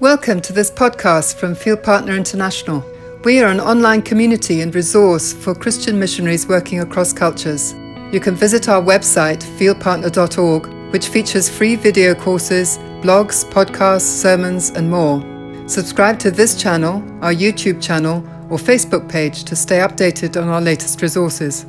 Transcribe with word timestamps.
Welcome 0.00 0.40
to 0.40 0.54
this 0.54 0.70
podcast 0.70 1.34
from 1.34 1.54
Field 1.54 1.82
Partner 1.82 2.16
International. 2.16 2.82
We 3.22 3.42
are 3.42 3.48
an 3.48 3.60
online 3.60 4.00
community 4.00 4.62
and 4.62 4.74
resource 4.74 5.34
for 5.34 5.54
Christian 5.54 5.98
missionaries 5.98 6.48
working 6.48 6.80
across 6.80 7.12
cultures. 7.12 7.74
You 8.10 8.18
can 8.18 8.34
visit 8.34 8.66
our 8.70 8.80
website, 8.80 9.42
fieldpartner.org, 9.58 10.90
which 10.90 11.08
features 11.08 11.50
free 11.50 11.76
video 11.76 12.14
courses, 12.14 12.78
blogs, 13.02 13.44
podcasts, 13.44 14.08
sermons, 14.22 14.70
and 14.70 14.90
more. 14.90 15.20
Subscribe 15.68 16.18
to 16.20 16.30
this 16.30 16.56
channel, 16.56 17.04
our 17.20 17.34
YouTube 17.34 17.82
channel, 17.82 18.26
or 18.48 18.56
Facebook 18.56 19.06
page 19.06 19.44
to 19.44 19.54
stay 19.54 19.80
updated 19.80 20.40
on 20.40 20.48
our 20.48 20.62
latest 20.62 21.02
resources. 21.02 21.66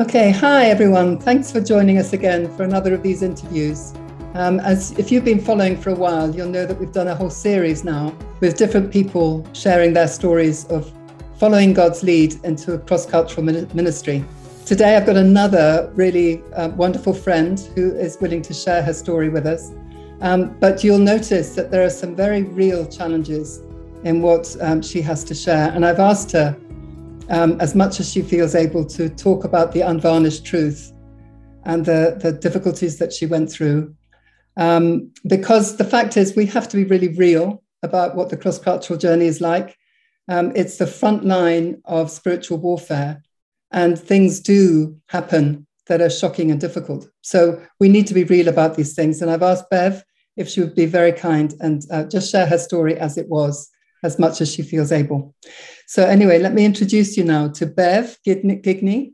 Okay, 0.00 0.30
hi 0.30 0.70
everyone. 0.70 1.18
Thanks 1.18 1.52
for 1.52 1.60
joining 1.60 1.98
us 1.98 2.14
again 2.14 2.50
for 2.56 2.62
another 2.62 2.94
of 2.94 3.02
these 3.02 3.22
interviews. 3.22 3.92
Um, 4.36 4.60
as 4.60 4.92
if 4.98 5.10
you've 5.10 5.24
been 5.24 5.40
following 5.40 5.78
for 5.78 5.88
a 5.88 5.94
while, 5.94 6.34
you'll 6.36 6.50
know 6.50 6.66
that 6.66 6.78
we've 6.78 6.92
done 6.92 7.08
a 7.08 7.14
whole 7.14 7.30
series 7.30 7.84
now 7.84 8.14
with 8.40 8.58
different 8.58 8.92
people 8.92 9.48
sharing 9.54 9.94
their 9.94 10.08
stories 10.08 10.66
of 10.66 10.92
following 11.38 11.72
God's 11.72 12.02
lead 12.02 12.34
into 12.44 12.74
a 12.74 12.78
cross-cultural 12.78 13.42
ministry. 13.42 14.22
Today, 14.66 14.94
I've 14.94 15.06
got 15.06 15.16
another 15.16 15.90
really 15.94 16.42
uh, 16.52 16.68
wonderful 16.68 17.14
friend 17.14 17.58
who 17.74 17.96
is 17.96 18.18
willing 18.20 18.42
to 18.42 18.52
share 18.52 18.82
her 18.82 18.92
story 18.92 19.30
with 19.30 19.46
us. 19.46 19.72
Um, 20.20 20.54
but 20.60 20.84
you'll 20.84 20.98
notice 20.98 21.54
that 21.54 21.70
there 21.70 21.82
are 21.82 21.88
some 21.88 22.14
very 22.14 22.42
real 22.42 22.84
challenges 22.84 23.62
in 24.04 24.20
what 24.20 24.54
um, 24.60 24.82
she 24.82 25.00
has 25.00 25.24
to 25.24 25.34
share. 25.34 25.70
And 25.70 25.86
I've 25.86 25.98
asked 25.98 26.32
her, 26.32 26.54
um, 27.30 27.58
as 27.58 27.74
much 27.74 28.00
as 28.00 28.12
she 28.12 28.20
feels 28.20 28.54
able, 28.54 28.84
to 28.84 29.08
talk 29.08 29.44
about 29.44 29.72
the 29.72 29.80
unvarnished 29.80 30.44
truth 30.44 30.92
and 31.64 31.86
the, 31.86 32.18
the 32.20 32.32
difficulties 32.32 32.98
that 32.98 33.14
she 33.14 33.24
went 33.24 33.50
through 33.50 33.95
um, 34.56 35.12
because 35.26 35.76
the 35.76 35.84
fact 35.84 36.16
is, 36.16 36.36
we 36.36 36.46
have 36.46 36.68
to 36.68 36.76
be 36.76 36.84
really 36.84 37.08
real 37.08 37.62
about 37.82 38.16
what 38.16 38.30
the 38.30 38.36
cross 38.36 38.58
cultural 38.58 38.98
journey 38.98 39.26
is 39.26 39.40
like. 39.40 39.76
Um, 40.28 40.52
it's 40.56 40.78
the 40.78 40.86
front 40.86 41.24
line 41.24 41.80
of 41.84 42.10
spiritual 42.10 42.58
warfare, 42.58 43.22
and 43.70 43.98
things 43.98 44.40
do 44.40 44.96
happen 45.08 45.66
that 45.86 46.00
are 46.00 46.10
shocking 46.10 46.50
and 46.50 46.60
difficult. 46.60 47.08
So 47.22 47.62
we 47.78 47.88
need 47.88 48.06
to 48.08 48.14
be 48.14 48.24
real 48.24 48.48
about 48.48 48.74
these 48.74 48.94
things. 48.94 49.22
And 49.22 49.30
I've 49.30 49.42
asked 49.42 49.70
Bev 49.70 50.02
if 50.36 50.48
she 50.48 50.60
would 50.60 50.74
be 50.74 50.86
very 50.86 51.12
kind 51.12 51.54
and 51.60 51.82
uh, 51.90 52.04
just 52.04 52.30
share 52.30 52.46
her 52.46 52.58
story 52.58 52.98
as 52.98 53.16
it 53.16 53.28
was, 53.28 53.70
as 54.02 54.18
much 54.18 54.40
as 54.40 54.52
she 54.52 54.62
feels 54.62 54.90
able. 54.90 55.34
So, 55.86 56.04
anyway, 56.04 56.38
let 56.38 56.54
me 56.54 56.64
introduce 56.64 57.16
you 57.16 57.24
now 57.24 57.48
to 57.48 57.66
Bev 57.66 58.18
Gigney. 58.26 59.12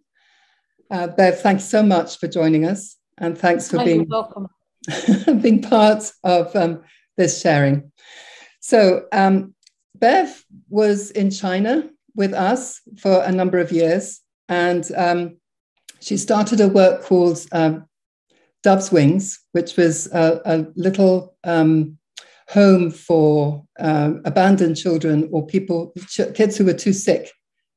Uh, 0.90 1.08
Bev, 1.08 1.40
thanks 1.40 1.64
so 1.64 1.82
much 1.82 2.18
for 2.18 2.28
joining 2.28 2.64
us, 2.64 2.96
and 3.18 3.36
thanks 3.36 3.70
for 3.70 3.84
being 3.84 4.08
welcome. 4.08 4.48
being 5.40 5.62
part 5.62 6.10
of 6.24 6.54
um, 6.56 6.82
this 7.16 7.40
sharing. 7.40 7.90
So, 8.60 9.06
um, 9.12 9.54
Bev 9.96 10.44
was 10.68 11.10
in 11.12 11.30
China 11.30 11.88
with 12.16 12.34
us 12.34 12.80
for 12.98 13.22
a 13.22 13.32
number 13.32 13.58
of 13.58 13.70
years, 13.70 14.20
and 14.48 14.90
um, 14.96 15.36
she 16.00 16.16
started 16.16 16.60
a 16.60 16.68
work 16.68 17.02
called 17.02 17.46
um, 17.52 17.86
Dove's 18.62 18.90
Wings, 18.90 19.40
which 19.52 19.76
was 19.76 20.06
a, 20.12 20.40
a 20.44 20.66
little 20.74 21.36
um, 21.44 21.98
home 22.48 22.90
for 22.90 23.64
um, 23.78 24.20
abandoned 24.24 24.76
children 24.76 25.28
or 25.32 25.46
people, 25.46 25.92
kids 26.34 26.56
who 26.56 26.64
were 26.64 26.74
too 26.74 26.92
sick 26.92 27.30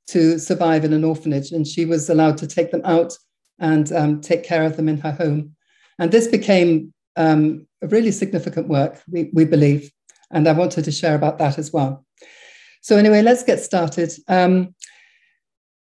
to 0.07 0.37
survive 0.37 0.83
in 0.83 0.93
an 0.93 1.03
orphanage. 1.03 1.51
And 1.51 1.65
she 1.65 1.85
was 1.85 2.09
allowed 2.09 2.37
to 2.39 2.47
take 2.47 2.71
them 2.71 2.81
out 2.83 3.17
and 3.59 3.91
um, 3.93 4.21
take 4.21 4.43
care 4.43 4.63
of 4.63 4.75
them 4.75 4.89
in 4.89 4.97
her 4.99 5.11
home. 5.11 5.55
And 5.97 6.11
this 6.11 6.27
became 6.27 6.93
um, 7.15 7.67
a 7.81 7.87
really 7.87 8.11
significant 8.11 8.67
work, 8.67 9.01
we, 9.09 9.29
we 9.33 9.45
believe. 9.45 9.91
And 10.31 10.47
I 10.47 10.53
wanted 10.53 10.85
to 10.85 10.91
share 10.91 11.15
about 11.15 11.37
that 11.37 11.57
as 11.57 11.71
well. 11.71 12.05
So, 12.81 12.97
anyway, 12.97 13.21
let's 13.21 13.43
get 13.43 13.59
started. 13.59 14.11
Um, 14.27 14.75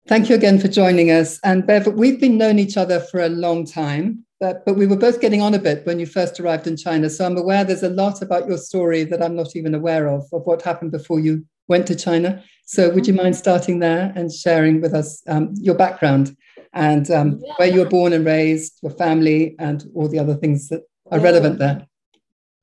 thank 0.08 0.28
you 0.28 0.34
again 0.34 0.58
for 0.58 0.68
joining 0.68 1.10
us. 1.10 1.38
And 1.44 1.66
Bev, 1.66 1.86
we've 1.86 2.20
been 2.20 2.38
known 2.38 2.58
each 2.58 2.76
other 2.76 3.00
for 3.00 3.20
a 3.20 3.28
long 3.28 3.64
time, 3.64 4.24
but, 4.40 4.64
but 4.64 4.74
we 4.74 4.86
were 4.86 4.96
both 4.96 5.20
getting 5.20 5.42
on 5.42 5.54
a 5.54 5.58
bit 5.58 5.86
when 5.86 6.00
you 6.00 6.06
first 6.06 6.40
arrived 6.40 6.66
in 6.66 6.76
China. 6.76 7.10
So, 7.10 7.24
I'm 7.24 7.36
aware 7.36 7.64
there's 7.64 7.82
a 7.82 7.90
lot 7.90 8.22
about 8.22 8.48
your 8.48 8.58
story 8.58 9.04
that 9.04 9.22
I'm 9.22 9.36
not 9.36 9.54
even 9.56 9.74
aware 9.74 10.08
of, 10.08 10.24
of 10.32 10.42
what 10.46 10.62
happened 10.62 10.92
before 10.92 11.20
you 11.20 11.44
went 11.68 11.86
to 11.86 11.94
China. 11.94 12.42
So, 12.64 12.90
would 12.90 13.06
you 13.06 13.14
mind 13.14 13.36
starting 13.36 13.78
there 13.78 14.12
and 14.16 14.32
sharing 14.32 14.80
with 14.80 14.94
us 14.94 15.22
um, 15.28 15.52
your 15.54 15.74
background 15.74 16.36
and 16.72 17.10
um, 17.10 17.40
yeah. 17.44 17.52
where 17.56 17.68
you 17.68 17.80
were 17.80 17.88
born 17.88 18.12
and 18.12 18.24
raised, 18.24 18.78
your 18.82 18.92
family, 18.92 19.56
and 19.58 19.84
all 19.94 20.08
the 20.08 20.18
other 20.18 20.34
things 20.34 20.68
that 20.68 20.82
are 21.10 21.20
relevant 21.20 21.58
there. 21.58 21.86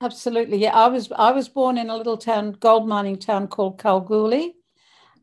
Absolutely, 0.01 0.57
yeah. 0.57 0.75
I 0.75 0.87
was 0.87 1.11
I 1.15 1.31
was 1.31 1.49
born 1.49 1.77
in 1.77 1.89
a 1.89 1.97
little 1.97 2.17
town, 2.17 2.57
gold 2.59 2.87
mining 2.87 3.17
town 3.17 3.47
called 3.47 3.79
Kalgoorlie, 3.79 4.55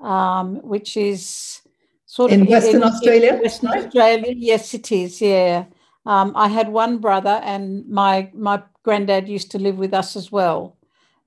um, 0.00 0.56
which 0.56 0.96
is 0.96 1.60
sort 2.06 2.32
of 2.32 2.40
in 2.40 2.46
Western 2.46 2.76
in, 2.76 2.82
Australia. 2.82 3.34
In 3.34 3.42
Western 3.42 3.70
right? 3.70 3.86
Australia, 3.86 4.32
yes, 4.36 4.74
it 4.74 4.90
is. 4.90 5.20
Yeah, 5.20 5.66
um, 6.06 6.32
I 6.34 6.48
had 6.48 6.68
one 6.68 6.98
brother, 6.98 7.40
and 7.44 7.88
my 7.88 8.30
my 8.34 8.62
granddad 8.82 9.28
used 9.28 9.52
to 9.52 9.58
live 9.58 9.76
with 9.76 9.94
us 9.94 10.16
as 10.16 10.32
well, 10.32 10.76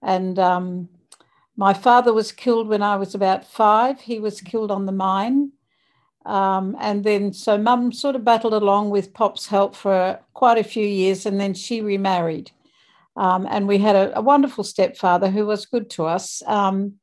and 0.02 0.38
um, 0.40 0.90
my 1.56 1.74
father 1.74 2.12
was 2.12 2.34
killed 2.34 2.68
when 2.68 2.84
I 2.84 2.98
was 2.98 3.16
about 3.16 3.46
five. 3.46 4.02
He 4.02 4.20
was 4.20 4.42
killed 4.42 4.72
on 4.72 4.86
the 4.86 4.92
mine, 4.92 5.54
um, 6.28 6.76
and 6.82 7.06
then, 7.06 7.32
so 7.32 7.58
mum 7.58 7.94
sort 7.94 8.18
of 8.18 8.26
battled 8.26 8.54
along 8.54 8.90
with 8.90 9.14
Pop's 9.14 9.48
help 9.48 9.78
for 9.78 10.20
quite 10.34 10.58
a 10.58 10.64
few 10.64 10.86
years, 10.86 11.26
and 11.26 11.40
then 11.40 11.54
she 11.54 11.80
remarried. 11.82 12.52
Um, 13.16 13.48
and 13.50 13.66
we 13.66 13.78
had 13.78 13.96
a, 13.96 14.18
a, 14.18 14.22
wonderful 14.22 14.66
stepfather 14.66 15.30
who 15.32 15.46
was 15.46 15.66
good 15.66 15.90
to 15.92 16.06
us. 16.06 16.44
Um, 16.46 16.96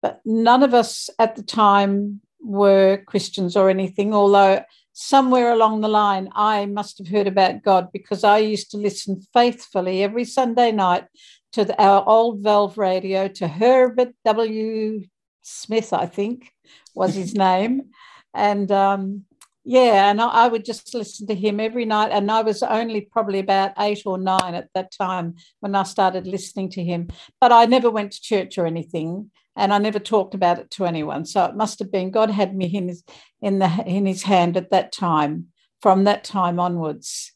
but 0.00 0.22
none 0.24 0.62
of 0.62 0.72
us 0.72 1.10
at 1.18 1.36
the 1.36 1.42
time 1.42 2.22
were 2.40 3.04
Christians 3.06 3.54
or 3.54 3.68
anything, 3.68 4.14
although 4.14 4.64
somewhere 4.94 5.52
along 5.52 5.82
the 5.82 5.88
line, 5.88 6.30
I 6.34 6.64
must 6.64 6.96
have 6.96 7.08
heard 7.08 7.26
about 7.26 7.62
God 7.62 7.92
because 7.92 8.24
I 8.24 8.38
used 8.38 8.70
to 8.70 8.78
listen 8.78 9.20
faithfully 9.34 10.02
every 10.02 10.24
Sunday 10.24 10.72
night 10.72 11.04
to 11.52 11.66
the, 11.66 11.80
our 11.80 12.02
old 12.08 12.40
valve 12.40 12.78
radio 12.78 13.28
to 13.28 13.46
Herbert 13.46 14.14
W. 14.24 15.04
Smith, 15.42 15.92
I 15.92 16.06
think 16.06 16.50
was 16.94 17.14
his 17.14 17.34
name 17.48 17.90
and 18.36 18.70
um, 18.70 19.24
yeah, 19.68 20.10
and 20.10 20.20
I, 20.20 20.46
would 20.46 20.64
just 20.64 20.94
listen 20.94 21.26
to 21.26 21.34
him 21.34 21.58
every 21.58 21.84
night. 21.84 22.12
And 22.12 22.30
I 22.30 22.42
was 22.42 22.62
only 22.62 23.00
probably 23.00 23.40
about 23.40 23.72
eight 23.80 24.02
or 24.06 24.16
nine 24.16 24.54
at 24.54 24.68
that 24.74 24.92
time 24.92 25.34
when 25.58 25.74
I 25.74 25.82
started 25.82 26.24
listening 26.24 26.70
to 26.70 26.84
him. 26.84 27.08
But 27.40 27.50
I 27.50 27.64
never 27.64 27.90
went 27.90 28.12
to 28.12 28.22
church 28.22 28.58
or 28.58 28.66
anything, 28.66 29.32
and 29.56 29.74
I 29.74 29.78
never 29.78 29.98
talked 29.98 30.34
about 30.34 30.60
it 30.60 30.70
to 30.72 30.86
anyone. 30.86 31.24
So 31.24 31.44
it 31.46 31.56
must 31.56 31.80
have 31.80 31.90
been 31.90 32.12
God 32.12 32.30
had 32.30 32.56
me 32.56 32.66
in 32.66 32.86
his 32.86 33.02
in 33.42 33.58
the 33.58 33.82
in 33.84 34.06
his 34.06 34.22
hand 34.22 34.56
at 34.56 34.70
that 34.70 34.92
time. 34.92 35.48
From 35.82 36.04
that 36.04 36.22
time 36.22 36.60
onwards, 36.60 37.32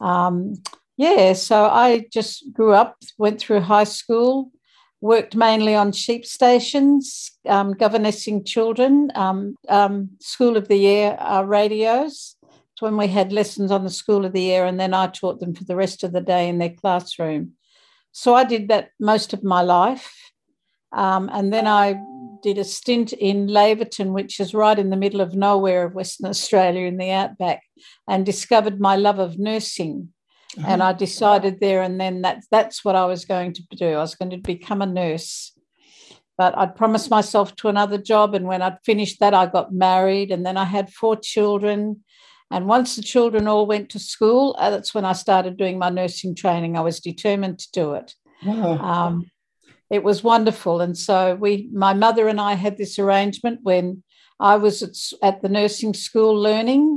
um, 0.00 0.54
yeah. 0.96 1.32
So 1.32 1.64
I 1.64 2.06
just 2.12 2.52
grew 2.52 2.72
up, 2.72 2.96
went 3.18 3.40
through 3.40 3.60
high 3.60 3.84
school, 3.84 4.51
worked 5.02 5.34
mainly 5.34 5.74
on 5.74 5.90
sheep 5.90 6.24
stations, 6.24 7.32
um, 7.46 7.72
governessing 7.72 8.44
children, 8.44 9.10
um, 9.16 9.56
um, 9.68 10.10
School 10.20 10.56
of 10.56 10.68
the 10.68 10.86
Air 10.86 11.20
uh, 11.20 11.42
radios. 11.42 12.36
It's 12.44 12.80
when 12.80 12.96
we 12.96 13.08
had 13.08 13.32
lessons 13.32 13.72
on 13.72 13.82
the 13.82 13.90
School 13.90 14.24
of 14.24 14.32
the 14.32 14.52
Air, 14.52 14.64
and 14.64 14.78
then 14.78 14.94
I 14.94 15.08
taught 15.08 15.40
them 15.40 15.54
for 15.54 15.64
the 15.64 15.74
rest 15.74 16.04
of 16.04 16.12
the 16.12 16.20
day 16.20 16.48
in 16.48 16.58
their 16.58 16.70
classroom. 16.70 17.54
So 18.12 18.34
I 18.34 18.44
did 18.44 18.68
that 18.68 18.90
most 19.00 19.32
of 19.32 19.42
my 19.42 19.62
life. 19.62 20.14
Um, 20.92 21.28
and 21.32 21.52
then 21.52 21.66
I 21.66 22.00
did 22.42 22.58
a 22.58 22.64
stint 22.64 23.12
in 23.12 23.48
Laverton, 23.48 24.12
which 24.12 24.38
is 24.38 24.54
right 24.54 24.78
in 24.78 24.90
the 24.90 24.96
middle 24.96 25.20
of 25.20 25.34
nowhere 25.34 25.84
of 25.84 25.94
Western 25.94 26.26
Australia 26.30 26.86
in 26.86 26.96
the 26.96 27.10
outback, 27.10 27.64
and 28.08 28.24
discovered 28.24 28.80
my 28.80 28.94
love 28.94 29.18
of 29.18 29.36
nursing 29.36 30.12
uh-huh. 30.58 30.66
And 30.68 30.82
I 30.82 30.92
decided 30.92 31.60
there 31.60 31.82
and 31.82 32.00
then 32.00 32.22
that 32.22 32.44
that's 32.50 32.84
what 32.84 32.94
I 32.94 33.06
was 33.06 33.24
going 33.24 33.54
to 33.54 33.62
do. 33.74 33.88
I 33.94 34.00
was 34.00 34.14
going 34.14 34.30
to 34.30 34.36
become 34.36 34.82
a 34.82 34.86
nurse. 34.86 35.52
But 36.36 36.56
I'd 36.56 36.76
promised 36.76 37.10
myself 37.10 37.54
to 37.56 37.68
another 37.68 37.98
job. 37.98 38.34
And 38.34 38.46
when 38.46 38.62
I'd 38.62 38.78
finished 38.84 39.20
that, 39.20 39.34
I 39.34 39.46
got 39.46 39.72
married. 39.72 40.30
And 40.30 40.44
then 40.44 40.56
I 40.56 40.64
had 40.64 40.92
four 40.92 41.16
children. 41.16 42.02
And 42.50 42.66
once 42.66 42.96
the 42.96 43.02
children 43.02 43.48
all 43.48 43.66
went 43.66 43.88
to 43.90 43.98
school, 43.98 44.54
uh, 44.58 44.68
that's 44.68 44.94
when 44.94 45.06
I 45.06 45.14
started 45.14 45.56
doing 45.56 45.78
my 45.78 45.88
nursing 45.88 46.34
training. 46.34 46.76
I 46.76 46.80
was 46.80 47.00
determined 47.00 47.58
to 47.60 47.70
do 47.72 47.94
it. 47.94 48.14
Wow. 48.44 48.78
Um, 48.78 49.30
it 49.88 50.04
was 50.04 50.22
wonderful. 50.22 50.80
And 50.82 50.96
so 50.96 51.34
we, 51.34 51.70
my 51.72 51.94
mother 51.94 52.28
and 52.28 52.40
I 52.40 52.54
had 52.54 52.76
this 52.76 52.98
arrangement 52.98 53.60
when 53.62 54.02
I 54.38 54.56
was 54.56 54.82
at, 54.82 54.96
at, 55.22 55.42
the 55.42 55.48
nursing 55.48 55.94
school 55.94 56.34
learning. 56.34 56.91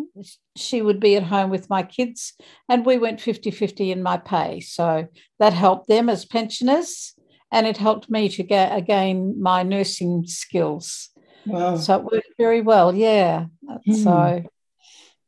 She 0.55 0.81
would 0.81 0.99
be 0.99 1.15
at 1.15 1.23
home 1.23 1.49
with 1.49 1.69
my 1.69 1.83
kids, 1.83 2.33
and 2.69 2.85
we 2.85 2.97
went 2.97 3.21
50 3.21 3.51
50 3.51 3.91
in 3.91 4.03
my 4.03 4.17
pay. 4.17 4.59
So 4.59 5.07
that 5.39 5.53
helped 5.53 5.87
them 5.87 6.09
as 6.09 6.25
pensioners, 6.25 7.13
and 7.51 7.67
it 7.67 7.77
helped 7.77 8.09
me 8.09 8.29
to 8.29 8.43
get, 8.43 8.75
again 8.75 9.41
my 9.41 9.63
nursing 9.63 10.25
skills. 10.25 11.09
Wow. 11.45 11.77
So 11.77 11.97
it 11.97 12.03
worked 12.03 12.33
very 12.37 12.61
well. 12.61 12.95
Yeah. 12.95 13.45
Mm. 13.87 14.03
So, 14.03 14.43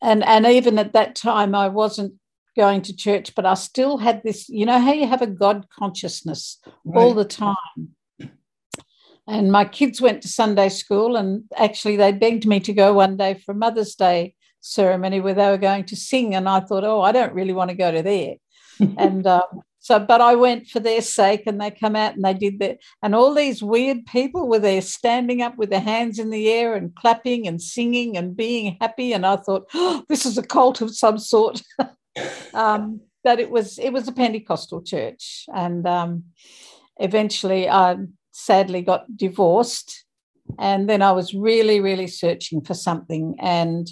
and, 0.01 0.23
and 0.23 0.45
even 0.45 0.79
at 0.79 0.93
that 0.93 1.15
time, 1.15 1.53
I 1.53 1.67
wasn't 1.67 2.13
going 2.55 2.81
to 2.81 2.95
church, 2.95 3.35
but 3.35 3.45
I 3.45 3.53
still 3.53 3.97
had 3.97 4.23
this, 4.23 4.49
you 4.49 4.65
know, 4.65 4.79
how 4.79 4.93
you 4.93 5.07
have 5.07 5.21
a 5.21 5.27
God 5.27 5.67
consciousness 5.69 6.59
right. 6.85 7.01
all 7.01 7.13
the 7.13 7.25
time. 7.25 7.55
And 9.27 9.51
my 9.51 9.65
kids 9.65 9.99
went 9.99 10.21
to 10.21 10.29
Sunday 10.29 10.69
school, 10.69 11.17
and 11.17 11.43
actually, 11.55 11.97
they 11.97 12.13
begged 12.13 12.47
me 12.47 12.61
to 12.61 12.73
go 12.73 12.93
one 12.93 13.17
day 13.17 13.33
for 13.33 13.53
Mother's 13.53 13.95
Day 13.95 14.35
ceremony 14.67 15.19
where 15.19 15.33
they 15.33 15.49
were 15.49 15.57
going 15.57 15.85
to 15.85 15.95
sing. 15.95 16.35
And 16.35 16.47
I 16.47 16.59
thought, 16.59 16.83
oh, 16.83 17.01
I 17.01 17.11
don't 17.11 17.33
really 17.33 17.53
want 17.53 17.69
to 17.69 17.75
go 17.75 17.91
to 17.91 18.01
there. 18.03 18.35
and 18.97 19.25
um, 19.25 19.63
so, 19.79 19.99
but 19.99 20.19
I 20.19 20.35
went 20.35 20.67
for 20.67 20.79
their 20.79 21.01
sake, 21.01 21.43
and 21.45 21.61
they 21.61 21.71
come 21.71 21.95
out 21.95 22.15
and 22.15 22.25
they 22.25 22.33
did 22.33 22.59
that. 22.59 22.79
And 23.01 23.15
all 23.15 23.33
these 23.33 23.63
weird 23.63 24.05
people 24.05 24.49
were 24.49 24.59
there 24.59 24.81
standing 24.81 25.41
up 25.41 25.57
with 25.57 25.69
their 25.69 25.79
hands 25.79 26.19
in 26.19 26.29
the 26.29 26.49
air 26.49 26.75
and 26.75 26.93
clapping 26.95 27.47
and 27.47 27.61
singing 27.61 28.17
and 28.17 28.35
being 28.35 28.77
happy. 28.81 29.13
And 29.13 29.25
I 29.25 29.37
thought, 29.37 29.67
oh, 29.73 30.03
this 30.09 30.25
is 30.25 30.37
a 30.37 30.43
cult 30.43 30.81
of 30.81 30.95
some 30.95 31.17
sort. 31.17 31.61
um, 32.53 32.99
but 33.23 33.39
it 33.39 33.49
was 33.49 33.77
it 33.79 33.91
was 33.91 34.07
a 34.07 34.11
Pentecostal 34.13 34.81
church, 34.81 35.45
and 35.53 35.87
um, 35.87 36.23
eventually 36.97 37.69
I 37.69 37.97
sadly 38.31 38.81
got 38.81 39.17
divorced, 39.17 40.05
and 40.57 40.89
then 40.89 41.01
I 41.01 41.11
was 41.11 41.33
really 41.33 41.79
really 41.81 42.07
searching 42.07 42.61
for 42.61 42.73
something, 42.73 43.35
and 43.39 43.89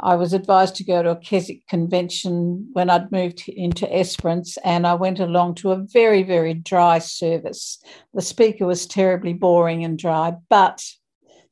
I 0.00 0.16
was 0.16 0.32
advised 0.32 0.76
to 0.76 0.84
go 0.84 1.02
to 1.02 1.10
a 1.10 1.16
Keswick 1.16 1.66
convention 1.68 2.68
when 2.72 2.90
I'd 2.90 3.12
moved 3.12 3.48
into 3.48 3.92
Esperance, 3.92 4.56
and 4.64 4.86
I 4.86 4.94
went 4.94 5.20
along 5.20 5.56
to 5.56 5.72
a 5.72 5.84
very 5.92 6.22
very 6.22 6.54
dry 6.54 6.98
service. 6.98 7.82
The 8.12 8.22
speaker 8.22 8.66
was 8.66 8.86
terribly 8.86 9.32
boring 9.32 9.84
and 9.84 9.98
dry, 9.98 10.34
but 10.48 10.84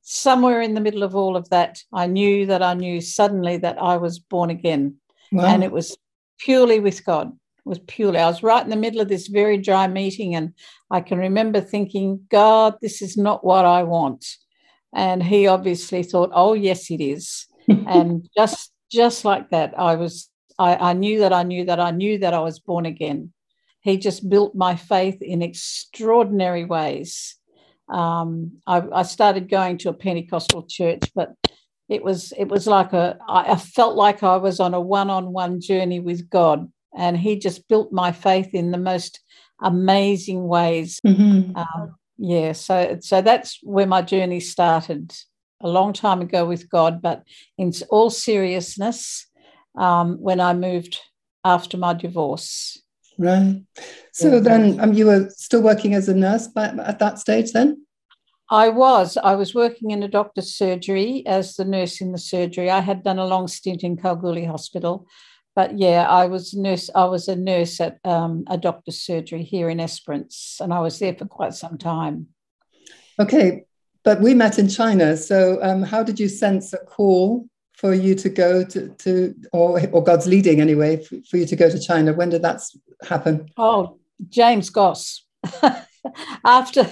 somewhere 0.02 0.60
in 0.60 0.74
the 0.74 0.80
middle 0.80 1.02
of 1.02 1.14
all 1.14 1.36
of 1.36 1.48
that, 1.50 1.78
I 1.92 2.06
knew 2.06 2.46
that 2.46 2.62
I 2.62 2.74
knew 2.74 3.00
suddenly 3.00 3.56
that 3.58 3.80
I 3.80 3.96
was 3.96 4.18
born 4.18 4.50
again. 4.50 4.96
Wow. 5.30 5.46
And 5.46 5.64
it 5.64 5.72
was 5.72 5.96
purely 6.38 6.80
with 6.80 7.04
God. 7.04 7.28
It 7.28 7.68
was 7.68 7.78
purely. 7.78 8.18
I 8.18 8.26
was 8.26 8.42
right 8.42 8.64
in 8.64 8.70
the 8.70 8.76
middle 8.76 9.00
of 9.00 9.08
this 9.08 9.28
very 9.28 9.56
dry 9.56 9.86
meeting, 9.86 10.34
and 10.34 10.54
I 10.90 11.00
can 11.00 11.18
remember 11.18 11.60
thinking, 11.60 12.26
God, 12.30 12.74
this 12.82 13.00
is 13.00 13.16
not 13.16 13.44
what 13.44 13.64
I 13.64 13.84
want. 13.84 14.26
And 14.94 15.22
he 15.22 15.46
obviously 15.46 16.02
thought, 16.02 16.30
oh, 16.34 16.52
yes, 16.52 16.90
it 16.90 17.00
is. 17.00 17.46
and 17.86 18.28
just 18.36 18.72
just 18.90 19.24
like 19.24 19.50
that, 19.50 19.78
I 19.78 19.96
was 19.96 20.28
I, 20.58 20.76
I 20.76 20.92
knew 20.92 21.20
that 21.20 21.32
I 21.32 21.42
knew 21.42 21.64
that 21.64 21.80
I 21.80 21.90
knew 21.90 22.18
that 22.18 22.34
I 22.34 22.40
was 22.40 22.58
born 22.58 22.86
again. 22.86 23.32
He 23.80 23.96
just 23.96 24.28
built 24.28 24.54
my 24.54 24.76
faith 24.76 25.20
in 25.20 25.42
extraordinary 25.42 26.64
ways. 26.64 27.36
Um, 27.88 28.60
I, 28.66 28.82
I 28.92 29.02
started 29.02 29.50
going 29.50 29.78
to 29.78 29.88
a 29.88 29.94
Pentecostal 29.94 30.64
church, 30.68 31.02
but 31.14 31.32
it 31.88 32.04
was 32.04 32.32
it 32.38 32.48
was 32.48 32.66
like 32.66 32.92
a 32.92 33.18
I 33.28 33.56
felt 33.56 33.96
like 33.96 34.22
I 34.22 34.36
was 34.36 34.60
on 34.60 34.72
a 34.74 34.80
one-on-one 34.80 35.60
journey 35.60 36.00
with 36.00 36.30
God, 36.30 36.70
and 36.96 37.16
He 37.16 37.38
just 37.38 37.68
built 37.68 37.92
my 37.92 38.12
faith 38.12 38.54
in 38.54 38.70
the 38.70 38.78
most 38.78 39.20
amazing 39.60 40.46
ways. 40.46 41.00
Mm-hmm. 41.06 41.56
Um, 41.56 41.96
yeah, 42.18 42.52
so 42.52 42.98
so 43.00 43.20
that's 43.20 43.58
where 43.62 43.86
my 43.86 44.02
journey 44.02 44.40
started 44.40 45.12
a 45.62 45.68
long 45.68 45.92
time 45.92 46.20
ago 46.20 46.44
with 46.44 46.68
God, 46.68 47.00
but 47.00 47.24
in 47.58 47.72
all 47.90 48.10
seriousness, 48.10 49.26
um, 49.76 50.16
when 50.20 50.40
I 50.40 50.54
moved 50.54 51.00
after 51.44 51.76
my 51.76 51.94
divorce. 51.94 52.80
Right. 53.18 53.62
So 54.12 54.34
yeah. 54.34 54.40
then 54.40 54.80
um, 54.80 54.92
you 54.92 55.06
were 55.06 55.28
still 55.30 55.62
working 55.62 55.94
as 55.94 56.08
a 56.08 56.14
nurse 56.14 56.48
by, 56.48 56.68
at 56.68 56.98
that 56.98 57.18
stage 57.18 57.52
then? 57.52 57.84
I 58.50 58.68
was. 58.68 59.16
I 59.16 59.34
was 59.34 59.54
working 59.54 59.92
in 59.92 60.02
a 60.02 60.08
doctor's 60.08 60.54
surgery 60.54 61.22
as 61.26 61.54
the 61.54 61.64
nurse 61.64 62.00
in 62.00 62.12
the 62.12 62.18
surgery. 62.18 62.70
I 62.70 62.80
had 62.80 63.02
done 63.02 63.18
a 63.18 63.26
long 63.26 63.48
stint 63.48 63.82
in 63.82 63.96
Kalgoorlie 63.96 64.44
Hospital, 64.44 65.06
but 65.56 65.78
yeah, 65.78 66.06
I 66.06 66.26
was 66.26 66.52
nurse. 66.52 66.90
I 66.94 67.06
was 67.06 67.28
a 67.28 67.36
nurse 67.36 67.80
at 67.80 67.98
um, 68.04 68.44
a 68.48 68.58
doctor's 68.58 69.00
surgery 69.00 69.42
here 69.42 69.70
in 69.70 69.80
Esperance, 69.80 70.58
and 70.60 70.72
I 70.72 70.80
was 70.80 70.98
there 70.98 71.14
for 71.14 71.24
quite 71.24 71.54
some 71.54 71.78
time. 71.78 72.26
Okay, 73.18 73.64
but 74.04 74.20
we 74.20 74.34
met 74.34 74.58
in 74.58 74.68
China. 74.68 75.16
So 75.16 75.58
um, 75.62 75.82
how 75.82 76.02
did 76.02 76.18
you 76.18 76.28
sense 76.28 76.72
a 76.72 76.78
call 76.78 77.46
for 77.74 77.94
you 77.94 78.14
to 78.16 78.28
go 78.28 78.64
to, 78.64 78.88
to 78.88 79.34
or, 79.52 79.80
or 79.90 80.02
God's 80.02 80.26
leading 80.26 80.60
anyway, 80.60 80.96
for, 80.96 81.16
for 81.28 81.36
you 81.36 81.46
to 81.46 81.56
go 81.56 81.70
to 81.70 81.78
China? 81.78 82.12
When 82.12 82.30
did 82.30 82.42
that 82.42 82.62
happen? 83.08 83.48
Oh, 83.56 83.98
James 84.28 84.70
Goss. 84.70 85.24
after 86.44 86.88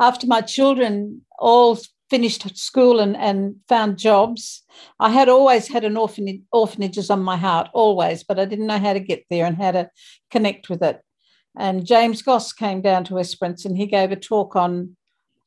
after 0.00 0.26
my 0.26 0.40
children 0.40 1.22
all 1.38 1.78
finished 2.08 2.56
school 2.56 3.00
and, 3.00 3.16
and 3.16 3.56
found 3.68 3.98
jobs, 3.98 4.62
I 5.00 5.10
had 5.10 5.28
always 5.28 5.68
had 5.68 5.84
an 5.84 5.96
orphanage, 5.96 6.42
orphanages 6.52 7.10
on 7.10 7.20
my 7.20 7.36
heart, 7.36 7.68
always, 7.72 8.22
but 8.22 8.38
I 8.38 8.44
didn't 8.44 8.68
know 8.68 8.78
how 8.78 8.92
to 8.92 9.00
get 9.00 9.24
there 9.28 9.44
and 9.44 9.56
how 9.56 9.72
to 9.72 9.90
connect 10.30 10.68
with 10.68 10.82
it. 10.82 11.00
And 11.58 11.86
James 11.86 12.22
Goss 12.22 12.52
came 12.52 12.80
down 12.80 13.04
to 13.04 13.18
Esperance 13.18 13.64
and 13.64 13.76
he 13.76 13.86
gave 13.86 14.12
a 14.12 14.16
talk 14.16 14.54
on 14.56 14.96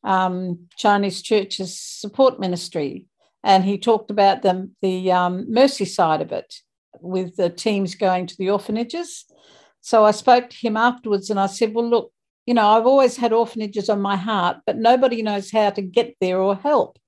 um, 0.04 0.68
Chinese 0.78 1.22
Church's 1.22 1.80
support 1.80 2.40
ministry. 2.40 3.08
And 3.44 3.64
he 3.64 3.78
talked 3.78 4.12
about 4.12 4.42
the, 4.42 4.70
the 4.82 5.12
um, 5.12 5.52
mercy 5.52 5.86
side 5.86 6.22
of 6.22 6.32
it 6.32 6.56
with 7.02 7.36
the 7.38 7.50
teams 7.50 7.96
going 7.96 8.28
to 8.28 8.38
the 8.38 8.50
orphanages. 8.50 9.26
So 9.82 10.04
I 10.04 10.12
spoke 10.12 10.50
to 10.50 10.58
him 10.58 10.76
afterwards 10.76 11.30
and 11.30 11.40
I 11.40 11.46
said, 11.48 11.74
Well, 11.74 11.90
look, 11.90 12.12
you 12.46 12.54
know, 12.54 12.68
I've 12.68 12.86
always 12.86 13.18
had 13.18 13.32
orphanages 13.32 13.90
on 13.90 14.02
my 14.02 14.16
heart, 14.16 14.58
but 14.66 14.78
nobody 14.78 15.22
knows 15.22 15.52
how 15.52 15.70
to 15.70 15.82
get 15.82 16.16
there 16.20 16.40
or 16.40 16.56
help. 16.56 17.00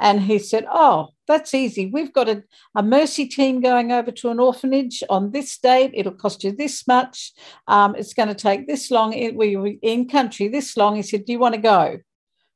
And 0.00 0.20
he 0.20 0.38
said, 0.40 0.66
Oh, 0.70 1.10
that's 1.28 1.54
easy. 1.54 1.86
We've 1.86 2.12
got 2.12 2.28
a, 2.28 2.42
a 2.74 2.82
mercy 2.82 3.26
team 3.26 3.60
going 3.60 3.92
over 3.92 4.10
to 4.10 4.30
an 4.30 4.40
orphanage 4.40 5.02
on 5.08 5.30
this 5.30 5.56
date. 5.58 5.92
It'll 5.94 6.12
cost 6.12 6.42
you 6.42 6.50
this 6.50 6.88
much. 6.88 7.32
Um, 7.68 7.94
it's 7.94 8.14
going 8.14 8.28
to 8.28 8.34
take 8.34 8.66
this 8.66 8.90
long. 8.90 9.10
We 9.36 9.56
were 9.56 9.72
in 9.80 10.08
country 10.08 10.48
this 10.48 10.76
long. 10.76 10.96
He 10.96 11.02
said, 11.02 11.24
Do 11.24 11.32
you 11.32 11.38
want 11.38 11.54
to 11.54 11.60
go? 11.60 11.98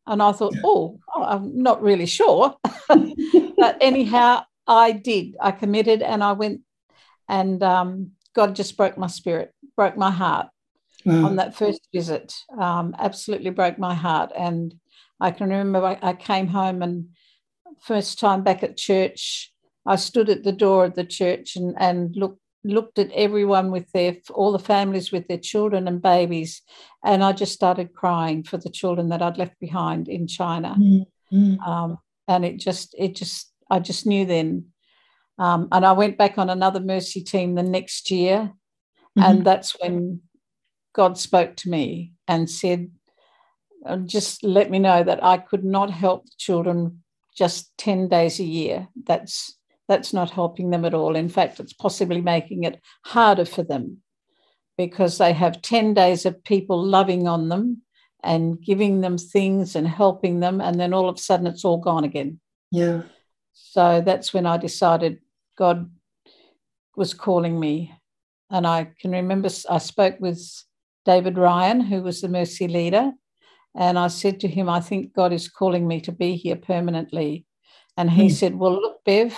And 0.06 0.23
I 0.23 0.32
thought, 0.32 0.55
oh, 0.64 0.99
oh 1.14 1.23
I'm 1.23 1.62
not 1.62 1.82
really 1.82 2.06
sure. 2.06 2.55
but 2.88 3.79
anyhow, 3.81 4.44
I 4.67 4.93
did. 4.93 5.37
I 5.41 5.50
committed 5.50 6.03
and 6.03 6.23
I 6.23 6.32
went, 6.32 6.61
and 7.29 7.62
um, 7.62 8.12
God 8.35 8.55
just 8.55 8.76
broke 8.76 8.97
my 8.97 9.06
spirit, 9.08 9.53
broke 9.76 9.97
my 9.97 10.11
heart 10.11 10.49
mm. 11.05 11.25
on 11.25 11.37
that 11.37 11.56
first 11.56 11.88
visit. 11.93 12.35
Um, 12.58 12.94
absolutely 12.99 13.50
broke 13.50 13.79
my 13.79 13.94
heart. 13.94 14.32
And 14.37 14.75
I 15.20 15.31
can 15.31 15.49
remember 15.49 15.85
I, 15.85 15.99
I 16.03 16.12
came 16.12 16.49
home 16.49 16.82
and 16.82 17.08
first 17.81 18.19
time 18.19 18.43
back 18.43 18.62
at 18.62 18.76
church, 18.76 19.53
I 19.87 19.97
stood 19.97 20.29
at 20.29 20.43
the 20.43 20.53
door 20.53 20.85
of 20.85 20.94
the 20.94 21.05
church 21.05 21.56
and, 21.56 21.75
and 21.79 22.14
looked 22.17 22.41
looked 22.67 22.99
at 22.99 23.11
everyone 23.13 23.71
with 23.71 23.91
their 23.93 24.17
all 24.35 24.53
the 24.53 24.59
families 24.59 25.13
with 25.13 25.27
their 25.29 25.39
children 25.39 25.89
and 25.89 26.03
babies 26.03 26.63
and 27.05 27.23
i 27.25 27.33
just 27.33 27.53
started 27.53 27.95
crying 27.95 28.43
for 28.43 28.59
the 28.59 28.71
children 28.71 29.08
that 29.08 29.23
i'd 29.23 29.39
left 29.39 29.58
behind 29.61 30.08
in 30.08 30.27
china 30.27 30.77
mm-hmm. 30.79 31.61
um, 31.61 31.99
and 32.29 32.44
it 32.44 32.58
just 32.58 32.94
it 32.99 33.15
just 33.15 33.53
i 33.70 33.79
just 33.79 34.06
knew 34.06 34.25
then 34.25 34.67
um, 35.39 35.69
and 35.73 35.85
i 35.85 35.93
went 35.93 36.19
back 36.19 36.39
on 36.39 36.51
another 36.51 36.81
mercy 36.81 37.23
team 37.23 37.55
the 37.55 37.63
next 37.63 38.11
year 38.11 38.39
mm-hmm. 38.39 39.23
and 39.23 39.44
that's 39.44 39.77
when 39.81 40.20
God 40.96 41.19
spoke 41.19 41.56
to 41.56 41.69
me 41.69 42.15
and 42.27 42.51
said, 42.51 42.91
uh, 43.85 43.99
just 43.99 44.43
let 44.43 44.70
me 44.70 44.79
know 44.79 45.05
that 45.05 45.23
I 45.23 45.37
could 45.37 45.63
not 45.63 45.91
help 45.91 46.25
the 46.25 46.32
children 46.39 47.05
just 47.37 47.70
10 47.77 48.08
days 48.08 48.41
a 48.41 48.44
year. 48.44 48.89
That's 49.05 49.56
that's 49.88 50.12
not 50.12 50.31
helping 50.31 50.70
them 50.70 50.84
at 50.84 50.94
all. 50.94 51.16
In 51.16 51.28
fact, 51.28 51.60
it's 51.60 51.72
possibly 51.72 52.20
making 52.20 52.64
it 52.64 52.81
harder 53.05 53.44
for 53.44 53.62
them 53.62 53.98
because 54.76 55.19
they 55.19 55.32
have 55.32 55.62
10 55.62 55.94
days 55.94 56.26
of 56.26 56.43
people 56.44 56.82
loving 56.82 57.26
on 57.28 57.48
them 57.48 57.82
and 58.22 58.60
giving 58.60 59.00
them 59.00 59.16
things 59.16 59.76
and 59.76 59.86
helping 59.86 60.40
them. 60.40 60.60
And 60.60 60.78
then 60.78 60.93
all 60.93 61.08
of 61.08 61.16
a 61.16 61.20
sudden 61.20 61.46
it's 61.46 61.64
all 61.64 61.78
gone 61.78 62.05
again. 62.05 62.40
Yeah. 62.70 63.02
So 63.52 64.02
that's 64.05 64.34
when 64.34 64.44
I 64.44 64.56
decided 64.56 65.20
God 65.56 65.90
was 66.96 67.14
calling 67.14 67.58
me. 67.58 67.93
And 68.50 68.66
I 68.66 68.90
can 69.00 69.12
remember 69.12 69.48
I 69.69 69.78
spoke 69.78 70.16
with 70.20 70.40
David 71.05 71.38
Ryan, 71.38 71.81
who 71.81 72.02
was 72.02 72.20
the 72.20 72.28
Mercy 72.28 72.69
leader. 72.69 73.12
And 73.74 73.98
I 73.98 74.08
said 74.08 74.40
to 74.40 74.48
him, 74.48 74.69
I 74.69 74.81
think 74.81 75.14
God 75.14 75.32
is 75.32 75.48
calling 75.48 75.86
me 75.86 76.00
to 76.02 76.12
be 76.12 76.36
here 76.36 76.56
permanently. 76.56 77.46
And 77.96 78.10
he 78.10 78.26
mm. 78.26 78.32
said, 78.32 78.55
Well, 78.56 78.72
look, 78.72 79.05
Bev, 79.05 79.36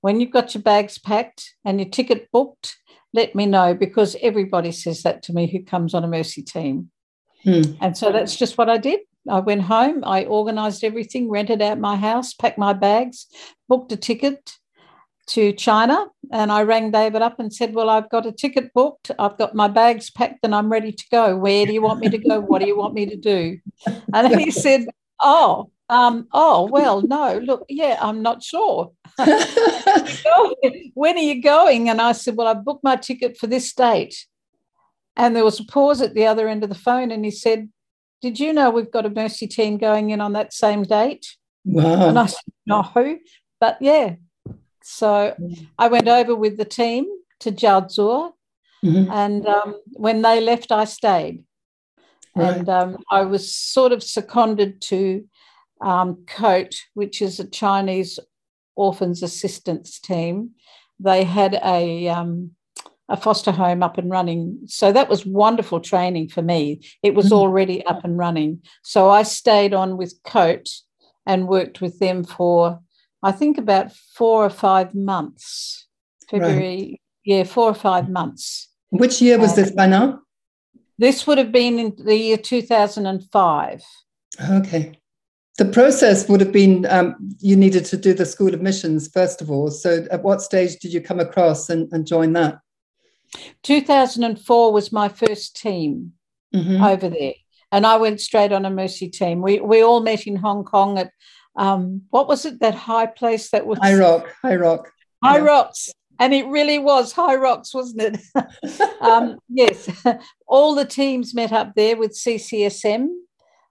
when 0.00 0.20
you've 0.20 0.30
got 0.30 0.54
your 0.54 0.62
bags 0.62 0.98
packed 0.98 1.54
and 1.64 1.80
your 1.80 1.88
ticket 1.88 2.30
booked, 2.32 2.76
let 3.12 3.34
me 3.34 3.46
know 3.46 3.74
because 3.74 4.16
everybody 4.22 4.72
says 4.72 5.02
that 5.02 5.22
to 5.24 5.32
me 5.32 5.46
who 5.46 5.62
comes 5.64 5.94
on 5.94 6.04
a 6.04 6.08
Mercy 6.08 6.42
team. 6.42 6.90
Mm. 7.44 7.76
And 7.80 7.96
so 7.96 8.12
that's 8.12 8.36
just 8.36 8.58
what 8.58 8.70
I 8.70 8.76
did. 8.76 9.00
I 9.28 9.40
went 9.40 9.62
home, 9.62 10.02
I 10.04 10.24
organized 10.24 10.82
everything, 10.82 11.28
rented 11.28 11.60
out 11.60 11.78
my 11.78 11.96
house, 11.96 12.32
packed 12.32 12.58
my 12.58 12.72
bags, 12.72 13.26
booked 13.68 13.92
a 13.92 13.96
ticket, 13.96 14.52
to 15.30 15.52
China 15.52 16.06
and 16.32 16.50
I 16.50 16.62
rang 16.64 16.90
David 16.90 17.22
up 17.22 17.38
and 17.38 17.54
said, 17.54 17.72
Well, 17.72 17.88
I've 17.88 18.10
got 18.10 18.26
a 18.26 18.32
ticket 18.32 18.74
booked, 18.74 19.12
I've 19.16 19.38
got 19.38 19.54
my 19.54 19.68
bags 19.68 20.10
packed, 20.10 20.40
and 20.42 20.54
I'm 20.54 20.70
ready 20.70 20.92
to 20.92 21.04
go. 21.10 21.36
Where 21.36 21.66
do 21.66 21.72
you 21.72 21.82
want 21.82 22.00
me 22.00 22.08
to 22.08 22.18
go? 22.18 22.40
What 22.40 22.60
do 22.60 22.66
you 22.66 22.76
want 22.76 22.94
me 22.94 23.06
to 23.06 23.16
do? 23.16 23.58
And 24.12 24.40
he 24.40 24.50
said, 24.50 24.86
Oh, 25.22 25.70
Um, 25.90 26.28
oh, 26.32 26.68
well, 26.70 27.02
no, 27.02 27.38
look, 27.38 27.66
yeah, 27.68 27.98
I'm 28.00 28.22
not 28.22 28.44
sure. 28.44 28.92
when 30.94 31.16
are 31.16 31.18
you 31.18 31.42
going? 31.42 31.88
And 31.88 32.00
I 32.00 32.12
said, 32.12 32.36
Well, 32.36 32.46
I 32.46 32.54
booked 32.54 32.84
my 32.84 32.94
ticket 32.94 33.36
for 33.36 33.48
this 33.48 33.72
date. 33.74 34.26
And 35.16 35.34
there 35.34 35.44
was 35.44 35.58
a 35.58 35.64
pause 35.64 36.00
at 36.00 36.14
the 36.14 36.26
other 36.26 36.48
end 36.48 36.62
of 36.62 36.68
the 36.68 36.76
phone. 36.76 37.10
And 37.10 37.24
he 37.24 37.32
said, 37.32 37.68
Did 38.22 38.38
you 38.38 38.52
know 38.52 38.70
we've 38.70 38.90
got 38.90 39.04
a 39.04 39.10
mercy 39.10 39.48
team 39.48 39.78
going 39.78 40.10
in 40.10 40.20
on 40.20 40.32
that 40.34 40.52
same 40.52 40.84
date? 40.84 41.26
Wow. 41.64 42.08
And 42.08 42.18
I 42.20 42.26
said, 42.26 42.44
No. 42.66 42.82
Who? 42.82 43.18
But 43.58 43.78
yeah. 43.80 44.14
So 44.84 45.34
I 45.76 45.88
went 45.88 46.06
over 46.06 46.36
with 46.36 46.56
the 46.56 46.64
team 46.64 47.06
to 47.40 47.50
Jiaozhou. 47.50 48.32
Mhm. 48.84 49.10
And 49.10 49.46
um, 49.46 49.74
when 49.94 50.22
they 50.22 50.40
left, 50.40 50.70
I 50.70 50.84
stayed. 50.84 51.42
Right. 52.36 52.58
And 52.58 52.68
um, 52.68 52.98
I 53.10 53.22
was 53.22 53.52
sort 53.52 53.90
of 53.90 54.04
seconded 54.04 54.80
to 54.82 55.28
um, 55.80 56.24
COAT, 56.26 56.74
which 56.94 57.22
is 57.22 57.40
a 57.40 57.46
Chinese 57.48 58.18
orphans 58.76 59.22
assistance 59.22 59.98
team. 59.98 60.50
They 60.98 61.24
had 61.24 61.54
a 61.64 62.08
um, 62.08 62.52
a 63.08 63.16
foster 63.16 63.50
home 63.50 63.82
up 63.82 63.98
and 63.98 64.10
running, 64.10 64.60
so 64.66 64.92
that 64.92 65.08
was 65.08 65.26
wonderful 65.26 65.80
training 65.80 66.28
for 66.28 66.42
me. 66.42 66.80
It 67.02 67.14
was 67.14 67.30
Mhm. 67.30 67.32
already 67.32 67.84
up 67.86 68.04
and 68.04 68.16
running, 68.16 68.62
so 68.82 69.10
I 69.10 69.22
stayed 69.24 69.74
on 69.74 69.96
with 69.96 70.22
COAT 70.24 70.68
and 71.26 71.48
worked 71.48 71.80
with 71.80 71.98
them 71.98 72.24
for 72.24 72.80
I 73.22 73.32
think 73.32 73.58
about 73.58 73.92
four 74.16 74.44
or 74.44 74.50
five 74.50 74.94
months. 74.94 75.86
Right. 76.32 76.40
February, 76.42 77.00
yeah, 77.24 77.44
four 77.44 77.68
or 77.68 77.74
five 77.74 78.08
months. 78.08 78.68
Which 78.90 79.20
year 79.20 79.38
was 79.38 79.54
this 79.54 79.70
by 79.72 79.86
now? 79.86 80.20
This 80.98 81.26
would 81.26 81.38
have 81.38 81.52
been 81.52 81.78
in 81.78 81.94
the 81.96 82.16
year 82.16 82.36
2005. 82.36 83.82
Okay. 84.50 84.99
The 85.60 85.66
process 85.66 86.26
would 86.26 86.40
have 86.40 86.52
been 86.52 86.86
um, 86.86 87.16
you 87.38 87.54
needed 87.54 87.84
to 87.84 87.98
do 87.98 88.14
the 88.14 88.24
School 88.24 88.54
of 88.54 88.62
Missions 88.62 89.08
first 89.08 89.42
of 89.42 89.50
all. 89.50 89.70
So, 89.70 90.06
at 90.10 90.22
what 90.22 90.40
stage 90.40 90.76
did 90.78 90.90
you 90.90 91.02
come 91.02 91.20
across 91.20 91.68
and, 91.68 91.86
and 91.92 92.06
join 92.06 92.32
that? 92.32 92.60
2004 93.62 94.72
was 94.72 94.90
my 94.90 95.10
first 95.10 95.54
team 95.54 96.14
Mhm. 96.54 96.82
over 96.82 97.10
there, 97.10 97.34
and 97.70 97.86
I 97.86 97.98
went 97.98 98.22
straight 98.22 98.52
on 98.52 98.64
a 98.64 98.70
mercy 98.70 99.10
team. 99.10 99.42
We 99.42 99.60
we 99.60 99.82
all 99.82 100.00
met 100.00 100.26
in 100.26 100.36
Hong 100.36 100.64
Kong 100.64 100.96
at 100.96 101.10
um, 101.56 102.04
what 102.08 102.26
was 102.26 102.46
it 102.46 102.60
that 102.60 102.74
high 102.74 103.04
place 103.04 103.50
that 103.50 103.66
was 103.66 103.78
High 103.80 103.96
Rock, 103.96 104.34
High 104.40 104.56
Rock. 104.56 104.90
High 105.22 105.40
yeah. 105.40 105.44
Rocks, 105.44 105.92
and 106.18 106.32
it 106.32 106.46
really 106.46 106.78
was 106.78 107.12
High 107.12 107.36
Rocks, 107.36 107.74
wasn't 107.74 108.00
it? 108.08 108.90
um, 109.02 109.38
yes, 109.50 109.90
all 110.46 110.74
the 110.74 110.86
teams 110.86 111.34
met 111.34 111.52
up 111.52 111.74
there 111.74 111.98
with 111.98 112.12
CCSM. 112.12 113.08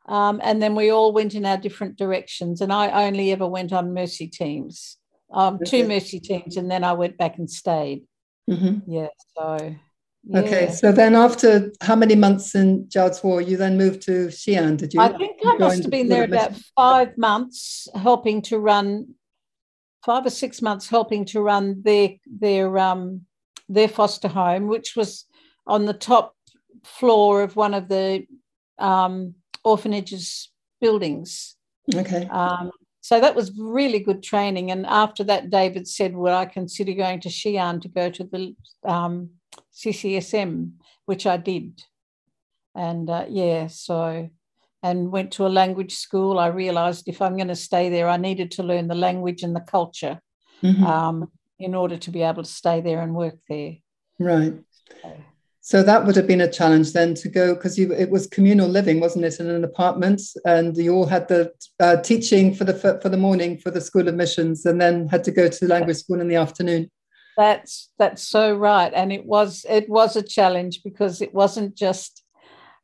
Um, 0.09 0.41
and 0.43 0.61
then 0.61 0.73
we 0.73 0.89
all 0.89 1.13
went 1.13 1.35
in 1.35 1.45
our 1.45 1.57
different 1.57 1.95
directions. 1.95 2.61
And 2.61 2.73
I 2.73 3.05
only 3.05 3.31
ever 3.31 3.47
went 3.47 3.71
on 3.71 3.93
mercy 3.93 4.27
teams, 4.27 4.97
um, 5.31 5.59
two 5.65 5.87
mercy 5.87 6.19
teams, 6.19 6.57
and 6.57 6.69
then 6.69 6.83
I 6.83 6.93
went 6.93 7.17
back 7.17 7.37
and 7.37 7.49
stayed. 7.49 8.05
Mhm. 8.49 8.81
Yeah. 8.87 9.09
So. 9.37 9.75
Okay, 10.35 10.69
so 10.71 10.91
then 10.91 11.15
after 11.15 11.71
how 11.81 11.95
many 11.95 12.15
months 12.15 12.53
in 12.53 12.85
Jiaozhou, 12.87 13.47
you 13.47 13.55
then 13.55 13.77
moved 13.77 14.01
to 14.01 14.27
Xi'an, 14.27 14.77
did 14.77 14.93
you? 14.93 14.99
I 14.99 15.17
think 15.17 15.39
I 15.45 15.57
must 15.57 15.83
have 15.83 15.91
been 15.91 16.09
there 16.09 16.25
about 16.25 16.53
five 16.75 17.17
months, 17.17 17.87
helping 17.95 18.41
to 18.43 18.59
run 18.59 19.15
five 20.03 20.25
or 20.25 20.29
six 20.29 20.61
months, 20.61 20.89
helping 20.89 21.23
to 21.25 21.41
run 21.41 21.81
their 21.83 22.15
their 22.25 22.77
um 22.77 23.21
their 23.69 23.87
foster 23.87 24.27
home, 24.27 24.67
which 24.67 24.95
was 24.95 25.25
on 25.65 25.85
the 25.85 25.93
top 25.93 26.35
floor 26.83 27.43
of 27.43 27.55
one 27.55 27.73
of 27.73 27.87
the 27.87 28.25
um, 28.77 29.35
orphanage's 29.63 30.51
buildings. 30.81 31.55
Okay. 31.93 32.27
Um, 32.31 32.71
so 33.01 33.19
that 33.19 33.35
was 33.35 33.57
really 33.57 33.99
good 33.99 34.21
training. 34.21 34.71
And 34.71 34.85
after 34.85 35.23
that, 35.25 35.49
David 35.49 35.87
said, 35.87 36.15
"Would 36.15 36.33
I 36.33 36.45
consider 36.45 36.93
going 36.93 37.21
to 37.21 37.29
Xi'an 37.29 37.81
to 37.81 37.87
go 37.87 38.09
to 38.09 38.23
the 38.23 38.55
um, 38.83 39.29
CCSM?" 39.73 40.73
Which 41.05 41.25
I 41.25 41.37
did, 41.37 41.81
and 42.75 43.09
uh, 43.09 43.25
yeah, 43.27 43.67
so 43.67 44.29
and 44.83 45.11
went 45.11 45.31
to 45.33 45.45
a 45.45 45.49
language 45.49 45.95
school. 45.95 46.39
I 46.39 46.47
realised 46.47 47.07
if 47.07 47.21
I'm 47.21 47.35
going 47.35 47.47
to 47.49 47.55
stay 47.55 47.89
there, 47.89 48.07
I 48.07 48.17
needed 48.17 48.51
to 48.51 48.63
learn 48.63 48.87
the 48.87 48.95
language 48.95 49.43
and 49.43 49.55
the 49.55 49.61
culture 49.61 50.21
Mhm. 50.63 50.83
um, 50.83 51.31
in 51.57 51.73
order 51.75 51.97
to 51.97 52.11
be 52.11 52.21
able 52.21 52.43
to 52.43 52.49
stay 52.49 52.81
there 52.81 53.01
and 53.01 53.13
work 53.15 53.37
there. 53.49 53.77
Right. 54.19 54.53
So, 55.01 55.23
So 55.69 55.83
that 55.83 56.03
would 56.03 56.15
have 56.15 56.25
been 56.25 56.41
a 56.41 56.51
challenge 56.51 56.93
then 56.93 57.13
to 57.13 57.29
go 57.29 57.53
because 57.53 57.77
it 57.77 58.09
was 58.09 58.25
communal 58.25 58.67
living, 58.67 58.99
wasn't 58.99 59.25
it, 59.25 59.39
in 59.39 59.47
an 59.51 59.63
apartment, 59.63 60.19
and 60.43 60.75
you 60.75 60.95
all 60.95 61.05
had 61.05 61.27
the 61.27 61.53
uh, 61.79 61.97
teaching 61.97 62.55
for 62.55 62.63
the 62.63 62.73
for 62.73 63.07
the 63.07 63.17
morning 63.17 63.55
for 63.59 63.69
the 63.69 63.79
School 63.79 64.07
of 64.07 64.15
Missions, 64.15 64.65
and 64.65 64.81
then 64.81 65.07
had 65.09 65.23
to 65.25 65.31
go 65.31 65.47
to 65.47 65.67
language 65.67 65.97
school 65.97 66.19
in 66.21 66.27
the 66.27 66.37
afternoon. 66.37 66.89
That's 67.37 67.91
that's 67.99 68.23
so 68.27 68.51
right, 68.51 68.91
and 68.95 69.13
it 69.13 69.27
was 69.27 69.63
it 69.69 69.87
was 69.87 70.15
a 70.15 70.23
challenge 70.23 70.81
because 70.83 71.21
it 71.21 71.35
wasn't 71.35 71.75
just. 71.75 72.23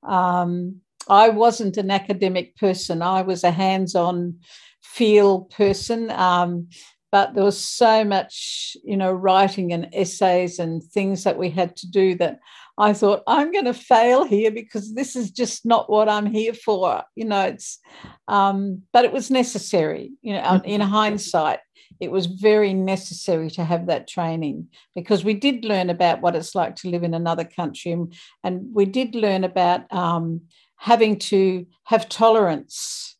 Um, 0.08 0.82
I 1.10 1.30
wasn't 1.30 1.78
an 1.78 1.90
academic 1.90 2.56
person. 2.56 3.02
I 3.02 3.24
was 3.24 3.44
a 3.44 3.50
hands-on 3.50 4.42
feel 4.84 5.46
person, 5.46 6.12
um, 6.12 6.68
but 7.12 7.34
there 7.34 7.44
was 7.44 7.58
so 7.58 8.04
much, 8.04 8.78
you 8.84 8.98
know, 8.98 9.12
writing 9.12 9.74
and 9.74 9.90
essays 9.92 10.60
and 10.60 10.84
things 10.84 11.24
that 11.24 11.40
we 11.40 11.50
had 11.50 11.76
to 11.78 11.90
do 11.90 12.14
that 12.16 12.40
I 12.78 12.94
thought 12.94 13.24
I'm 13.26 13.52
going 13.52 13.66
to 13.66 13.74
fail 13.74 14.26
here 14.26 14.52
because 14.52 14.94
this 14.94 15.16
is 15.16 15.32
just 15.32 15.66
not 15.66 15.90
what 15.90 16.10
I'm 16.10 16.26
here 16.26 16.54
for. 16.54 17.04
You 17.16 17.26
know, 17.26 17.42
it's, 17.42 17.80
um, 18.28 18.82
but 18.92 19.06
it 19.06 19.14
was 19.14 19.32
necessary. 19.32 20.12
You 20.22 20.34
know, 20.34 20.62
in 20.66 20.82
hindsight, 20.82 21.60
it 22.00 22.12
was 22.12 22.26
very 22.26 22.74
necessary 22.74 23.50
to 23.52 23.64
have 23.64 23.88
that 23.88 24.08
training 24.08 24.68
because 24.94 25.24
we 25.24 25.34
did 25.34 25.64
learn 25.64 25.90
about 25.90 26.22
what 26.22 26.36
it's 26.36 26.56
like 26.56 26.76
to 26.78 26.90
live 26.90 27.04
in 27.04 27.14
another 27.14 27.46
country 27.46 27.92
and, 27.92 28.14
and 28.44 28.74
we 28.74 28.86
did 28.86 29.16
learn 29.16 29.44
about 29.44 29.92
um, 29.94 30.42
having 30.78 31.18
to 31.18 31.66
have 31.86 32.10
tolerance 32.10 33.15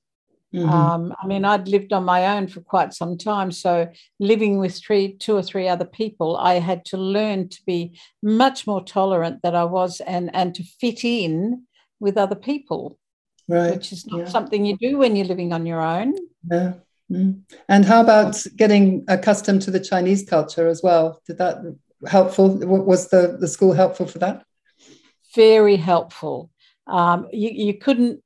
Mhm. 0.56 0.70
um, 0.70 1.16
I 1.22 1.28
mean, 1.28 1.44
I'd 1.44 1.68
lived 1.68 1.92
on 1.92 2.06
my 2.06 2.38
own 2.38 2.48
for 2.48 2.62
quite 2.62 2.94
some 2.94 3.18
time. 3.18 3.52
So, 3.52 3.92
living 4.20 4.58
with 4.58 4.78
three, 4.78 5.14
two 5.14 5.36
or 5.36 5.44
three 5.44 5.68
other 5.68 5.86
people, 5.86 6.38
I 6.38 6.56
had 6.60 6.86
to 6.86 6.98
learn 6.98 7.50
to 7.50 7.62
be 7.66 8.00
much 8.24 8.66
more 8.66 8.84
tolerant 8.84 9.42
than 9.42 9.56
I 9.56 9.66
was 9.66 10.00
and, 10.00 10.34
and 10.34 10.56
to 10.56 10.64
fit 10.64 11.04
in 11.04 11.64
with 12.00 12.18
other 12.18 12.36
people, 12.36 12.98
right. 13.50 13.74
which 13.74 13.92
is 13.92 14.06
not 14.08 14.20
yeah. 14.20 14.26
something 14.30 14.66
you 14.66 14.78
do 14.78 14.98
when 14.98 15.16
you're 15.16 15.26
living 15.26 15.52
on 15.52 15.66
your 15.66 15.82
own. 15.82 16.16
Yeah. 16.50 16.74
Mm. 17.12 17.42
And 17.68 17.86
how 17.86 18.02
about 18.02 18.44
getting 18.56 19.04
accustomed 19.08 19.62
to 19.64 19.72
the 19.72 19.80
Chinese 19.80 20.24
culture 20.28 20.68
as 20.68 20.82
well? 20.82 21.22
Did 21.28 21.38
that 21.38 21.58
helpful? 22.08 22.50
Was 22.50 23.10
the, 23.10 23.38
the 23.40 23.48
school 23.48 23.74
helpful 23.74 24.08
for 24.08 24.20
that? 24.20 24.44
Very 25.36 25.76
helpful. 25.76 26.50
Um, 26.88 27.28
you, 27.32 27.50
you 27.50 27.74
couldn't 27.76 28.22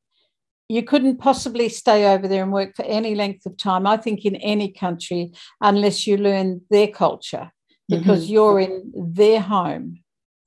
you 0.69 0.83
couldn't 0.83 1.17
possibly 1.17 1.67
stay 1.67 2.13
over 2.13 2.27
there 2.27 2.43
and 2.43 2.53
work 2.53 2.75
for 2.75 2.85
any 2.85 3.15
length 3.15 3.45
of 3.47 3.57
time, 3.57 3.87
I 3.87 3.97
think, 3.97 4.23
in 4.23 4.35
any 4.35 4.71
country, 4.71 5.31
unless 5.59 6.05
you 6.07 6.15
learn 6.17 6.61
their 6.69 6.87
culture 6.87 7.51
because 7.89 8.27
Mhm. 8.27 8.29
you're 8.29 8.59
in 8.59 8.91
their 8.95 9.41
home. 9.41 9.99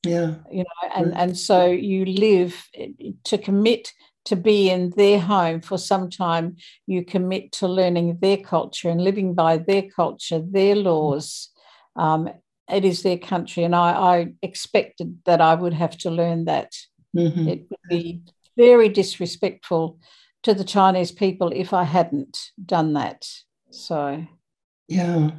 Yeah. 0.04 0.34
you 0.50 0.64
know 0.64 0.88
and 0.96 1.14
and 1.16 1.38
so 1.38 1.66
you 1.66 2.04
live 2.04 2.52
to 3.24 3.38
commit 3.38 3.92
to 4.24 4.34
be 4.36 4.68
in 4.68 4.90
their 4.96 5.20
home 5.20 5.60
for 5.60 5.78
some 5.78 6.10
time 6.10 6.56
you 6.92 7.04
commit 7.04 7.52
to 7.52 7.68
learning 7.68 8.18
their 8.20 8.36
culture 8.36 8.90
and 8.90 9.00
living 9.04 9.32
by 9.34 9.52
their 9.58 9.84
culture 10.00 10.40
their 10.58 10.74
laws 10.74 11.50
um, 12.04 12.28
it 12.68 12.84
is 12.84 13.02
their 13.02 13.16
country 13.18 13.62
and 13.62 13.76
I, 13.76 13.90
I 14.14 14.16
expected 14.42 15.08
that 15.24 15.40
i 15.40 15.54
would 15.54 15.72
have 15.84 15.96
to 15.98 16.10
learn 16.10 16.44
that 16.46 16.70
Mhm. 17.16 17.46
it 17.52 17.60
would 17.70 17.84
be 17.88 18.22
very 18.56 18.88
disrespectful 18.88 19.98
to 20.42 20.54
the 20.54 20.64
chinese 20.64 21.12
people 21.12 21.50
if 21.54 21.72
i 21.72 21.84
hadn't 21.84 22.38
done 22.64 22.92
that 22.92 23.26
so 23.70 24.24
Yeah, 24.88 25.30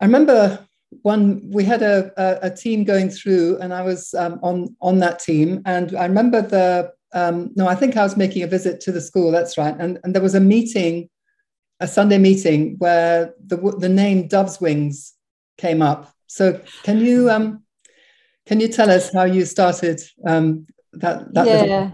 I 0.00 0.04
remember 0.04 0.64
one. 1.02 1.40
We 1.50 1.64
had 1.64 1.82
a, 1.82 2.12
a, 2.16 2.46
a 2.48 2.50
team 2.54 2.84
going 2.84 3.10
through, 3.10 3.58
and 3.60 3.74
I 3.74 3.82
was 3.82 4.14
um, 4.14 4.38
on 4.42 4.76
on 4.80 5.00
that 5.00 5.18
team. 5.18 5.62
And 5.66 5.96
I 5.96 6.06
remember 6.06 6.42
the 6.42 6.92
um, 7.12 7.50
no, 7.56 7.66
I 7.66 7.74
think 7.74 7.96
I 7.96 8.04
was 8.04 8.16
making 8.16 8.42
a 8.44 8.46
visit 8.46 8.80
to 8.82 8.92
the 8.92 9.00
school. 9.00 9.32
That's 9.32 9.58
right. 9.58 9.74
And 9.78 9.98
and 10.04 10.14
there 10.14 10.22
was 10.22 10.36
a 10.36 10.40
meeting, 10.40 11.08
a 11.80 11.88
Sunday 11.88 12.18
meeting 12.18 12.76
where 12.78 13.34
the 13.44 13.56
the 13.80 13.88
name 13.88 14.28
Dove's 14.28 14.60
Wings 14.60 15.14
came 15.58 15.82
up. 15.82 16.12
So 16.28 16.60
can 16.84 17.00
you 17.00 17.30
um, 17.30 17.64
can 18.46 18.60
you 18.60 18.68
tell 18.68 18.90
us 18.90 19.12
how 19.12 19.24
you 19.24 19.44
started 19.44 20.00
um, 20.26 20.66
that 20.92 21.34
that 21.34 21.46
little- 21.46 21.68
yeah 21.68 21.90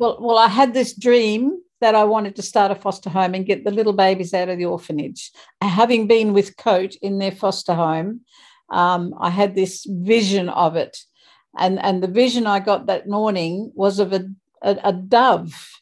well 0.00 0.16
well 0.20 0.38
i 0.38 0.48
had 0.48 0.74
this 0.74 0.92
dream 0.92 1.60
that 1.80 1.94
i 1.94 2.02
wanted 2.02 2.34
to 2.34 2.42
start 2.42 2.72
a 2.72 2.74
foster 2.74 3.10
home 3.10 3.34
and 3.34 3.46
get 3.46 3.64
the 3.64 3.70
little 3.70 3.92
babies 3.92 4.34
out 4.34 4.48
of 4.48 4.58
the 4.58 4.64
orphanage 4.64 5.30
having 5.60 6.08
been 6.08 6.32
with 6.32 6.56
coat 6.56 6.96
in 7.00 7.18
their 7.18 7.32
foster 7.32 7.74
home 7.74 8.20
um, 8.70 9.14
i 9.20 9.30
had 9.30 9.54
this 9.54 9.86
vision 9.88 10.48
of 10.48 10.74
it 10.74 10.98
and 11.56 11.78
and 11.78 12.02
the 12.02 12.08
vision 12.08 12.46
i 12.46 12.58
got 12.58 12.86
that 12.86 13.08
morning 13.08 13.70
was 13.74 14.00
of 14.00 14.12
a 14.12 14.24
a, 14.62 14.76
a 14.84 14.92
dove 14.92 15.80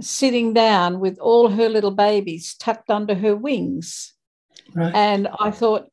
sitting 0.00 0.52
down 0.52 1.00
with 1.00 1.18
all 1.18 1.48
her 1.48 1.68
little 1.68 1.90
babies 1.90 2.54
tucked 2.54 2.90
under 2.90 3.14
her 3.14 3.36
wings. 3.36 4.14
Right. 4.74 4.94
And 4.94 5.28
I 5.38 5.50
thought, 5.50 5.86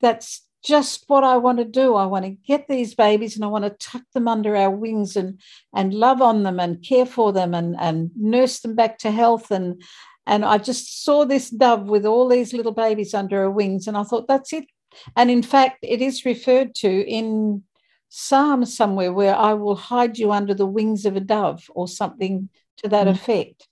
that's 0.00 0.45
just 0.66 1.04
what 1.06 1.22
I 1.22 1.36
want 1.36 1.58
to 1.58 1.64
do. 1.64 1.94
I 1.94 2.06
want 2.06 2.24
to 2.24 2.30
get 2.30 2.66
these 2.66 2.94
babies 2.94 3.36
and 3.36 3.44
I 3.44 3.48
want 3.48 3.64
to 3.64 3.70
tuck 3.70 4.02
them 4.14 4.26
under 4.26 4.56
our 4.56 4.70
wings 4.70 5.16
and 5.16 5.40
and 5.74 5.94
love 5.94 6.20
on 6.20 6.42
them 6.42 6.58
and 6.58 6.82
care 6.82 7.06
for 7.06 7.32
them 7.32 7.54
and, 7.54 7.76
and 7.78 8.10
nurse 8.16 8.58
them 8.60 8.74
back 8.74 8.98
to 8.98 9.12
health. 9.12 9.52
And 9.52 9.80
and 10.26 10.44
I 10.44 10.58
just 10.58 11.04
saw 11.04 11.24
this 11.24 11.50
dove 11.50 11.86
with 11.86 12.04
all 12.04 12.28
these 12.28 12.52
little 12.52 12.72
babies 12.72 13.14
under 13.14 13.36
her 13.42 13.50
wings. 13.50 13.86
And 13.86 13.96
I 13.96 14.02
thought, 14.02 14.26
that's 14.26 14.52
it. 14.52 14.66
And 15.14 15.30
in 15.30 15.42
fact, 15.42 15.78
it 15.82 16.02
is 16.02 16.24
referred 16.24 16.74
to 16.76 16.88
in 16.88 17.62
Psalm 18.08 18.64
somewhere 18.64 19.12
where 19.12 19.36
I 19.36 19.54
will 19.54 19.76
hide 19.76 20.18
you 20.18 20.32
under 20.32 20.54
the 20.54 20.66
wings 20.66 21.06
of 21.06 21.16
a 21.16 21.20
dove 21.20 21.70
or 21.74 21.86
something 21.86 22.48
to 22.78 22.88
that 22.88 23.06
mm. 23.06 23.10
effect. 23.10 23.68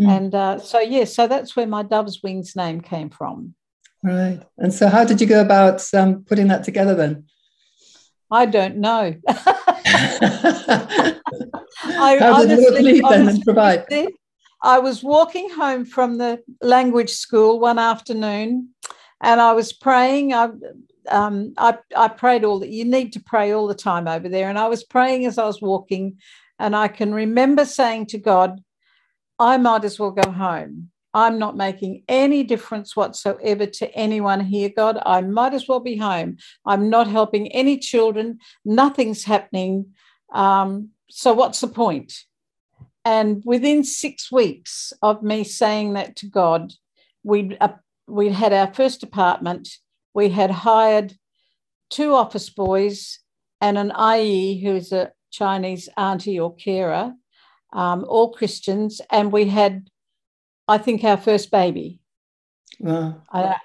Mm. 0.00 0.08
And 0.08 0.34
uh, 0.34 0.58
so, 0.58 0.80
yeah, 0.80 1.04
so 1.04 1.26
that's 1.26 1.54
where 1.56 1.66
my 1.66 1.82
dove's 1.82 2.22
wings 2.22 2.56
name 2.56 2.80
came 2.80 3.10
from. 3.10 3.54
Right. 4.02 4.40
And 4.56 4.72
so, 4.72 4.88
how 4.88 5.04
did 5.04 5.20
you 5.20 5.26
go 5.26 5.40
about 5.40 5.82
um, 5.94 6.24
putting 6.24 6.48
that 6.48 6.64
together 6.64 6.94
then? 6.94 7.24
I 8.30 8.46
don't 8.46 8.76
know. 8.76 9.14
I, 9.28 11.18
how 12.18 12.40
did 12.40 12.50
honestly, 12.50 12.62
you 12.62 12.70
lead 12.70 13.04
then 13.08 13.28
and 13.28 13.42
provide? 13.42 13.86
I 14.62 14.78
was 14.78 15.02
walking 15.02 15.50
home 15.50 15.84
from 15.84 16.18
the 16.18 16.42
language 16.60 17.10
school 17.10 17.60
one 17.60 17.78
afternoon 17.78 18.70
and 19.20 19.40
I 19.40 19.52
was 19.52 19.72
praying. 19.72 20.34
I, 20.34 20.50
um, 21.08 21.54
I, 21.56 21.78
I 21.96 22.08
prayed 22.08 22.44
all 22.44 22.60
that 22.60 22.70
you 22.70 22.84
need 22.84 23.12
to 23.14 23.20
pray 23.20 23.52
all 23.52 23.66
the 23.66 23.74
time 23.74 24.08
over 24.08 24.28
there. 24.28 24.48
And 24.48 24.58
I 24.58 24.68
was 24.68 24.84
praying 24.84 25.26
as 25.26 25.38
I 25.38 25.46
was 25.46 25.60
walking, 25.60 26.18
and 26.58 26.74
I 26.74 26.88
can 26.88 27.14
remember 27.14 27.64
saying 27.64 28.06
to 28.06 28.18
God, 28.18 28.60
I 29.38 29.56
might 29.56 29.84
as 29.84 29.98
well 29.98 30.10
go 30.10 30.30
home. 30.30 30.90
I'm 31.18 31.36
not 31.36 31.56
making 31.56 32.04
any 32.06 32.44
difference 32.44 32.94
whatsoever 32.94 33.66
to 33.66 33.92
anyone 33.92 34.38
here, 34.38 34.68
God. 34.68 35.02
I 35.04 35.20
might 35.20 35.52
as 35.52 35.66
well 35.66 35.80
be 35.80 35.96
home. 35.96 36.36
I'm 36.64 36.88
not 36.88 37.08
helping 37.08 37.48
any 37.48 37.76
children. 37.76 38.38
Nothing's 38.64 39.24
happening. 39.24 39.94
Um, 40.32 40.90
so, 41.10 41.32
what's 41.32 41.60
the 41.60 41.66
point? 41.66 42.12
And 43.04 43.42
within 43.44 43.82
six 43.82 44.30
weeks 44.30 44.92
of 45.02 45.24
me 45.24 45.42
saying 45.42 45.94
that 45.94 46.14
to 46.16 46.26
God, 46.26 46.74
we'd, 47.24 47.56
uh, 47.60 47.72
we'd 48.06 48.32
had 48.32 48.52
our 48.52 48.72
first 48.72 49.02
apartment. 49.02 49.68
We 50.14 50.28
had 50.28 50.52
hired 50.52 51.14
two 51.90 52.14
office 52.14 52.48
boys 52.48 53.18
and 53.60 53.76
an 53.76 53.90
ayi 53.90 54.62
who's 54.62 54.92
a 54.92 55.10
Chinese 55.32 55.88
auntie 55.96 56.38
or 56.38 56.54
carer, 56.54 57.12
um, 57.72 58.04
all 58.06 58.32
Christians. 58.32 59.00
And 59.10 59.32
we 59.32 59.46
had 59.46 59.88
I 60.68 60.78
think 60.78 61.02
our 61.02 61.16
first 61.16 61.50
baby. 61.50 62.00
Wow. 62.78 63.22
I, 63.32 63.56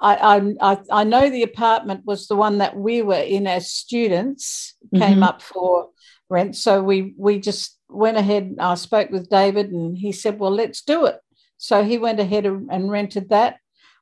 I, 0.00 0.54
I, 0.60 0.78
I 0.90 1.04
know 1.04 1.28
the 1.28 1.42
apartment 1.42 2.02
was 2.06 2.28
the 2.28 2.36
one 2.36 2.58
that 2.58 2.76
we 2.76 3.02
were 3.02 3.14
in 3.14 3.46
as 3.46 3.70
students, 3.70 4.74
came 4.94 5.14
mm-hmm. 5.14 5.22
up 5.24 5.42
for 5.42 5.90
rent. 6.30 6.56
So 6.56 6.82
we 6.82 7.14
we 7.16 7.40
just 7.40 7.76
went 7.88 8.16
ahead. 8.16 8.56
I 8.60 8.74
spoke 8.76 9.10
with 9.10 9.28
David, 9.28 9.70
and 9.70 9.98
he 9.98 10.12
said, 10.12 10.38
"Well, 10.38 10.52
let's 10.52 10.82
do 10.82 11.06
it." 11.06 11.20
So 11.56 11.82
he 11.82 11.98
went 11.98 12.20
ahead 12.20 12.46
and 12.46 12.90
rented 12.90 13.30
that. 13.30 13.56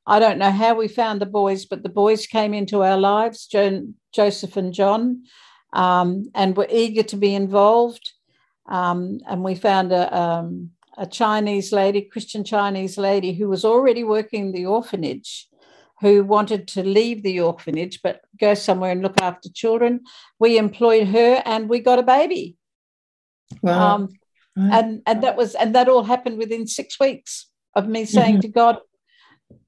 I 0.07 0.21
don't 0.21 0.39
know 0.39 0.51
how 0.51 0.75
we 0.75 0.89
found 0.89 1.21
the 1.21 1.27
boys, 1.27 1.65
but 1.65 1.83
the 1.83 1.89
boys 1.89 2.27
came 2.27 2.55
into 2.55 2.85
our 2.85 2.99
lives, 2.99 3.47
jo- 3.47 3.89
Joseph 4.13 4.57
and 4.57 4.73
John, 4.73 5.25
um, 5.73 6.31
and 6.35 6.57
were 6.57 6.69
eager 6.71 7.03
to 7.05 7.17
be 7.17 7.35
involved. 7.35 8.13
Um, 8.69 9.21
and 9.27 9.43
we 9.43 9.55
found 9.55 9.93
a, 9.93 10.17
um, 10.17 10.71
a 10.97 11.07
Chinese 11.07 11.73
lady, 11.73 12.03
Christian 12.03 12.45
Chinese 12.45 12.97
lady, 12.97 13.33
who 13.35 13.49
was 13.49 13.65
already 13.65 14.05
working 14.05 14.53
the 14.53 14.67
orphanage, 14.67 15.49
who 16.01 16.25
wanted 16.25 16.69
to 16.69 16.83
leave 16.83 17.23
the 17.23 17.41
orphanage 17.41 18.01
but 18.03 18.21
go 18.39 18.55
somewhere 18.55 18.91
and 18.91 19.03
look 19.03 19.21
after 19.21 19.49
children. 19.49 20.01
We 20.39 20.59
employed 20.59 21.09
her 21.09 21.43
and 21.45 21.69
we 21.69 21.81
got 21.81 21.99
a 21.99 22.03
baby. 22.03 22.57
Wow. 23.63 23.95
Um, 23.95 24.09
right. 24.57 24.79
And 24.79 25.03
and 25.07 25.23
that 25.23 25.37
was 25.37 25.55
and 25.55 25.75
that 25.75 25.89
all 25.89 26.05
happened 26.05 26.39
within 26.39 26.67
six 26.67 26.99
weeks 26.99 27.49
of 27.75 27.89
me 27.89 28.05
saying 28.05 28.35
mm-hmm. 28.35 28.41
to 28.41 28.49
God, 28.49 28.79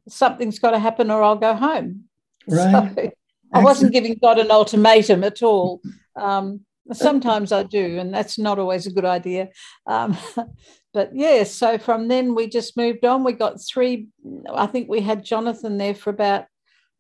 something's 0.09 0.59
got 0.59 0.73
to 0.73 0.79
happen 0.79 1.11
or 1.11 1.23
I'll 1.23 1.37
go 1.37 1.55
home. 1.55 2.05
Right. 2.47 2.95
So 2.95 3.11
I 3.53 3.63
wasn't 3.63 3.93
giving 3.93 4.19
God 4.21 4.39
an 4.39 4.51
ultimatum 4.51 5.25
at 5.25 5.43
all. 5.43 5.81
Um, 6.17 6.61
sometimes 6.93 7.53
I 7.53 7.63
do, 7.63 7.99
and 7.99 8.13
that's 8.13 8.39
not 8.39 8.59
always 8.59 8.87
a 8.87 8.93
good 8.93 9.05
idea. 9.05 9.49
Um, 9.87 10.17
but 10.93 11.11
yeah, 11.15 11.45
so 11.45 11.79
from 11.79 12.09
then 12.09 12.35
we 12.35 12.49
just 12.49 12.77
moved 12.77 13.05
on. 13.05 13.25
We 13.25 13.33
got 13.33 13.61
three, 13.61 14.09
I 14.53 14.67
think 14.67 14.89
we 14.89 15.01
had 15.01 15.25
Jonathan 15.25 15.79
there 15.79 15.95
for 15.95 16.11
about 16.11 16.47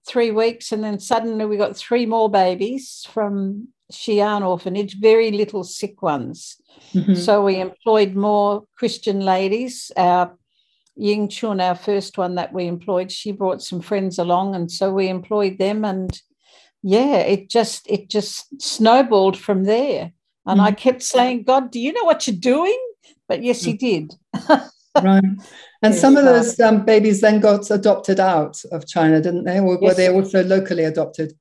three 0.06 0.30
weeks, 0.30 0.72
and 0.72 0.82
then 0.84 0.98
suddenly 0.98 1.44
we 1.44 1.56
got 1.56 1.76
three 1.76 2.06
more 2.06 2.30
babies 2.30 3.06
from 3.10 3.68
Xi'an 3.92 4.46
orphanage, 4.46 4.98
very 5.00 5.30
little 5.30 5.64
sick 5.64 6.02
ones. 6.02 6.56
Mm-hmm. 6.92 7.14
So 7.14 7.44
we 7.44 7.60
employed 7.60 8.14
more 8.14 8.64
Christian 8.76 9.20
ladies. 9.20 9.90
Our 9.96 10.36
Ying 10.96 11.28
Chun, 11.28 11.60
our 11.60 11.74
first 11.74 12.18
one 12.18 12.34
that 12.34 12.52
we 12.52 12.66
employed, 12.66 13.10
she 13.10 13.32
brought 13.32 13.62
some 13.62 13.80
friends 13.80 14.18
along, 14.18 14.54
and 14.54 14.70
so 14.70 14.92
we 14.92 15.08
employed 15.08 15.58
them. 15.58 15.84
And 15.84 16.10
yeah, 16.82 17.18
it 17.18 17.48
just 17.48 17.88
it 17.88 18.10
just 18.10 18.60
snowballed 18.60 19.38
from 19.38 19.64
there. 19.64 20.12
And 20.46 20.58
mm-hmm. 20.58 20.66
I 20.66 20.72
kept 20.72 21.02
saying, 21.02 21.44
God, 21.44 21.70
do 21.70 21.80
you 21.80 21.92
know 21.92 22.04
what 22.04 22.26
you're 22.26 22.36
doing? 22.36 22.78
But 23.28 23.42
yes, 23.42 23.62
he 23.62 23.74
did. 23.74 24.14
right. 25.02 25.24
And 25.82 25.94
some 25.94 26.16
of 26.16 26.24
those 26.24 26.58
um, 26.58 26.84
babies 26.84 27.20
then 27.20 27.40
got 27.40 27.70
adopted 27.70 28.18
out 28.18 28.60
of 28.72 28.88
China, 28.88 29.20
didn't 29.20 29.44
they? 29.44 29.60
Or 29.60 29.74
yes. 29.74 29.82
were 29.82 29.94
they 29.94 30.10
also 30.10 30.42
locally 30.42 30.84
adopted? 30.84 31.34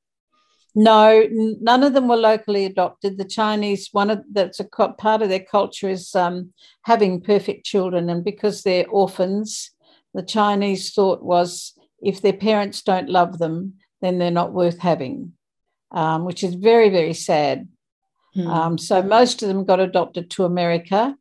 No, 0.76 1.26
none 1.32 1.82
of 1.82 1.94
them 1.94 2.08
were 2.08 2.18
locally 2.18 2.66
adopted. 2.66 3.18
The 3.18 3.26
Chinese, 3.26 3.90
one 3.94 4.12
of 4.12 4.22
that's 4.32 4.60
a 4.60 4.66
part 4.66 5.24
of 5.24 5.30
their 5.30 5.40
culture 5.40 5.90
is 5.90 6.14
um, 6.14 6.54
having 6.84 7.22
perfect 7.22 7.66
children, 7.66 8.12
and 8.12 8.24
because 8.24 8.62
they're 8.62 8.88
orphans, 8.88 9.72
the 10.14 10.22
Chinese 10.22 10.94
thought 10.94 11.24
was 11.24 11.74
if 12.00 12.22
their 12.22 12.34
parents 12.34 12.84
don't 12.84 13.10
love 13.10 13.40
them, 13.40 13.74
then 14.02 14.20
they're 14.20 14.30
not 14.30 14.54
worth 14.54 14.78
having, 14.78 15.34
um, 15.90 16.26
which 16.26 16.44
is 16.44 16.54
very 16.54 16.90
very 16.90 17.14
sad. 17.14 17.68
Um, 18.46 18.78
so 18.78 19.02
most 19.02 19.42
of 19.42 19.48
them 19.48 19.66
got 19.66 19.80
adopted 19.80 20.30
to 20.32 20.46
America, 20.46 21.18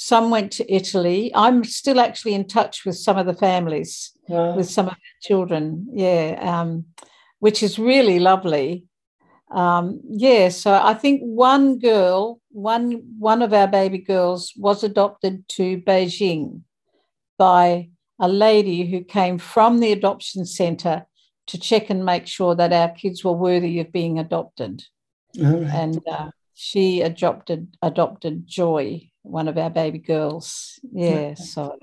some 0.00 0.30
went 0.30 0.52
to 0.52 0.72
Italy. 0.72 1.32
I'm 1.34 1.64
still 1.64 1.98
actually 1.98 2.34
in 2.34 2.46
touch 2.46 2.84
with 2.86 2.96
some 2.96 3.18
of 3.18 3.26
the 3.26 3.34
families, 3.34 4.12
wow. 4.28 4.54
with 4.54 4.70
some 4.70 4.86
of 4.86 4.94
the 4.94 5.26
children. 5.28 5.88
Yeah, 5.92 6.38
um, 6.40 6.84
which 7.40 7.64
is 7.64 7.80
really 7.80 8.20
lovely. 8.20 8.84
Um, 9.50 10.00
yeah, 10.08 10.50
so 10.50 10.72
I 10.72 10.94
think 10.94 11.20
one 11.22 11.80
girl, 11.80 12.40
one 12.50 13.02
one 13.18 13.42
of 13.42 13.52
our 13.52 13.66
baby 13.66 13.98
girls, 13.98 14.52
was 14.56 14.84
adopted 14.84 15.48
to 15.56 15.78
Beijing 15.78 16.60
by 17.36 17.88
a 18.20 18.28
lady 18.28 18.88
who 18.88 19.02
came 19.02 19.36
from 19.36 19.80
the 19.80 19.90
adoption 19.90 20.46
centre 20.46 21.06
to 21.48 21.58
check 21.58 21.90
and 21.90 22.04
make 22.04 22.28
sure 22.28 22.54
that 22.54 22.72
our 22.72 22.90
kids 22.90 23.24
were 23.24 23.32
worthy 23.32 23.80
of 23.80 23.90
being 23.90 24.20
adopted. 24.20 24.84
Right. 25.36 25.62
And 25.62 26.00
uh, 26.08 26.30
she 26.54 27.00
adopted 27.00 27.76
adopted 27.82 28.46
Joy, 28.46 29.07
one 29.28 29.48
of 29.48 29.58
our 29.58 29.70
baby 29.70 29.98
girls. 29.98 30.78
Yeah, 30.92 31.34
so. 31.34 31.78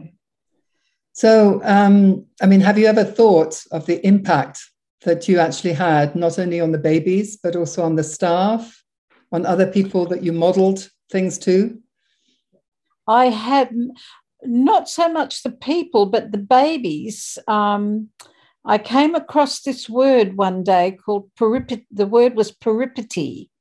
So, 1.14 1.62
um, 1.64 2.26
I 2.42 2.46
mean, 2.46 2.60
have 2.60 2.78
you 2.78 2.88
ever 2.88 3.06
thought 3.06 3.64
of 3.72 3.86
the 3.86 4.06
impact 4.06 4.60
that 5.06 5.30
you 5.30 5.40
actually 5.40 5.74
had, 5.74 6.16
not 6.16 6.38
only 6.38 6.60
on 6.60 6.72
the 6.72 6.78
babies, 6.78 7.38
but 7.38 7.56
also 7.56 7.84
on 7.84 7.96
the 7.96 8.04
staff, 8.04 8.84
on 9.32 9.46
other 9.46 9.72
people 9.72 10.06
that 10.08 10.24
you 10.24 10.34
modeled 10.34 10.90
things 11.10 11.38
to? 11.40 11.80
I 13.08 13.28
had 13.28 13.70
not 14.44 14.90
so 14.90 15.08
much 15.08 15.44
the 15.44 15.52
people, 15.52 16.08
but 16.08 16.32
the 16.32 16.38
babies. 16.38 17.38
Um, 17.48 18.10
I 18.66 18.78
came 18.78 19.16
across 19.16 19.62
this 19.62 19.88
word 19.88 20.36
one 20.36 20.64
day 20.64 20.98
called 21.06 21.30
peripety. 21.36 21.86
The 21.92 22.08
word 22.08 22.36
was 22.36 22.52
peripety. 22.52 23.52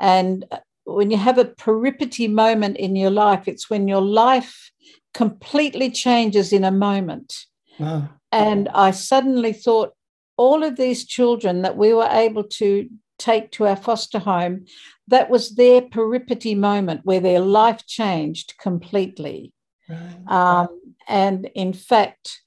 And 0.00 0.44
when 0.94 1.10
you 1.10 1.18
have 1.18 1.38
a 1.38 1.44
peripety 1.44 2.28
moment 2.28 2.76
in 2.78 2.96
your 2.96 3.10
life, 3.10 3.46
it's 3.46 3.68
when 3.68 3.88
your 3.88 4.00
life 4.00 4.70
completely 5.12 5.90
changes 5.90 6.52
in 6.52 6.64
a 6.64 6.70
moment. 6.70 7.44
Wow. 7.78 8.08
And 8.32 8.68
I 8.70 8.90
suddenly 8.92 9.52
thought, 9.52 9.92
all 10.36 10.62
of 10.62 10.76
these 10.76 11.04
children 11.04 11.62
that 11.62 11.76
we 11.76 11.92
were 11.92 12.08
able 12.10 12.44
to 12.44 12.88
take 13.18 13.50
to 13.50 13.66
our 13.66 13.74
foster 13.74 14.20
home, 14.20 14.64
that 15.08 15.28
was 15.28 15.56
their 15.56 15.82
peripety 15.82 16.54
moment 16.54 17.00
where 17.02 17.20
their 17.20 17.40
life 17.40 17.84
changed 17.86 18.54
completely. 18.58 19.52
Right. 19.88 20.28
Um, 20.28 20.68
and 21.08 21.50
in 21.54 21.72
fact, 21.72 22.42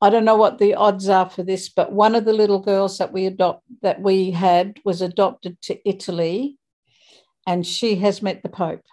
I 0.00 0.08
don't 0.08 0.24
know 0.24 0.36
what 0.36 0.58
the 0.58 0.74
odds 0.74 1.10
are 1.10 1.28
for 1.28 1.42
this, 1.42 1.68
but 1.68 1.92
one 1.92 2.14
of 2.14 2.24
the 2.24 2.32
little 2.32 2.60
girls 2.60 2.96
that 2.98 3.12
we 3.12 3.26
adopt 3.26 3.64
that 3.82 4.00
we 4.00 4.30
had 4.30 4.78
was 4.82 5.02
adopted 5.02 5.60
to 5.62 5.78
Italy 5.86 6.56
and 7.50 7.66
she 7.66 7.96
has 7.96 8.22
met 8.22 8.44
the 8.44 8.48
Pope. 8.48 8.84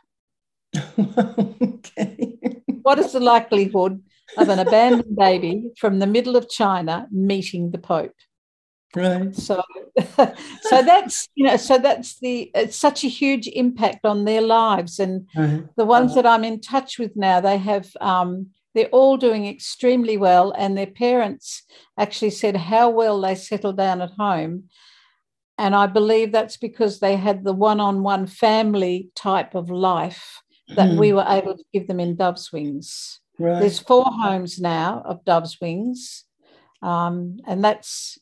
okay. 1.00 2.38
what 2.82 2.98
is 2.98 3.12
the 3.12 3.20
likelihood 3.20 4.02
of 4.36 4.50
an 4.50 4.58
abandoned 4.58 5.16
baby 5.16 5.70
from 5.78 6.00
the 6.00 6.08
middle 6.08 6.36
of 6.36 6.50
China 6.50 7.08
meeting 7.12 7.70
the 7.70 7.78
Pope? 7.78 8.16
Right. 8.96 9.36
So, 9.36 9.62
so 10.62 10.82
that's 10.82 11.30
you 11.36 11.46
know, 11.46 11.58
so 11.58 11.78
that's 11.78 12.20
the 12.20 12.50
it's 12.56 12.76
such 12.76 13.04
a 13.04 13.08
huge 13.08 13.48
impact 13.48 14.06
on 14.06 14.26
their 14.26 14.42
lives, 14.42 14.98
and 14.98 15.28
the 15.36 15.86
ones 15.86 16.16
that 16.16 16.26
I'm 16.26 16.44
in 16.44 16.60
touch 16.60 16.98
with 16.98 17.16
now, 17.16 17.40
they 17.40 17.60
have 17.60 17.92
um, 18.02 18.48
they're 18.74 18.88
all 18.88 19.18
doing 19.18 19.46
extremely 19.46 20.18
well, 20.18 20.52
and 20.58 20.76
their 20.76 20.88
parents 20.88 21.64
actually 21.96 22.32
said 22.32 22.56
how 22.56 22.90
well 22.90 23.22
they 23.22 23.36
settled 23.36 23.78
down 23.78 24.02
at 24.02 24.12
home, 24.18 24.64
and 25.58 25.76
I 25.76 25.88
believe 25.88 26.32
that's 26.32 26.58
because 26.58 27.00
they 27.00 27.16
had 27.16 27.44
the 27.44 27.54
one-on-one 27.54 28.28
family 28.28 29.10
type 29.16 29.56
of 29.56 29.70
life 29.70 30.42
that 30.70 30.90
mm. 30.90 31.00
we 31.00 31.14
were 31.14 31.26
able 31.28 31.56
to 31.58 31.64
give 31.74 31.88
them 31.88 32.00
in 32.00 32.16
Dove's 32.16 32.52
Wings. 32.52 33.20
Right. 33.40 33.60
There's 33.60 33.80
four 33.80 34.06
homes 34.06 34.60
now 34.60 35.02
of 35.06 35.24
Dove's 35.26 35.60
Wings, 35.62 36.26
um, 36.82 37.38
and 37.46 37.64
that's 37.64 38.18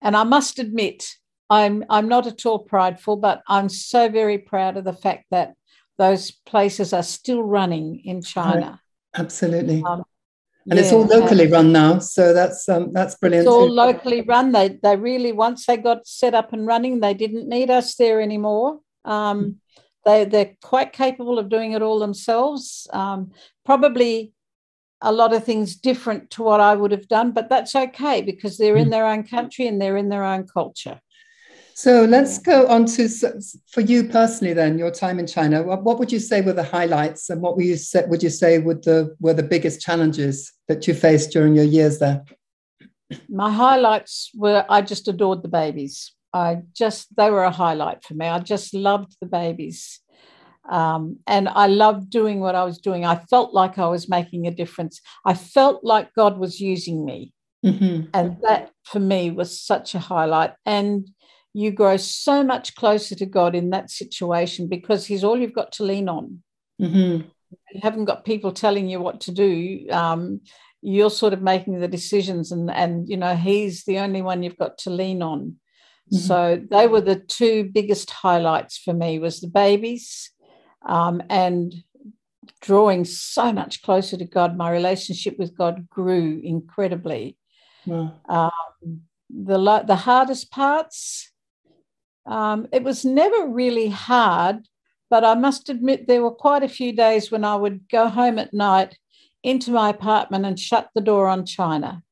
and 0.00 0.16
I 0.16 0.24
must 0.24 0.58
admit, 0.58 1.04
I'm 1.48 1.84
I'm 1.88 2.08
not 2.08 2.26
at 2.26 2.44
all 2.46 2.58
prideful, 2.58 3.16
but 3.16 3.42
I'm 3.48 3.68
so 3.68 4.08
very 4.08 4.38
proud 4.38 4.76
of 4.76 4.84
the 4.84 4.92
fact 4.92 5.26
that 5.30 5.54
those 5.98 6.30
places 6.30 6.92
are 6.92 7.02
still 7.02 7.42
running 7.42 8.02
in 8.04 8.22
China. 8.22 8.80
Right. 9.14 9.20
Absolutely. 9.20 9.82
Um, 9.86 10.04
and 10.70 10.78
yeah, 10.78 10.84
it's 10.84 10.92
all 10.92 11.04
locally 11.04 11.48
run 11.48 11.72
now, 11.72 11.98
so 11.98 12.32
that's 12.32 12.68
um, 12.68 12.92
that's 12.92 13.16
brilliant. 13.16 13.46
It's 13.46 13.52
all 13.52 13.66
too. 13.66 13.72
locally 13.72 14.20
run. 14.20 14.52
They 14.52 14.78
they 14.82 14.96
really 14.96 15.32
once 15.32 15.66
they 15.66 15.76
got 15.76 16.06
set 16.06 16.34
up 16.34 16.52
and 16.52 16.66
running, 16.66 17.00
they 17.00 17.14
didn't 17.14 17.48
need 17.48 17.70
us 17.70 17.94
there 17.96 18.20
anymore. 18.20 18.80
Um, 19.04 19.56
they 20.04 20.24
they're 20.24 20.56
quite 20.62 20.92
capable 20.92 21.38
of 21.38 21.48
doing 21.48 21.72
it 21.72 21.82
all 21.82 21.98
themselves. 21.98 22.86
Um, 22.92 23.32
probably 23.64 24.32
a 25.00 25.12
lot 25.12 25.34
of 25.34 25.44
things 25.44 25.74
different 25.74 26.30
to 26.30 26.44
what 26.44 26.60
I 26.60 26.76
would 26.76 26.92
have 26.92 27.08
done, 27.08 27.32
but 27.32 27.48
that's 27.48 27.74
okay 27.74 28.22
because 28.22 28.56
they're 28.56 28.76
in 28.76 28.84
hmm. 28.84 28.90
their 28.90 29.06
own 29.06 29.24
country 29.24 29.66
and 29.66 29.80
they're 29.80 29.96
in 29.96 30.08
their 30.08 30.24
own 30.24 30.46
culture. 30.46 31.00
So 31.82 32.04
let's 32.04 32.38
go 32.38 32.68
on 32.68 32.86
to 32.94 33.08
for 33.72 33.80
you 33.80 34.04
personally. 34.04 34.52
Then 34.52 34.78
your 34.78 34.92
time 34.92 35.18
in 35.18 35.26
China. 35.26 35.64
What, 35.64 35.82
what 35.82 35.98
would 35.98 36.12
you 36.12 36.20
say 36.20 36.40
were 36.40 36.52
the 36.52 36.62
highlights, 36.62 37.28
and 37.28 37.42
what 37.42 37.56
would 37.56 37.66
you 37.66 37.76
say, 37.76 38.04
would 38.06 38.22
you 38.22 38.30
say 38.30 38.58
would 38.58 38.84
the 38.84 39.16
were 39.18 39.34
the 39.34 39.42
biggest 39.42 39.80
challenges 39.80 40.52
that 40.68 40.86
you 40.86 40.94
faced 40.94 41.32
during 41.32 41.56
your 41.56 41.64
years 41.64 41.98
there? 41.98 42.24
My 43.28 43.50
highlights 43.50 44.30
were 44.32 44.64
I 44.68 44.82
just 44.82 45.08
adored 45.08 45.42
the 45.42 45.48
babies. 45.48 46.12
I 46.32 46.58
just 46.72 47.16
they 47.16 47.32
were 47.32 47.42
a 47.42 47.50
highlight 47.50 48.04
for 48.04 48.14
me. 48.14 48.26
I 48.28 48.38
just 48.38 48.72
loved 48.74 49.16
the 49.20 49.26
babies. 49.26 49.98
Um, 50.70 51.18
and 51.26 51.48
I 51.48 51.66
loved 51.66 52.10
doing 52.10 52.38
what 52.38 52.54
I 52.54 52.62
was 52.62 52.78
doing. 52.78 53.04
I 53.04 53.16
felt 53.28 53.54
like 53.54 53.76
I 53.80 53.88
was 53.88 54.08
making 54.08 54.46
a 54.46 54.52
difference. 54.52 55.00
I 55.24 55.34
felt 55.34 55.82
like 55.82 56.14
God 56.14 56.38
was 56.38 56.60
using 56.60 57.04
me. 57.04 57.32
Mm-hmm. 57.64 58.10
And 58.14 58.36
that 58.42 58.70
for 58.84 59.00
me 59.00 59.32
was 59.32 59.60
such 59.60 59.96
a 59.96 59.98
highlight. 59.98 60.52
And 60.64 61.08
you 61.54 61.70
grow 61.70 61.96
so 61.96 62.42
much 62.42 62.74
closer 62.74 63.14
to 63.14 63.26
God 63.26 63.54
in 63.54 63.70
that 63.70 63.90
situation 63.90 64.68
because 64.68 65.06
He's 65.06 65.24
all 65.24 65.38
you've 65.38 65.54
got 65.54 65.72
to 65.72 65.84
lean 65.84 66.08
on. 66.08 66.42
Mm-hmm. 66.80 67.28
You 67.72 67.80
haven't 67.82 68.06
got 68.06 68.24
people 68.24 68.52
telling 68.52 68.88
you 68.88 69.00
what 69.00 69.20
to 69.22 69.32
do. 69.32 69.86
Um, 69.90 70.40
you're 70.80 71.10
sort 71.10 71.32
of 71.32 71.42
making 71.42 71.80
the 71.80 71.88
decisions, 71.88 72.52
and 72.52 72.70
and 72.70 73.08
you 73.08 73.16
know 73.16 73.36
He's 73.36 73.84
the 73.84 73.98
only 73.98 74.22
one 74.22 74.42
you've 74.42 74.58
got 74.58 74.78
to 74.78 74.90
lean 74.90 75.22
on. 75.22 75.56
Mm-hmm. 76.12 76.16
So 76.16 76.62
they 76.70 76.86
were 76.86 77.00
the 77.00 77.16
two 77.16 77.70
biggest 77.72 78.10
highlights 78.10 78.78
for 78.78 78.92
me 78.92 79.18
was 79.18 79.40
the 79.40 79.48
babies 79.48 80.30
um, 80.86 81.22
and 81.28 81.74
drawing 82.60 83.04
so 83.04 83.52
much 83.52 83.82
closer 83.82 84.16
to 84.16 84.24
God. 84.24 84.56
My 84.56 84.70
relationship 84.70 85.38
with 85.38 85.56
God 85.56 85.88
grew 85.88 86.40
incredibly. 86.42 87.36
Wow. 87.86 88.14
Um, 88.28 89.02
the 89.30 89.84
the 89.86 89.96
hardest 89.96 90.50
parts, 90.50 91.31
um, 92.26 92.68
it 92.72 92.82
was 92.82 93.04
never 93.04 93.46
really 93.46 93.88
hard, 93.88 94.66
but 95.10 95.24
I 95.24 95.34
must 95.34 95.68
admit 95.68 96.06
there 96.06 96.22
were 96.22 96.30
quite 96.30 96.62
a 96.62 96.68
few 96.68 96.92
days 96.92 97.30
when 97.30 97.44
I 97.44 97.56
would 97.56 97.88
go 97.88 98.08
home 98.08 98.38
at 98.38 98.54
night 98.54 98.98
into 99.42 99.70
my 99.70 99.90
apartment 99.90 100.46
and 100.46 100.58
shut 100.58 100.90
the 100.94 101.00
door 101.00 101.28
on 101.28 101.44
China 101.44 102.02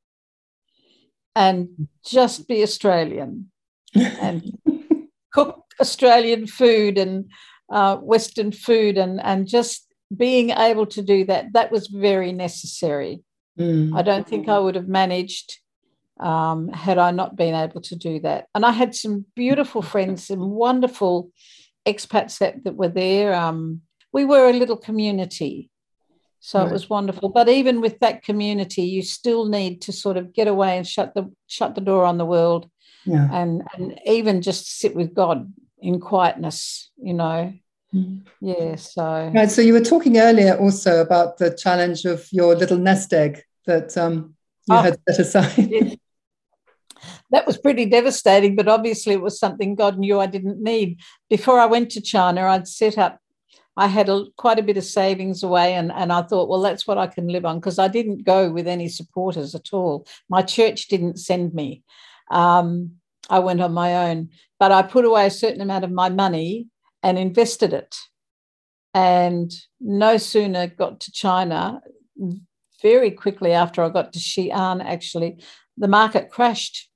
and 1.36 1.88
just 2.04 2.48
be 2.48 2.62
Australian 2.62 3.50
and 3.94 4.58
cook 5.32 5.64
Australian 5.80 6.46
food 6.46 6.98
and 6.98 7.30
uh, 7.70 7.96
Western 7.96 8.50
food 8.50 8.98
and, 8.98 9.20
and 9.22 9.46
just 9.46 9.86
being 10.14 10.50
able 10.50 10.86
to 10.86 11.02
do 11.02 11.24
that, 11.24 11.52
that 11.52 11.70
was 11.70 11.86
very 11.86 12.32
necessary. 12.32 13.22
Mm. 13.58 13.96
I 13.96 14.02
don't 14.02 14.26
think 14.26 14.48
I 14.48 14.58
would 14.58 14.74
have 14.74 14.88
managed 14.88 15.58
um, 16.20 16.68
had 16.68 16.98
I 16.98 17.10
not 17.10 17.36
been 17.36 17.54
able 17.54 17.80
to 17.82 17.96
do 17.96 18.20
that. 18.20 18.46
And 18.54 18.64
I 18.64 18.72
had 18.72 18.94
some 18.94 19.24
beautiful 19.34 19.82
friends, 19.92 20.26
some 20.26 20.50
wonderful 20.50 21.30
expats 21.86 22.38
that, 22.38 22.64
that 22.64 22.76
were 22.76 22.88
there. 22.88 23.34
Um, 23.34 23.82
we 24.12 24.24
were 24.24 24.48
a 24.48 24.52
little 24.52 24.76
community. 24.76 25.70
So 26.40 26.58
right. 26.58 26.68
it 26.68 26.72
was 26.72 26.88
wonderful. 26.88 27.28
But 27.28 27.48
even 27.48 27.80
with 27.80 27.98
that 28.00 28.22
community, 28.22 28.82
you 28.82 29.02
still 29.02 29.46
need 29.46 29.82
to 29.82 29.92
sort 29.92 30.16
of 30.16 30.32
get 30.32 30.48
away 30.48 30.78
and 30.78 30.86
shut 30.86 31.14
the 31.14 31.30
shut 31.46 31.74
the 31.74 31.82
door 31.82 32.04
on 32.04 32.16
the 32.16 32.24
world 32.24 32.70
yeah. 33.04 33.28
and, 33.30 33.62
and 33.74 33.98
even 34.06 34.40
just 34.40 34.78
sit 34.78 34.94
with 34.94 35.14
God 35.14 35.52
in 35.78 36.00
quietness, 36.00 36.90
you 36.96 37.14
know. 37.14 37.52
Mm. 37.94 38.22
Yeah, 38.40 38.76
so 38.76 39.30
right. 39.34 39.50
So 39.50 39.62
you 39.62 39.72
were 39.72 39.84
talking 39.84 40.18
earlier 40.18 40.56
also 40.56 41.00
about 41.00 41.38
the 41.38 41.54
challenge 41.54 42.04
of 42.04 42.26
your 42.32 42.54
little 42.54 42.78
nest 42.78 43.12
egg 43.12 43.42
that 43.66 43.96
um, 43.98 44.34
you 44.66 44.76
oh, 44.76 44.82
had 44.82 44.98
set 45.08 45.18
aside. 45.18 45.98
That 47.30 47.46
was 47.46 47.58
pretty 47.58 47.86
devastating, 47.86 48.56
but 48.56 48.68
obviously 48.68 49.14
it 49.14 49.22
was 49.22 49.38
something 49.38 49.74
God 49.74 49.98
knew 49.98 50.20
I 50.20 50.26
didn't 50.26 50.62
need. 50.62 50.98
Before 51.28 51.58
I 51.58 51.66
went 51.66 51.90
to 51.92 52.00
China, 52.00 52.42
I'd 52.42 52.68
set 52.68 52.98
up. 52.98 53.18
I 53.76 53.86
had 53.86 54.08
a, 54.08 54.24
quite 54.36 54.58
a 54.58 54.64
bit 54.64 54.76
of 54.76 54.84
savings 54.84 55.42
away, 55.42 55.74
and, 55.74 55.90
and 55.92 56.12
I 56.12 56.22
thought, 56.22 56.48
well, 56.48 56.60
that's 56.60 56.86
what 56.86 56.98
I 56.98 57.06
can 57.06 57.28
live 57.28 57.46
on 57.46 57.60
because 57.60 57.78
I 57.78 57.88
didn't 57.88 58.24
go 58.24 58.50
with 58.50 58.66
any 58.66 58.88
supporters 58.88 59.54
at 59.54 59.72
all. 59.72 60.06
My 60.28 60.42
church 60.42 60.88
didn't 60.88 61.18
send 61.18 61.54
me. 61.54 61.82
Um, 62.30 62.92
I 63.30 63.38
went 63.38 63.60
on 63.60 63.72
my 63.72 64.08
own, 64.08 64.30
but 64.58 64.72
I 64.72 64.82
put 64.82 65.04
away 65.04 65.26
a 65.26 65.30
certain 65.30 65.60
amount 65.60 65.84
of 65.84 65.92
my 65.92 66.08
money 66.08 66.66
and 67.02 67.18
invested 67.18 67.72
it. 67.72 67.96
And 68.92 69.52
no 69.80 70.16
sooner 70.16 70.66
got 70.66 71.00
to 71.00 71.12
China, 71.12 71.80
very 72.82 73.10
quickly 73.12 73.52
after 73.52 73.82
I 73.82 73.88
got 73.88 74.12
to 74.12 74.18
Xi'an, 74.18 74.84
actually, 74.84 75.38
the 75.76 75.88
market 75.88 76.30
crashed. 76.30 76.89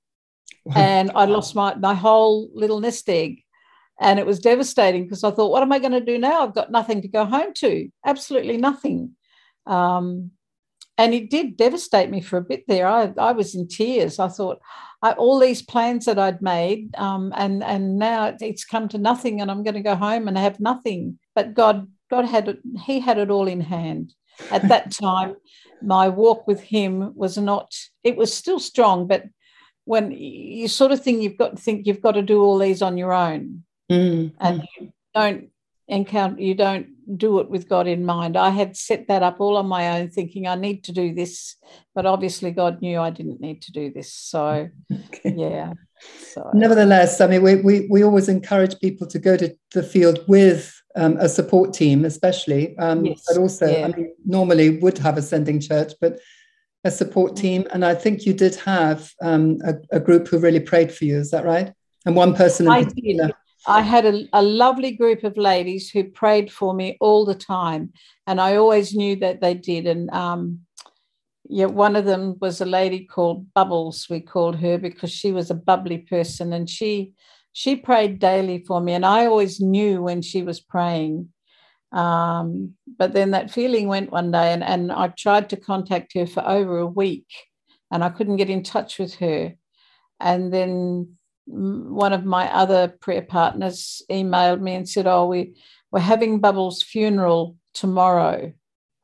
And 0.74 1.10
I 1.14 1.24
lost 1.26 1.54
my, 1.54 1.74
my 1.74 1.94
whole 1.94 2.50
little 2.54 2.80
nest 2.80 3.08
egg. 3.08 3.40
And 4.00 4.18
it 4.18 4.26
was 4.26 4.40
devastating 4.40 5.04
because 5.04 5.22
I 5.22 5.30
thought, 5.30 5.52
what 5.52 5.62
am 5.62 5.72
I 5.72 5.78
going 5.78 5.92
to 5.92 6.00
do 6.00 6.18
now? 6.18 6.42
I've 6.42 6.54
got 6.54 6.72
nothing 6.72 7.02
to 7.02 7.08
go 7.08 7.24
home 7.24 7.52
to, 7.54 7.88
absolutely 8.04 8.56
nothing. 8.56 9.12
Um, 9.66 10.32
and 10.96 11.12
it 11.12 11.30
did 11.30 11.56
devastate 11.56 12.10
me 12.10 12.20
for 12.20 12.36
a 12.36 12.44
bit 12.44 12.64
there. 12.68 12.86
I, 12.86 13.12
I 13.18 13.32
was 13.32 13.54
in 13.54 13.66
tears. 13.66 14.18
I 14.18 14.28
thought, 14.28 14.60
I, 15.02 15.12
all 15.12 15.38
these 15.38 15.62
plans 15.62 16.04
that 16.04 16.18
I'd 16.18 16.40
made, 16.40 16.94
um, 16.96 17.32
and 17.36 17.62
and 17.64 17.98
now 17.98 18.34
it's 18.40 18.64
come 18.64 18.88
to 18.88 18.98
nothing, 18.98 19.40
and 19.40 19.50
I'm 19.50 19.62
going 19.62 19.74
to 19.74 19.80
go 19.80 19.96
home 19.96 20.28
and 20.28 20.38
have 20.38 20.60
nothing. 20.60 21.18
But 21.34 21.54
God, 21.54 21.88
God 22.10 22.26
had 22.26 22.48
it. 22.48 22.60
He 22.86 23.00
had 23.00 23.18
it 23.18 23.30
all 23.30 23.48
in 23.48 23.60
hand. 23.60 24.14
At 24.50 24.68
that 24.68 24.90
time, 25.02 25.34
my 25.82 26.08
walk 26.08 26.46
with 26.46 26.60
Him 26.60 27.12
was 27.16 27.36
not. 27.36 27.74
It 28.04 28.16
was 28.16 28.32
still 28.32 28.60
strong, 28.60 29.06
but 29.06 29.24
when 29.84 30.12
you 30.12 30.68
sort 30.68 30.92
of 30.92 31.02
think 31.02 31.22
you've 31.22 31.36
got 31.36 31.56
to 31.56 31.62
think 31.62 31.86
you've 31.86 32.02
got 32.02 32.12
to 32.12 32.22
do 32.22 32.42
all 32.42 32.58
these 32.58 32.82
on 32.82 32.96
your 32.96 33.12
own, 33.12 33.64
mm. 33.90 34.32
and 34.40 34.62
you 34.78 34.92
don't 35.14 35.50
encounter 35.86 36.40
you 36.40 36.54
don't 36.54 36.88
do 37.16 37.40
it 37.40 37.50
with 37.50 37.68
God 37.68 37.86
in 37.86 38.04
mind. 38.04 38.36
I 38.36 38.50
had 38.50 38.76
set 38.76 39.08
that 39.08 39.22
up 39.22 39.40
all 39.40 39.56
on 39.56 39.66
my 39.66 40.00
own, 40.00 40.08
thinking 40.08 40.46
I 40.46 40.54
need 40.54 40.84
to 40.84 40.92
do 40.92 41.14
this, 41.14 41.56
but 41.94 42.06
obviously 42.06 42.50
God 42.50 42.80
knew 42.80 42.98
I 42.98 43.10
didn't 43.10 43.40
need 43.40 43.62
to 43.62 43.72
do 43.72 43.92
this. 43.92 44.12
So, 44.12 44.68
okay. 44.90 45.34
yeah. 45.36 45.74
So, 46.32 46.50
Nevertheless, 46.54 47.20
I 47.20 47.26
mean, 47.26 47.42
we, 47.42 47.56
we, 47.56 47.86
we 47.90 48.04
always 48.04 48.28
encourage 48.28 48.78
people 48.80 49.06
to 49.08 49.18
go 49.18 49.36
to 49.36 49.54
the 49.72 49.82
field 49.82 50.20
with 50.28 50.74
um, 50.96 51.16
a 51.18 51.28
support 51.28 51.74
team, 51.74 52.04
especially, 52.04 52.76
um, 52.78 53.04
yes. 53.04 53.24
but 53.28 53.38
also, 53.38 53.66
yeah. 53.66 53.86
I 53.86 53.88
mean, 53.88 54.14
normally 54.24 54.78
would 54.78 54.98
have 54.98 55.18
a 55.18 55.22
sending 55.22 55.60
church, 55.60 55.92
but 56.00 56.18
a 56.84 56.90
support 56.90 57.32
mm. 57.32 57.36
team. 57.36 57.66
And 57.72 57.84
I 57.84 57.94
think 57.94 58.26
you 58.26 58.32
did 58.32 58.54
have 58.56 59.10
um, 59.22 59.58
a, 59.64 59.74
a, 59.96 60.00
group 60.00 60.28
who 60.28 60.38
really 60.38 60.60
prayed 60.60 60.92
for 60.92 61.04
you. 61.04 61.16
Is 61.18 61.30
that 61.30 61.44
right? 61.44 61.72
And 62.06 62.14
one 62.14 62.34
person 62.34 62.66
in 62.66 62.72
I 62.72 62.84
particular. 62.84 63.26
Did. 63.26 63.36
I 63.66 63.80
had 63.80 64.04
a, 64.04 64.24
a, 64.34 64.42
lovely 64.42 64.92
group 64.92 65.24
of 65.24 65.38
ladies 65.38 65.88
who 65.88 66.04
prayed 66.04 66.52
for 66.52 66.74
me 66.74 66.98
all 67.00 67.24
the 67.24 67.34
time, 67.34 67.94
and 68.26 68.38
I 68.38 68.56
always 68.56 68.94
knew 68.94 69.16
that 69.16 69.40
they 69.40 69.54
did. 69.54 69.86
And 69.86 70.10
um, 70.10 70.60
yeah, 71.48 71.66
one 71.66 71.96
of 71.96 72.04
them 72.04 72.36
was 72.40 72.60
a 72.60 72.66
lady 72.66 73.06
called 73.06 73.52
Bubbles. 73.54 74.06
We 74.10 74.20
called 74.20 74.56
her 74.56 74.76
because 74.76 75.10
she 75.10 75.32
was 75.32 75.50
a 75.50 75.54
bubbly 75.54 75.98
person, 75.98 76.52
and 76.52 76.68
she 76.68 77.14
she 77.54 77.76
prayed 77.76 78.18
daily 78.18 78.64
for 78.66 78.82
me, 78.82 78.92
and 78.92 79.06
I 79.06 79.26
always 79.26 79.60
knew 79.60 80.02
when 80.02 80.20
she 80.20 80.42
was 80.42 80.60
praying. 80.60 81.30
Um, 81.94 82.74
but 82.98 83.12
then 83.12 83.30
that 83.30 83.52
feeling 83.52 83.86
went 83.86 84.10
one 84.10 84.32
day, 84.32 84.52
and, 84.52 84.64
and 84.64 84.90
I 84.90 85.08
tried 85.08 85.48
to 85.50 85.56
contact 85.56 86.12
her 86.14 86.26
for 86.26 86.46
over 86.46 86.78
a 86.78 86.86
week, 86.86 87.28
and 87.90 88.02
I 88.02 88.08
couldn't 88.10 88.36
get 88.36 88.50
in 88.50 88.64
touch 88.64 88.98
with 88.98 89.14
her. 89.16 89.54
And 90.20 90.52
then 90.52 91.16
one 91.46 92.12
of 92.12 92.24
my 92.24 92.52
other 92.52 92.88
prayer 92.88 93.22
partners 93.22 94.02
emailed 94.10 94.60
me 94.60 94.74
and 94.74 94.88
said, 94.88 95.06
"Oh, 95.06 95.26
we 95.26 95.54
we're 95.92 96.00
having 96.00 96.40
Bubbles' 96.40 96.82
funeral 96.82 97.56
tomorrow," 97.74 98.52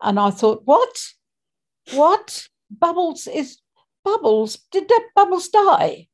and 0.03 0.19
I 0.19 0.31
thought, 0.31 0.63
"What? 0.65 0.97
What? 1.93 2.49
Bubbles 2.71 3.27
is 3.29 3.59
Bubbles? 4.05 4.59
Did 4.73 4.89
that 4.89 5.09
Bubbles 5.15 5.49
die?" 5.49 6.09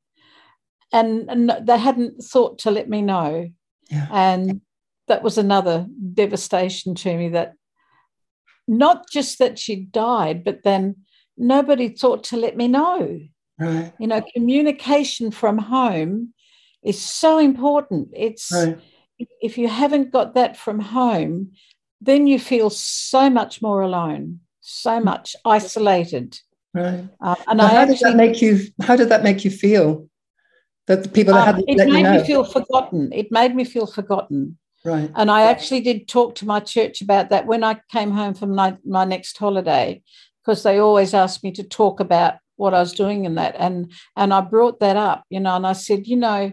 And, 0.93 1.29
and 1.31 1.53
they 1.63 1.79
hadn't 1.79 2.23
thought 2.23 2.59
to 2.61 2.71
let 2.71 2.89
me 2.89 3.03
know, 3.03 3.49
Yeah. 3.91 4.09
and 4.13 4.61
that 5.09 5.23
was 5.23 5.39
another 5.39 5.87
devastation 6.15 6.95
to 6.97 7.17
me. 7.17 7.29
That 7.31 7.55
not 8.69 9.09
just 9.11 9.39
that 9.39 9.59
she 9.59 9.77
died, 9.77 10.45
but 10.45 10.63
then 10.63 10.97
nobody 11.37 11.89
thought 11.89 12.25
to 12.25 12.37
let 12.37 12.57
me 12.57 12.69
know. 12.69 13.21
Right. 13.59 13.93
You 13.99 14.07
know, 14.07 14.23
communication 14.35 15.31
from 15.31 15.59
home 15.59 16.35
is 16.85 17.01
so 17.01 17.39
important. 17.39 18.09
It's 18.15 18.53
Right. 18.53 18.79
if 19.41 19.57
you 19.57 19.69
haven't 19.69 20.11
got 20.11 20.35
that 20.35 20.57
from 20.57 20.81
home, 20.81 21.53
then 22.01 22.27
you 22.27 22.39
feel 22.39 22.71
so 22.71 23.31
much 23.31 23.63
more 23.63 23.81
alone, 23.81 24.41
so 24.61 25.01
much 25.01 25.35
isolated. 25.45 26.39
Right. 26.75 27.09
Uh, 27.21 27.35
and 27.49 27.63
I 27.63 27.69
how 27.69 27.85
did 27.87 27.99
that 27.99 28.09
actually, 28.09 28.15
make 28.15 28.43
you? 28.43 28.61
How 28.83 28.97
did 28.97 29.09
that 29.09 29.23
make 29.23 29.45
you 29.45 29.51
feel? 29.51 30.09
That 30.87 31.03
the 31.03 31.09
people 31.09 31.35
that 31.35 31.41
um, 31.41 31.47
hadn't 31.47 31.69
it 31.69 31.79
let 31.79 31.89
you 31.89 31.95
made 31.95 32.03
know. 32.03 32.21
me 32.21 32.27
feel 32.27 32.45
forgotten. 32.45 33.13
It 33.13 33.33
made 33.33 33.57
me 33.57 33.65
feel 33.65 33.87
forgotten. 33.87 34.59
Right. 34.85 35.11
And 35.15 35.31
I 35.31 35.43
actually 35.43 35.81
did 35.81 36.09
talk 36.09 36.35
to 36.37 36.47
my 36.47 36.61
church 36.61 37.01
about 37.01 37.31
that 37.31 37.47
when 37.47 37.65
I 37.65 37.81
came 37.91 38.11
home 38.11 38.35
from 38.35 38.55
my, 38.55 38.77
my 38.85 39.05
next 39.05 39.37
holiday, 39.39 40.03
because 40.45 40.63
they 40.63 40.79
always 40.79 41.15
asked 41.15 41.43
me 41.43 41.53
to 41.53 41.63
talk 41.63 42.01
about 42.01 42.35
what 42.57 42.75
I 42.75 42.81
was 42.81 42.93
doing 42.93 43.25
in 43.25 43.35
that. 43.37 43.55
And 43.59 43.93
and 44.17 44.33
I 44.33 44.41
brought 44.41 44.81
that 44.81 44.97
up, 44.97 45.25
you 45.31 45.41
know, 45.41 45.57
and 45.57 45.67
I 45.67 45.73
said, 45.73 46.07
you 46.07 46.17
know, 46.17 46.53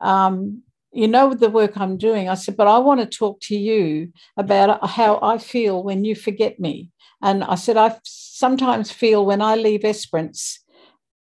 um, 0.00 0.62
you 0.92 1.08
know 1.08 1.34
the 1.34 1.50
work 1.50 1.76
I'm 1.76 1.96
doing. 1.96 2.28
I 2.28 2.34
said, 2.34 2.56
but 2.56 2.68
I 2.68 2.78
want 2.78 3.00
to 3.00 3.06
talk 3.06 3.40
to 3.42 3.56
you 3.56 4.12
about 4.36 4.88
how 4.88 5.18
I 5.20 5.38
feel 5.38 5.82
when 5.82 6.04
you 6.04 6.14
forget 6.14 6.60
me. 6.60 6.90
And 7.20 7.42
I 7.42 7.56
said, 7.56 7.76
I 7.76 7.96
sometimes 8.04 8.92
feel 8.92 9.26
when 9.26 9.42
I 9.42 9.56
leave 9.56 9.84
Esperance, 9.84 10.60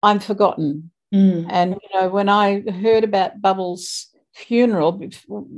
I'm 0.03 0.21
forgotten. 0.21 0.91
Mm. 1.15 1.47
And 1.51 1.73
you 1.73 2.01
know, 2.01 2.09
when 2.09 2.29
I 2.29 2.61
heard 2.61 3.05
about 3.05 3.43
Bubbles' 3.43 4.09
funeral 4.33 5.01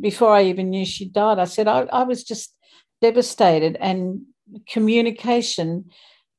before 0.01 0.33
I 0.33 0.45
even 0.45 0.71
knew 0.71 0.85
she 0.85 1.07
died, 1.09 1.39
I 1.39 1.45
said 1.45 1.69
I, 1.69 1.81
I 1.93 2.03
was 2.05 2.25
just 2.25 2.55
devastated. 3.01 3.77
And 3.81 4.23
communication 4.69 5.91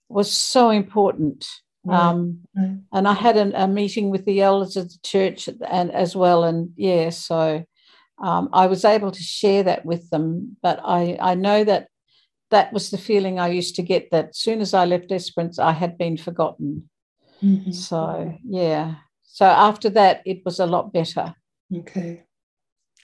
was 0.09 0.31
so 0.31 0.69
important. 0.69 1.45
Right, 1.85 2.09
Um, 2.11 2.39
and 2.93 3.07
I 3.07 3.13
had 3.13 3.35
an, 3.35 3.53
a 3.55 3.67
meeting 3.67 4.09
with 4.09 4.23
the 4.25 4.41
elders 4.41 4.77
of 4.77 4.89
the 4.89 4.99
church 5.03 5.49
and 5.67 5.91
as 5.91 6.15
well, 6.15 6.45
and 6.45 6.69
yeah, 6.77 7.09
so 7.09 7.65
um, 8.23 8.47
I 8.53 8.67
was 8.67 8.85
able 8.85 9.11
to 9.11 9.21
share 9.21 9.63
that 9.63 9.85
with 9.85 10.09
them. 10.09 10.55
But 10.61 10.79
I 10.85 11.17
I 11.19 11.35
know 11.35 11.65
that 11.65 11.89
that 12.51 12.71
was 12.71 12.89
the 12.89 12.97
feeling 12.97 13.37
I 13.37 13.49
used 13.49 13.75
to 13.75 13.81
get 13.81 14.11
that 14.11 14.29
as 14.29 14.37
soon 14.37 14.61
as 14.61 14.73
I 14.73 14.85
left 14.85 15.11
Esperance, 15.11 15.59
I 15.59 15.73
had 15.73 15.97
been 15.97 16.17
forgotten. 16.17 16.89
Mhm. 17.41 17.73
So 17.73 18.33
yeah. 18.47 18.95
So 19.23 19.45
after 19.45 19.89
that, 19.89 20.21
it 20.25 20.45
was 20.45 20.59
a 20.59 20.65
lot 20.65 20.93
better. 20.93 21.35
Okay. 21.75 22.23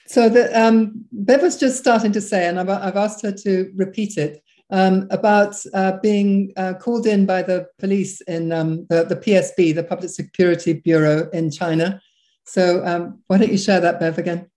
So 0.06 0.28
the 0.28 0.50
um, 0.60 1.04
Bev 1.12 1.42
was 1.42 1.58
just 1.58 1.78
starting 1.78 2.12
to 2.12 2.20
say, 2.20 2.48
and 2.48 2.58
I've, 2.58 2.68
I've 2.68 2.96
asked 2.96 3.22
her 3.22 3.32
to 3.32 3.70
repeat 3.76 4.16
it 4.16 4.42
um, 4.70 5.06
about 5.10 5.54
uh, 5.72 5.98
being 6.02 6.52
uh, 6.56 6.74
called 6.74 7.06
in 7.06 7.26
by 7.26 7.42
the 7.42 7.66
police 7.78 8.20
in 8.22 8.52
um, 8.52 8.86
the, 8.88 9.04
the 9.04 9.16
PSB, 9.16 9.74
the 9.74 9.84
Public 9.84 10.10
Security 10.10 10.72
Bureau 10.72 11.28
in 11.32 11.50
China. 11.50 12.00
So 12.44 12.84
um, 12.84 13.22
why 13.26 13.38
don't 13.38 13.52
you 13.52 13.58
share 13.58 13.80
that, 13.80 14.00
Bev, 14.00 14.18
again? 14.18 14.50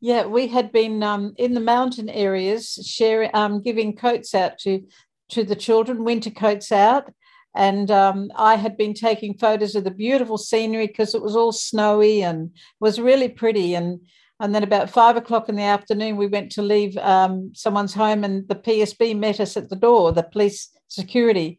Yeah, 0.00 0.24
we 0.24 0.46
had 0.46 0.72
been 0.72 1.02
um, 1.02 1.34
in 1.36 1.52
the 1.52 1.60
mountain 1.60 2.08
areas, 2.08 2.78
sharing, 2.86 3.30
um, 3.34 3.62
giving 3.62 3.94
coats 3.94 4.34
out 4.34 4.58
to 4.60 4.86
to 5.30 5.44
the 5.44 5.54
children, 5.54 6.02
winter 6.02 6.30
coats 6.30 6.72
out, 6.72 7.12
and 7.54 7.90
um, 7.90 8.30
I 8.36 8.54
had 8.56 8.76
been 8.76 8.94
taking 8.94 9.34
photos 9.34 9.74
of 9.74 9.84
the 9.84 9.90
beautiful 9.90 10.38
scenery 10.38 10.86
because 10.86 11.14
it 11.14 11.22
was 11.22 11.34
all 11.34 11.52
snowy 11.52 12.22
and 12.22 12.50
was 12.78 13.00
really 13.00 13.28
pretty. 13.28 13.74
And 13.74 14.00
and 14.40 14.54
then 14.54 14.62
about 14.62 14.88
five 14.88 15.16
o'clock 15.16 15.50
in 15.50 15.56
the 15.56 15.62
afternoon, 15.62 16.16
we 16.16 16.26
went 16.26 16.50
to 16.52 16.62
leave 16.62 16.96
um, 16.96 17.52
someone's 17.54 17.92
home, 17.92 18.24
and 18.24 18.48
the 18.48 18.54
PSB 18.54 19.18
met 19.18 19.38
us 19.38 19.56
at 19.56 19.68
the 19.68 19.76
door, 19.76 20.12
the 20.12 20.22
police 20.22 20.70
security, 20.88 21.58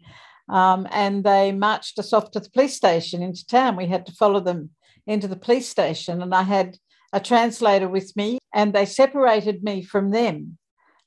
um, 0.50 0.88
and 0.92 1.24
they 1.24 1.52
marched 1.52 2.00
us 2.00 2.12
off 2.12 2.32
to 2.32 2.40
the 2.40 2.50
police 2.50 2.76
station 2.76 3.22
into 3.22 3.46
town. 3.46 3.76
We 3.76 3.86
had 3.86 4.08
to 4.08 4.14
follow 4.14 4.40
them 4.40 4.72
into 5.06 5.28
the 5.28 5.36
police 5.36 5.70
station, 5.70 6.24
and 6.24 6.34
I 6.34 6.42
had 6.42 6.78
a 7.14 7.20
translator 7.20 7.88
with 7.88 8.16
me, 8.16 8.40
and 8.52 8.74
they 8.74 8.86
separated 8.86 9.64
me 9.64 9.84
from 9.84 10.10
them, 10.10 10.58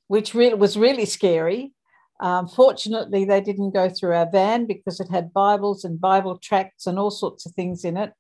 which 0.06 0.32
was 0.32 0.76
really 0.76 1.06
scary. 1.06 1.72
Um, 2.20 2.46
fortunately, 2.46 3.24
they 3.24 3.40
didn't 3.40 3.72
go 3.72 3.88
through 3.88 4.14
our 4.14 4.30
van 4.30 4.66
because 4.66 5.00
it 5.00 5.10
had 5.10 5.32
Bibles 5.32 5.84
and 5.84 6.00
Bible 6.00 6.38
tracts 6.38 6.86
and 6.86 6.98
all 6.98 7.10
sorts 7.10 7.44
of 7.44 7.52
things 7.52 7.84
in 7.84 7.96
it. 7.96 8.12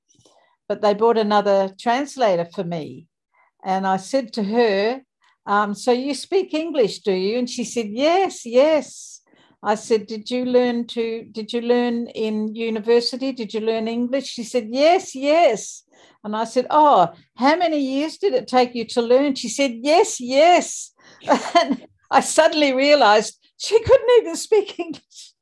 But 0.68 0.82
they 0.82 0.94
bought 0.94 1.18
another 1.18 1.70
translator 1.78 2.46
for 2.54 2.64
me, 2.64 3.06
and 3.64 3.86
I 3.86 3.98
said 3.98 4.32
to 4.34 4.44
her, 4.44 5.02
um, 5.46 5.74
"So 5.74 5.92
you 5.92 6.14
speak 6.14 6.54
English, 6.54 7.00
do 7.00 7.12
you?" 7.12 7.38
And 7.38 7.48
she 7.48 7.64
said, 7.64 7.88
"Yes, 7.90 8.44
yes." 8.46 9.20
I 9.62 9.76
said, 9.76 10.06
"Did 10.06 10.30
you 10.30 10.44
learn 10.44 10.86
to? 10.88 11.24
Did 11.30 11.52
you 11.52 11.60
learn 11.60 12.08
in 12.08 12.54
university? 12.54 13.32
Did 13.32 13.54
you 13.54 13.60
learn 13.60 13.88
English?" 13.88 14.26
She 14.26 14.44
said, 14.44 14.68
"Yes, 14.70 15.14
yes." 15.14 15.84
And 16.24 16.34
I 16.34 16.44
said, 16.44 16.66
Oh, 16.70 17.12
how 17.36 17.54
many 17.54 17.78
years 17.78 18.16
did 18.16 18.32
it 18.32 18.48
take 18.48 18.74
you 18.74 18.86
to 18.86 19.02
learn? 19.02 19.34
She 19.34 19.48
said, 19.48 19.72
Yes, 19.82 20.20
yes. 20.20 20.92
And 21.60 21.86
I 22.10 22.20
suddenly 22.20 22.72
realized 22.72 23.38
she 23.58 23.80
couldn't 23.82 24.10
even 24.20 24.36
speak 24.36 24.78
English. 24.78 25.32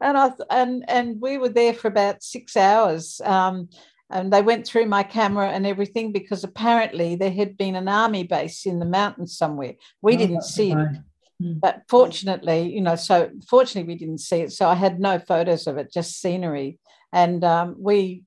And 0.00 0.18
I 0.18 0.32
and 0.50 0.84
and 0.88 1.20
we 1.20 1.38
were 1.38 1.48
there 1.48 1.74
for 1.74 1.88
about 1.88 2.22
six 2.22 2.56
hours. 2.56 3.20
Um, 3.24 3.68
and 4.10 4.32
they 4.32 4.42
went 4.42 4.66
through 4.66 4.86
my 4.86 5.02
camera 5.02 5.48
and 5.48 5.66
everything 5.66 6.12
because 6.12 6.44
apparently 6.44 7.16
there 7.16 7.30
had 7.30 7.56
been 7.56 7.74
an 7.74 7.88
army 7.88 8.22
base 8.22 8.64
in 8.64 8.78
the 8.78 8.86
mountains 8.86 9.36
somewhere. 9.36 9.74
We 10.00 10.14
Oh, 10.14 10.18
didn't 10.18 10.42
see 10.42 10.70
it, 10.70 10.76
right. 10.76 11.00
Mm. 11.42 11.60
but 11.60 11.82
fortunately, 11.88 12.72
you 12.72 12.80
know, 12.80 12.94
so 12.96 13.30
fortunately 13.48 13.92
we 13.92 13.98
didn't 13.98 14.18
see 14.18 14.42
it. 14.42 14.52
So 14.52 14.68
I 14.68 14.74
had 14.74 15.00
no 15.00 15.18
photos 15.18 15.66
of 15.66 15.76
it, 15.76 15.92
just 15.92 16.20
scenery. 16.20 16.78
And 17.12 17.42
um, 17.42 17.76
we 17.78 18.22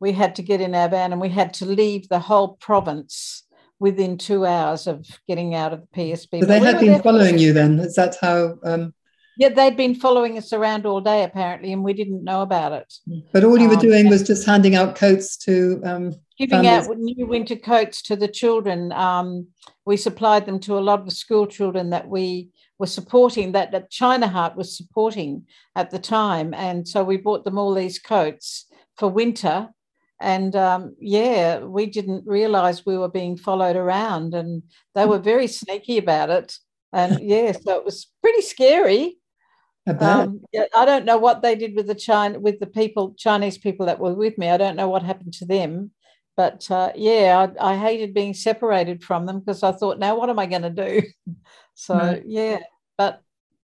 we 0.00 0.12
had 0.12 0.34
to 0.34 0.42
get 0.42 0.60
in 0.60 0.74
our 0.74 0.88
van 0.88 1.12
and 1.12 1.20
we 1.20 1.30
had 1.30 1.54
to 1.54 1.66
leave 1.66 2.08
the 2.08 2.18
whole 2.18 2.56
province 2.60 3.43
within 3.78 4.16
two 4.18 4.46
hours 4.46 4.86
of 4.86 5.06
getting 5.28 5.54
out 5.54 5.72
of 5.72 5.80
the 5.80 5.86
PSB. 6.00 6.40
So 6.40 6.46
they 6.46 6.60
we 6.60 6.66
had 6.66 6.80
been 6.80 7.02
following 7.02 7.38
you 7.38 7.52
then. 7.52 7.78
Is 7.80 7.94
that 7.96 8.16
how? 8.20 8.54
Um, 8.64 8.94
Yeah, 9.36 9.48
they'd 9.48 9.76
been 9.76 9.94
following 9.96 10.38
us 10.38 10.52
around 10.52 10.86
all 10.86 11.00
day 11.00 11.24
apparently, 11.24 11.72
and 11.72 11.82
we 11.82 11.92
didn't 11.92 12.22
know 12.24 12.42
about 12.42 12.72
it. 12.72 12.94
but 13.32 13.44
all 13.44 13.58
you 13.58 13.68
were 13.68 13.74
Um, 13.74 13.80
doing 13.80 14.08
was 14.08 14.22
just 14.22 14.46
handing 14.46 14.74
out 14.76 14.94
coats 14.94 15.36
to. 15.38 15.80
Um, 15.84 16.14
Giving 16.36 16.62
Families. 16.62 16.88
out 16.88 16.98
new 16.98 17.26
winter 17.26 17.54
coats 17.54 18.02
to 18.02 18.16
the 18.16 18.26
children. 18.26 18.90
Um, 18.92 19.46
we 19.86 19.96
supplied 19.96 20.46
them 20.46 20.58
to 20.60 20.76
a 20.76 20.80
lot 20.80 20.98
of 20.98 21.04
the 21.04 21.12
school 21.14 21.46
children 21.46 21.90
that 21.90 22.08
we 22.08 22.48
were 22.76 22.88
supporting, 22.88 23.52
that, 23.52 23.70
that 23.70 23.88
China 23.90 24.26
Heart 24.26 24.56
was 24.56 24.76
supporting 24.76 25.46
at 25.76 25.90
the 25.92 25.98
time. 26.00 26.52
And 26.52 26.88
so 26.88 27.04
we 27.04 27.18
bought 27.18 27.44
them 27.44 27.56
all 27.56 27.72
these 27.72 28.00
coats 28.00 28.66
for 28.98 29.08
winter. 29.08 29.68
And 30.20 30.54
um, 30.56 30.96
yeah, 31.00 31.60
we 31.60 31.86
didn't 31.86 32.26
realize 32.26 32.86
we 32.86 32.98
were 32.98 33.08
being 33.10 33.36
followed 33.36 33.76
around, 33.76 34.34
and 34.34 34.62
they 34.94 35.06
were 35.06 35.18
very 35.18 35.46
sneaky 35.48 35.98
about 35.98 36.30
it. 36.30 36.56
And 36.92 37.18
yeah, 37.28 37.52
so 37.52 37.76
it 37.78 37.84
was 37.84 38.10
pretty 38.22 38.42
scary. 38.42 39.16
Um, 39.98 40.42
yeah, 40.52 40.64
I 40.76 40.84
don't 40.84 41.04
know 41.04 41.18
what 41.18 41.42
they 41.42 41.54
did 41.54 41.76
with 41.76 41.86
the 41.86 41.94
China 41.94 42.40
with 42.40 42.58
the 42.60 42.66
people 42.66 43.14
Chinese 43.16 43.58
people 43.58 43.86
that 43.86 44.00
were 44.00 44.14
with 44.14 44.36
me. 44.38 44.48
I 44.50 44.56
don't 44.56 44.76
know 44.76 44.88
what 44.88 45.02
happened 45.04 45.34
to 45.34 45.46
them, 45.46 45.92
but 46.36 46.68
uh, 46.70 46.92
yeah, 46.96 47.48
I, 47.60 47.74
I 47.74 47.76
hated 47.78 48.14
being 48.14 48.34
separated 48.34 49.04
from 49.04 49.26
them 49.26 49.40
because 49.40 49.62
I 49.62 49.72
thought, 49.72 49.98
now 50.00 50.16
what 50.18 50.30
am 50.30 50.38
I 50.38 50.46
going 50.46 50.62
to 50.62 50.70
do? 50.70 51.02
So 51.76 51.96
Right. 51.98 52.22
yeah, 52.24 52.60
but 52.96 53.23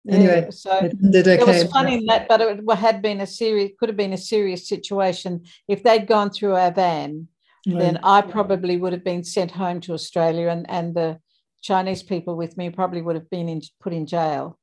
yeah, 0.09 0.15
Anyway, 0.15 0.51
so 0.51 0.73
It 0.83 1.47
was 1.47 1.65
funny 1.65 2.05
that, 2.09 2.29
but 2.29 2.41
it 2.41 2.79
had 2.79 3.03
been 3.03 3.21
a 3.21 3.27
serious, 3.27 3.73
could 3.79 3.89
have 3.91 3.97
been 3.97 4.15
a 4.15 4.19
serious 4.19 4.69
situation 4.69 5.45
if 5.69 5.83
they'd 5.83 6.07
gone 6.07 6.31
through 6.31 6.55
our 6.55 6.73
van. 6.73 7.29
Then 7.67 7.99
I 8.03 8.23
probably 8.23 8.79
would 8.79 8.95
have 8.95 9.05
been 9.05 9.23
sent 9.23 9.51
home 9.51 9.81
to 9.83 9.93
Australia, 9.93 10.49
and 10.49 10.65
and 10.71 10.95
the 10.95 11.21
Chinese 11.61 12.03
people 12.03 12.35
with 12.35 12.57
me 12.57 12.71
probably 12.71 13.03
would 13.03 13.17
have 13.17 13.29
been 13.29 13.49
in, 13.49 13.61
put 13.79 13.93
in 13.93 14.07
jail. 14.07 14.59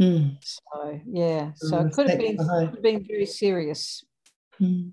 Mm, 0.00 0.36
So 0.40 1.00
yeah, 1.06 1.50
So 1.56 1.80
it 1.80 1.92
could 1.92 2.10
have 2.10 2.18
been 2.18 2.36
could 2.36 2.74
have 2.74 2.82
been 2.82 3.04
very 3.04 3.26
serious. 3.26 4.04
mm. 4.60 4.92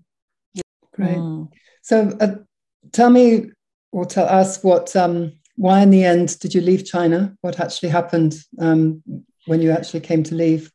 Great. 0.94 1.18
Mm. 1.18 1.50
So 1.84 2.18
uh, 2.20 2.36
tell 2.92 3.12
me 3.12 3.52
or 3.92 4.06
tell 4.06 4.28
us 4.28 4.64
what 4.64 4.96
um, 4.96 5.34
why, 5.56 5.82
in 5.82 5.90
the 5.92 6.04
end, 6.04 6.40
did 6.40 6.54
you 6.54 6.62
leave 6.62 6.86
China? 6.86 7.36
What 7.42 7.60
actually 7.60 7.90
happened 7.90 8.36
um, 8.60 9.04
when 9.46 9.62
you 9.62 9.72
actually 9.72 10.02
came 10.02 10.24
to 10.24 10.36
leave? 10.36 10.72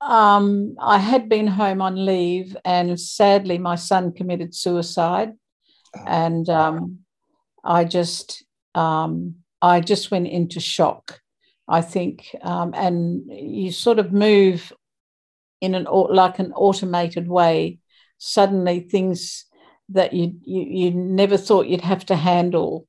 Um, 0.00 0.76
I 0.80 0.98
had 0.98 1.28
been 1.28 1.46
home 1.46 1.82
on 1.82 2.06
leave, 2.06 2.56
and 2.64 2.98
sadly, 2.98 3.58
my 3.58 3.74
son 3.74 4.12
committed 4.12 4.54
suicide, 4.54 5.32
oh. 5.96 6.04
and 6.06 6.48
um, 6.48 6.98
I 7.62 7.84
just, 7.84 8.44
um, 8.74 9.36
I 9.60 9.80
just 9.80 10.10
went 10.10 10.28
into 10.28 10.60
shock. 10.60 11.20
I 11.68 11.82
think, 11.82 12.34
um, 12.42 12.72
and 12.74 13.22
you 13.28 13.70
sort 13.70 13.98
of 13.98 14.12
move 14.12 14.72
in 15.60 15.74
an 15.74 15.84
like 15.84 16.38
an 16.38 16.52
automated 16.52 17.28
way. 17.28 17.78
Suddenly, 18.18 18.80
things 18.80 19.44
that 19.90 20.12
you, 20.12 20.34
you 20.42 20.62
you 20.62 20.90
never 20.92 21.36
thought 21.36 21.66
you'd 21.66 21.80
have 21.82 22.06
to 22.06 22.16
handle, 22.16 22.86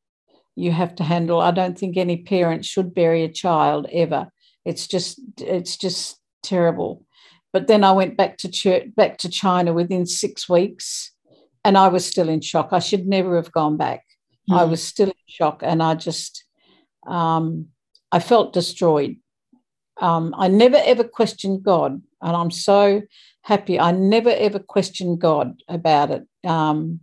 you 0.55 0.71
have 0.71 0.95
to 0.95 1.03
handle. 1.03 1.41
I 1.41 1.51
don't 1.51 1.77
think 1.77 1.97
any 1.97 2.23
parent 2.23 2.63
should 2.63 2.93
bury 2.93 3.23
a 3.23 3.31
child 3.31 3.87
ever. 3.91 4.31
It's 4.65 4.87
just 4.87 5.19
it's 5.39 5.77
just 5.77 6.19
terrible. 6.43 7.05
But 7.53 7.67
then 7.67 7.83
I 7.83 7.91
went 7.91 8.17
back 8.17 8.37
to 8.39 8.49
church, 8.49 8.83
back 8.95 9.17
to 9.19 9.29
China 9.29 9.73
within 9.73 10.05
six 10.05 10.47
weeks, 10.47 11.11
and 11.65 11.77
I 11.77 11.89
was 11.89 12.05
still 12.05 12.29
in 12.29 12.41
shock. 12.41 12.69
I 12.71 12.79
should 12.79 13.07
never 13.07 13.35
have 13.35 13.51
gone 13.51 13.77
back. 13.77 14.05
Mm. 14.49 14.59
I 14.59 14.63
was 14.63 14.81
still 14.81 15.09
in 15.09 15.13
shock, 15.27 15.61
and 15.63 15.83
I 15.83 15.95
just 15.95 16.45
um, 17.07 17.67
I 18.11 18.19
felt 18.19 18.53
destroyed. 18.53 19.17
Um, 19.99 20.33
I 20.37 20.47
never 20.47 20.77
ever 20.83 21.03
questioned 21.03 21.63
God, 21.63 22.01
and 22.21 22.35
I'm 22.35 22.51
so 22.51 23.01
happy. 23.43 23.79
I 23.79 23.91
never 23.91 24.29
ever 24.29 24.59
questioned 24.59 25.19
God 25.19 25.61
about 25.67 26.11
it. 26.11 26.23
Um, 26.47 27.01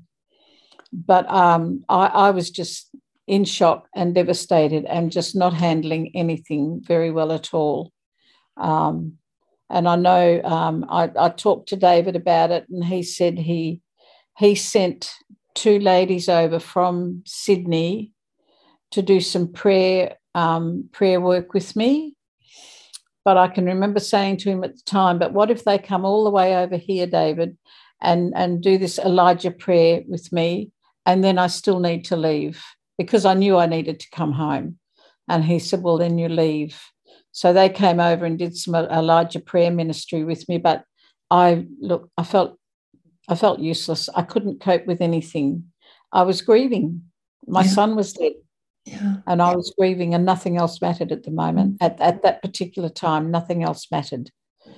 but 0.92 1.30
um, 1.30 1.84
I, 1.88 2.06
I 2.06 2.30
was 2.30 2.50
just 2.50 2.88
in 3.28 3.44
shock 3.44 3.86
and 3.94 4.14
devastated 4.14 4.84
and 4.86 5.12
just 5.12 5.36
not 5.36 5.52
handling 5.52 6.10
anything 6.16 6.80
very 6.82 7.10
well 7.10 7.30
at 7.30 7.52
all. 7.52 7.92
Um, 8.56 9.18
and 9.70 9.86
I 9.86 9.96
know 9.96 10.40
um, 10.42 10.86
I, 10.88 11.10
I, 11.16 11.28
talked 11.28 11.68
to 11.68 11.76
David 11.76 12.16
about 12.16 12.50
it, 12.50 12.66
and 12.70 12.82
he 12.84 13.02
said 13.02 13.38
he 13.38 13.82
he 14.36 14.54
sent 14.54 15.12
two 15.54 15.78
ladies 15.78 16.28
over 16.28 16.58
from 16.58 17.22
Sydney 17.26 18.12
to 18.92 19.02
do 19.02 19.20
some 19.20 19.52
prayer 19.52 20.16
um, 20.34 20.88
prayer 20.90 21.20
work 21.20 21.52
with 21.52 21.76
me. 21.76 22.14
But 23.24 23.36
I 23.36 23.48
can 23.48 23.66
remember 23.66 24.00
saying 24.00 24.38
to 24.38 24.50
him 24.50 24.64
at 24.64 24.74
the 24.74 24.82
time, 24.86 25.18
"But 25.18 25.34
what 25.34 25.50
if 25.50 25.64
they 25.64 25.78
come 25.78 26.06
all 26.06 26.24
the 26.24 26.30
way 26.30 26.56
over 26.56 26.78
here, 26.78 27.06
David, 27.06 27.58
and 28.00 28.32
and 28.34 28.62
do 28.62 28.78
this 28.78 28.98
Elijah 28.98 29.50
prayer 29.50 30.02
with 30.08 30.32
me, 30.32 30.72
and 31.04 31.22
then 31.22 31.38
I 31.38 31.48
still 31.48 31.78
need 31.78 32.06
to 32.06 32.16
leave 32.16 32.64
because 32.98 33.24
I 33.24 33.34
knew 33.34 33.56
I 33.56 33.66
needed 33.66 34.00
to 34.00 34.10
come 34.10 34.32
home." 34.32 34.78
And 35.28 35.44
he 35.44 35.58
said, 35.58 35.82
"Well, 35.82 35.98
then 35.98 36.18
you 36.18 36.28
leave." 36.28 36.78
So 37.32 37.52
they 37.52 37.68
came 37.68 38.00
over 38.00 38.24
and 38.24 38.38
did 38.38 38.56
some 38.56 38.74
Elijah 38.74 39.40
prayer 39.40 39.70
ministry 39.70 40.24
with 40.24 40.48
me. 40.48 40.58
But 40.58 40.84
I 41.30 41.66
look, 41.80 42.10
I 42.18 42.24
felt, 42.24 42.58
I 43.28 43.34
felt 43.34 43.60
useless. 43.60 44.08
I 44.14 44.22
couldn't 44.22 44.60
cope 44.60 44.86
with 44.86 45.00
anything. 45.00 45.64
I 46.12 46.22
was 46.22 46.42
grieving. 46.42 47.02
My 47.46 47.62
yeah. 47.62 47.68
son 47.68 47.96
was 47.96 48.12
dead. 48.12 48.32
Yeah. 48.84 49.16
And 49.26 49.42
I 49.42 49.54
was 49.54 49.74
grieving, 49.78 50.14
and 50.14 50.24
nothing 50.24 50.56
else 50.56 50.80
mattered 50.80 51.12
at 51.12 51.24
the 51.24 51.30
moment. 51.30 51.76
At, 51.80 52.00
at 52.00 52.22
that 52.22 52.40
particular 52.42 52.88
time, 52.88 53.30
nothing 53.30 53.62
else 53.62 53.86
mattered. 53.90 54.30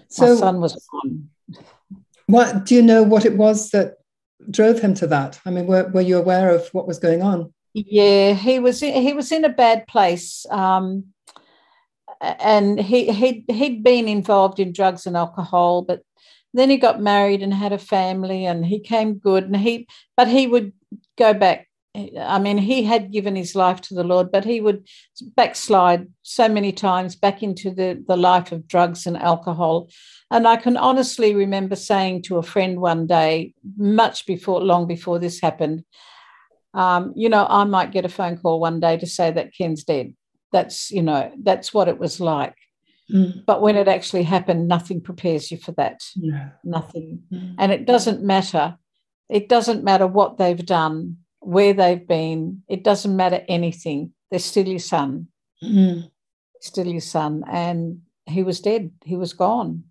So, 0.08 0.34
My 0.34 0.40
son 0.40 0.60
was 0.60 0.86
gone. 0.90 1.30
What 2.26 2.64
do 2.66 2.74
you 2.74 2.82
know? 2.82 3.02
What 3.04 3.24
it 3.24 3.36
was 3.36 3.70
that 3.70 3.94
drove 4.50 4.80
him 4.80 4.94
to 4.94 5.06
that? 5.06 5.40
I 5.46 5.50
mean, 5.50 5.66
were, 5.66 5.88
were 5.88 6.00
you 6.00 6.18
aware 6.18 6.52
of 6.54 6.68
what 6.72 6.88
was 6.88 6.98
going 6.98 7.22
on? 7.22 7.52
Yeah, 7.72 8.34
he 8.34 8.58
was. 8.58 8.80
He 8.80 9.12
was 9.12 9.30
in 9.30 9.44
a 9.44 9.48
bad 9.48 9.86
place. 9.86 10.44
Um, 10.50 11.12
and 12.20 12.80
he 12.80 13.10
he'd, 13.12 13.44
he'd 13.48 13.82
been 13.82 14.08
involved 14.08 14.60
in 14.60 14.72
drugs 14.72 15.06
and 15.06 15.16
alcohol 15.16 15.82
but 15.82 16.02
then 16.52 16.68
he 16.68 16.76
got 16.76 17.00
married 17.00 17.42
and 17.42 17.54
had 17.54 17.72
a 17.72 17.78
family 17.78 18.44
and 18.44 18.66
he 18.66 18.78
came 18.80 19.14
good 19.14 19.44
and 19.44 19.56
he 19.56 19.86
but 20.16 20.28
he 20.28 20.46
would 20.46 20.72
go 21.16 21.32
back 21.32 21.68
i 22.20 22.38
mean 22.38 22.58
he 22.58 22.82
had 22.82 23.10
given 23.10 23.34
his 23.34 23.54
life 23.54 23.80
to 23.80 23.94
the 23.94 24.04
lord 24.04 24.30
but 24.30 24.44
he 24.44 24.60
would 24.60 24.86
backslide 25.34 26.06
so 26.22 26.48
many 26.48 26.72
times 26.72 27.16
back 27.16 27.42
into 27.42 27.70
the, 27.70 28.02
the 28.06 28.16
life 28.16 28.52
of 28.52 28.68
drugs 28.68 29.06
and 29.06 29.16
alcohol 29.16 29.88
and 30.30 30.46
i 30.46 30.56
can 30.56 30.76
honestly 30.76 31.34
remember 31.34 31.74
saying 31.74 32.22
to 32.22 32.36
a 32.38 32.42
friend 32.42 32.80
one 32.80 33.06
day 33.06 33.52
much 33.76 34.26
before 34.26 34.60
long 34.60 34.86
before 34.86 35.18
this 35.18 35.40
happened 35.40 35.84
um, 36.74 37.12
you 37.16 37.28
know 37.28 37.46
i 37.48 37.64
might 37.64 37.92
get 37.92 38.04
a 38.04 38.08
phone 38.08 38.36
call 38.36 38.60
one 38.60 38.80
day 38.80 38.96
to 38.96 39.06
say 39.06 39.30
that 39.30 39.54
ken's 39.54 39.84
dead. 39.84 40.14
That's 40.52 40.90
you 40.90 41.02
know 41.02 41.32
that's 41.42 41.72
what 41.72 41.88
it 41.88 41.98
was 41.98 42.20
like. 42.20 42.54
Mm. 43.12 43.44
but 43.44 43.60
when 43.60 43.74
it 43.74 43.88
actually 43.88 44.22
happened 44.22 44.68
nothing 44.68 45.00
prepares 45.00 45.50
you 45.50 45.58
for 45.58 45.72
that. 45.72 46.00
Yeah. 46.14 46.50
nothing. 46.64 47.22
Mm. 47.32 47.56
and 47.58 47.72
it 47.72 47.86
doesn't 47.86 48.22
matter. 48.22 48.76
It 49.28 49.48
doesn't 49.48 49.84
matter 49.84 50.06
what 50.06 50.38
they've 50.38 50.64
done 50.64 51.18
where 51.40 51.72
they've 51.72 52.06
been. 52.06 52.62
It 52.68 52.84
doesn't 52.84 53.16
matter 53.16 53.42
anything. 53.48 54.12
They're 54.30 54.38
still 54.38 54.68
your 54.68 54.78
son. 54.78 55.28
Mm. 55.62 56.10
still 56.60 56.86
your 56.86 57.00
son. 57.00 57.44
And 57.50 58.02
he 58.26 58.42
was 58.42 58.60
dead. 58.60 58.92
He 59.04 59.16
was 59.16 59.32
gone. 59.32 59.84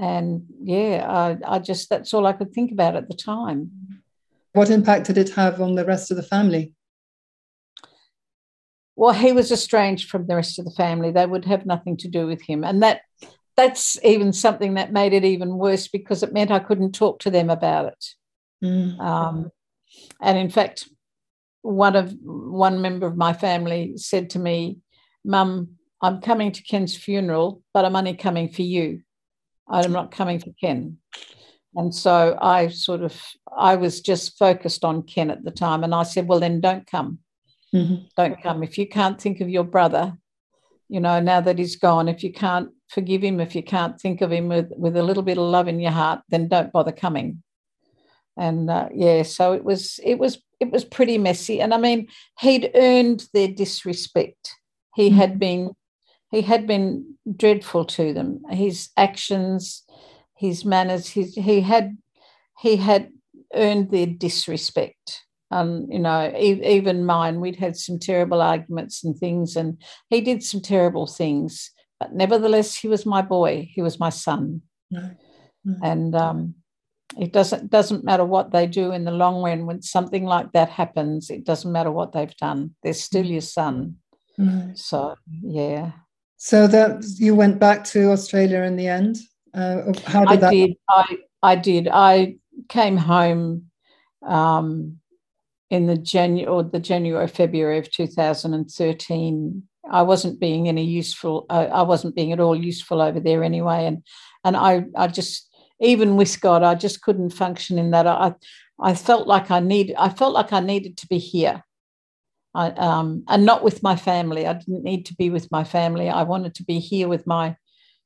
And 0.00 0.46
yeah 0.62 1.06
I, 1.08 1.56
I 1.56 1.58
just 1.60 1.88
that's 1.88 2.12
all 2.12 2.26
i 2.26 2.32
could 2.32 2.52
think 2.52 2.72
about 2.72 2.96
at 2.96 3.08
the 3.08 3.14
time 3.14 3.70
what 4.54 4.70
impact 4.70 5.06
did 5.06 5.18
it 5.18 5.30
have 5.30 5.60
on 5.60 5.74
the 5.74 5.84
rest 5.84 6.10
of 6.10 6.16
the 6.16 6.22
family 6.22 6.72
well, 8.96 9.12
he 9.12 9.32
was 9.32 9.50
estranged 9.50 10.08
from 10.08 10.26
the 10.26 10.36
rest 10.36 10.58
of 10.58 10.64
the 10.64 10.70
family. 10.70 11.10
They 11.10 11.26
would 11.26 11.44
have 11.46 11.66
nothing 11.66 11.96
to 11.98 12.08
do 12.08 12.26
with 12.26 12.42
him. 12.42 12.64
And 12.64 12.82
that 12.82 13.00
that's 13.56 14.02
even 14.04 14.32
something 14.32 14.74
that 14.74 14.92
made 14.92 15.12
it 15.12 15.24
even 15.24 15.56
worse 15.56 15.88
because 15.88 16.22
it 16.22 16.32
meant 16.32 16.50
I 16.50 16.58
couldn't 16.58 16.92
talk 16.92 17.20
to 17.20 17.30
them 17.30 17.50
about 17.50 17.86
it. 17.86 18.04
Mm. 18.64 18.98
Um, 19.00 19.50
and 20.20 20.38
in 20.38 20.50
fact, 20.50 20.88
one 21.62 21.96
of 21.96 22.14
one 22.22 22.80
member 22.80 23.06
of 23.06 23.16
my 23.16 23.32
family 23.32 23.94
said 23.96 24.30
to 24.30 24.38
me, 24.38 24.78
"Mum, 25.24 25.76
I'm 26.02 26.20
coming 26.20 26.52
to 26.52 26.62
Ken's 26.62 26.96
funeral, 26.96 27.62
but 27.72 27.84
I'm 27.84 27.96
only 27.96 28.14
coming 28.14 28.48
for 28.48 28.62
you. 28.62 29.02
I'm 29.68 29.92
not 29.92 30.10
coming 30.10 30.38
for 30.40 30.50
Ken." 30.60 30.98
And 31.76 31.94
so 31.94 32.38
I 32.40 32.68
sort 32.68 33.02
of 33.02 33.20
I 33.56 33.76
was 33.76 34.00
just 34.00 34.38
focused 34.38 34.84
on 34.84 35.02
Ken 35.02 35.30
at 35.30 35.44
the 35.44 35.50
time, 35.50 35.84
and 35.84 35.94
I 35.94 36.04
said, 36.04 36.28
"Well, 36.28 36.40
then 36.40 36.60
don't 36.60 36.86
come." 36.86 37.18
Mm-hmm. 37.74 38.06
Don't 38.16 38.42
come. 38.42 38.62
If 38.62 38.78
you 38.78 38.88
can't 38.88 39.20
think 39.20 39.40
of 39.40 39.48
your 39.48 39.64
brother, 39.64 40.16
you 40.88 41.00
know, 41.00 41.18
now 41.18 41.40
that 41.40 41.58
he's 41.58 41.76
gone, 41.76 42.08
if 42.08 42.22
you 42.22 42.32
can't 42.32 42.70
forgive 42.88 43.22
him, 43.22 43.40
if 43.40 43.56
you 43.56 43.62
can't 43.62 44.00
think 44.00 44.20
of 44.20 44.30
him 44.30 44.48
with, 44.48 44.70
with 44.76 44.96
a 44.96 45.02
little 45.02 45.24
bit 45.24 45.38
of 45.38 45.44
love 45.44 45.66
in 45.66 45.80
your 45.80 45.90
heart, 45.90 46.20
then 46.28 46.46
don't 46.46 46.72
bother 46.72 46.92
coming. 46.92 47.42
And 48.36 48.70
uh, 48.70 48.88
yeah, 48.94 49.22
so 49.22 49.52
it 49.52 49.64
was 49.64 49.98
it 50.02 50.18
was 50.18 50.38
it 50.60 50.70
was 50.70 50.84
pretty 50.84 51.18
messy. 51.18 51.60
And 51.60 51.74
I 51.74 51.78
mean, 51.78 52.08
he'd 52.40 52.70
earned 52.74 53.26
their 53.32 53.48
disrespect. 53.48 54.52
He 54.94 55.08
mm-hmm. 55.08 55.18
had 55.18 55.38
been 55.38 55.70
he 56.30 56.42
had 56.42 56.66
been 56.66 57.16
dreadful 57.36 57.84
to 57.84 58.12
them. 58.12 58.42
His 58.50 58.90
actions, 58.96 59.84
his 60.36 60.64
manners, 60.64 61.08
his 61.08 61.34
he 61.34 61.60
had 61.60 61.96
he 62.58 62.76
had 62.76 63.10
earned 63.54 63.90
their 63.90 64.06
disrespect 64.06 65.24
um, 65.54 65.86
you 65.88 66.00
know, 66.00 66.32
e- 66.36 66.66
even 66.66 67.06
mine, 67.06 67.40
we'd 67.40 67.56
had 67.56 67.76
some 67.76 67.98
terrible 67.98 68.42
arguments 68.42 69.04
and 69.04 69.16
things, 69.16 69.54
and 69.54 69.80
he 70.10 70.20
did 70.20 70.42
some 70.42 70.60
terrible 70.60 71.06
things. 71.06 71.70
But 72.00 72.12
nevertheless, 72.12 72.76
he 72.76 72.88
was 72.88 73.06
my 73.06 73.22
boy. 73.22 73.70
He 73.72 73.80
was 73.80 74.00
my 74.00 74.10
son, 74.10 74.62
no. 74.90 75.10
No. 75.64 75.76
and 75.82 76.14
um, 76.16 76.54
it 77.18 77.32
doesn't 77.32 77.70
doesn't 77.70 78.04
matter 78.04 78.24
what 78.24 78.50
they 78.50 78.66
do 78.66 78.90
in 78.90 79.04
the 79.04 79.12
long 79.12 79.42
run. 79.42 79.64
When 79.64 79.80
something 79.80 80.24
like 80.24 80.50
that 80.52 80.70
happens, 80.70 81.30
it 81.30 81.44
doesn't 81.44 81.70
matter 81.70 81.92
what 81.92 82.12
they've 82.12 82.36
done. 82.36 82.74
They're 82.82 82.92
still 82.92 83.24
your 83.24 83.40
son. 83.40 83.96
No. 84.36 84.72
So 84.74 85.14
yeah. 85.40 85.92
So 86.36 86.66
that 86.66 87.04
you 87.16 87.36
went 87.36 87.60
back 87.60 87.84
to 87.84 88.10
Australia 88.10 88.62
in 88.62 88.74
the 88.74 88.88
end. 88.88 89.18
Uh, 89.54 89.92
how 90.06 90.24
did 90.24 90.28
I 90.28 90.36
that? 90.36 90.50
did. 90.50 90.76
I 90.88 91.18
I 91.42 91.56
did. 91.56 91.88
I 91.88 92.36
came 92.68 92.96
home. 92.96 93.70
Um, 94.26 94.98
in 95.74 95.86
the 95.86 95.96
January 95.96 96.46
or 96.46 96.62
the 96.62 96.78
January 96.78 97.26
February 97.26 97.78
of 97.78 97.90
2013. 97.90 99.62
I 99.90 100.02
wasn't 100.02 100.40
being 100.40 100.68
any 100.68 100.84
useful. 100.84 101.46
I, 101.50 101.66
I 101.66 101.82
wasn't 101.82 102.14
being 102.14 102.32
at 102.32 102.40
all 102.40 102.56
useful 102.56 103.02
over 103.02 103.20
there 103.20 103.42
anyway, 103.42 103.86
and 103.86 104.02
and 104.44 104.56
I 104.56 104.84
I 104.96 105.08
just 105.08 105.50
even 105.80 106.16
with 106.16 106.40
God, 106.40 106.62
I 106.62 106.74
just 106.74 107.02
couldn't 107.02 107.30
function 107.30 107.78
in 107.78 107.90
that. 107.90 108.06
I 108.06 108.34
I 108.80 108.94
felt 108.94 109.26
like 109.26 109.50
I 109.50 109.60
need 109.60 109.94
I 109.98 110.08
felt 110.08 110.32
like 110.32 110.52
I 110.52 110.60
needed 110.60 110.96
to 110.98 111.06
be 111.06 111.18
here. 111.18 111.64
I, 112.56 112.68
um, 112.70 113.24
and 113.26 113.44
not 113.44 113.64
with 113.64 113.82
my 113.82 113.96
family. 113.96 114.46
I 114.46 114.52
didn't 114.52 114.84
need 114.84 115.06
to 115.06 115.14
be 115.16 115.28
with 115.28 115.50
my 115.50 115.64
family. 115.64 116.08
I 116.08 116.22
wanted 116.22 116.54
to 116.54 116.64
be 116.64 116.78
here 116.78 117.08
with 117.08 117.26
my 117.26 117.56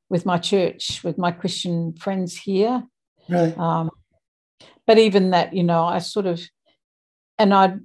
with 0.08 0.24
my 0.26 0.38
church, 0.38 1.02
with 1.04 1.18
my 1.18 1.30
Christian 1.32 1.94
friends 1.94 2.36
here. 2.36 2.82
Right. 3.28 3.56
Um, 3.58 3.90
but 4.86 4.98
even 4.98 5.30
that, 5.30 5.52
you 5.52 5.62
know, 5.62 5.84
I 5.84 5.98
sort 5.98 6.26
of 6.26 6.40
and 7.38 7.54
I 7.54 7.76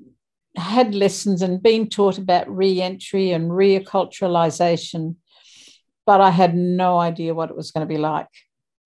had 0.56 0.96
lessons 0.96 1.42
and 1.42 1.62
been 1.62 1.90
taught 1.90 2.18
about 2.18 2.54
re-entry 2.54 3.32
and 3.32 3.52
reacculturalization, 3.52 5.16
but 6.06 6.22
I 6.22 6.30
had 6.30 6.56
no 6.56 6.98
idea 7.00 7.34
what 7.34 7.50
it 7.50 7.56
was 7.56 7.72
going 7.72 7.88
to 7.88 7.94
be 7.94 8.00
like. 8.00 8.28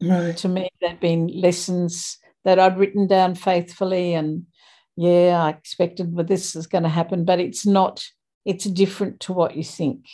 Right. 0.02 0.36
To 0.38 0.48
me, 0.48 0.70
there'd 0.80 1.00
been 1.00 1.28
lessons 1.28 2.18
that 2.44 2.60
I'd 2.60 2.78
written 2.78 3.08
down 3.08 3.36
faithfully, 3.36 4.14
and 4.14 4.46
yeah, 4.96 5.44
I 5.44 5.50
expected 5.50 6.14
well, 6.14 6.26
this 6.26 6.56
is 6.56 6.68
going 6.68 6.84
to 6.84 6.90
happen, 6.90 7.26
but 7.26 7.40
it's 7.40 7.66
not. 7.66 8.06
It's 8.46 8.66
different 8.66 9.20
to 9.22 9.34
what 9.34 9.58
you 9.58 9.64
think. 9.64 10.06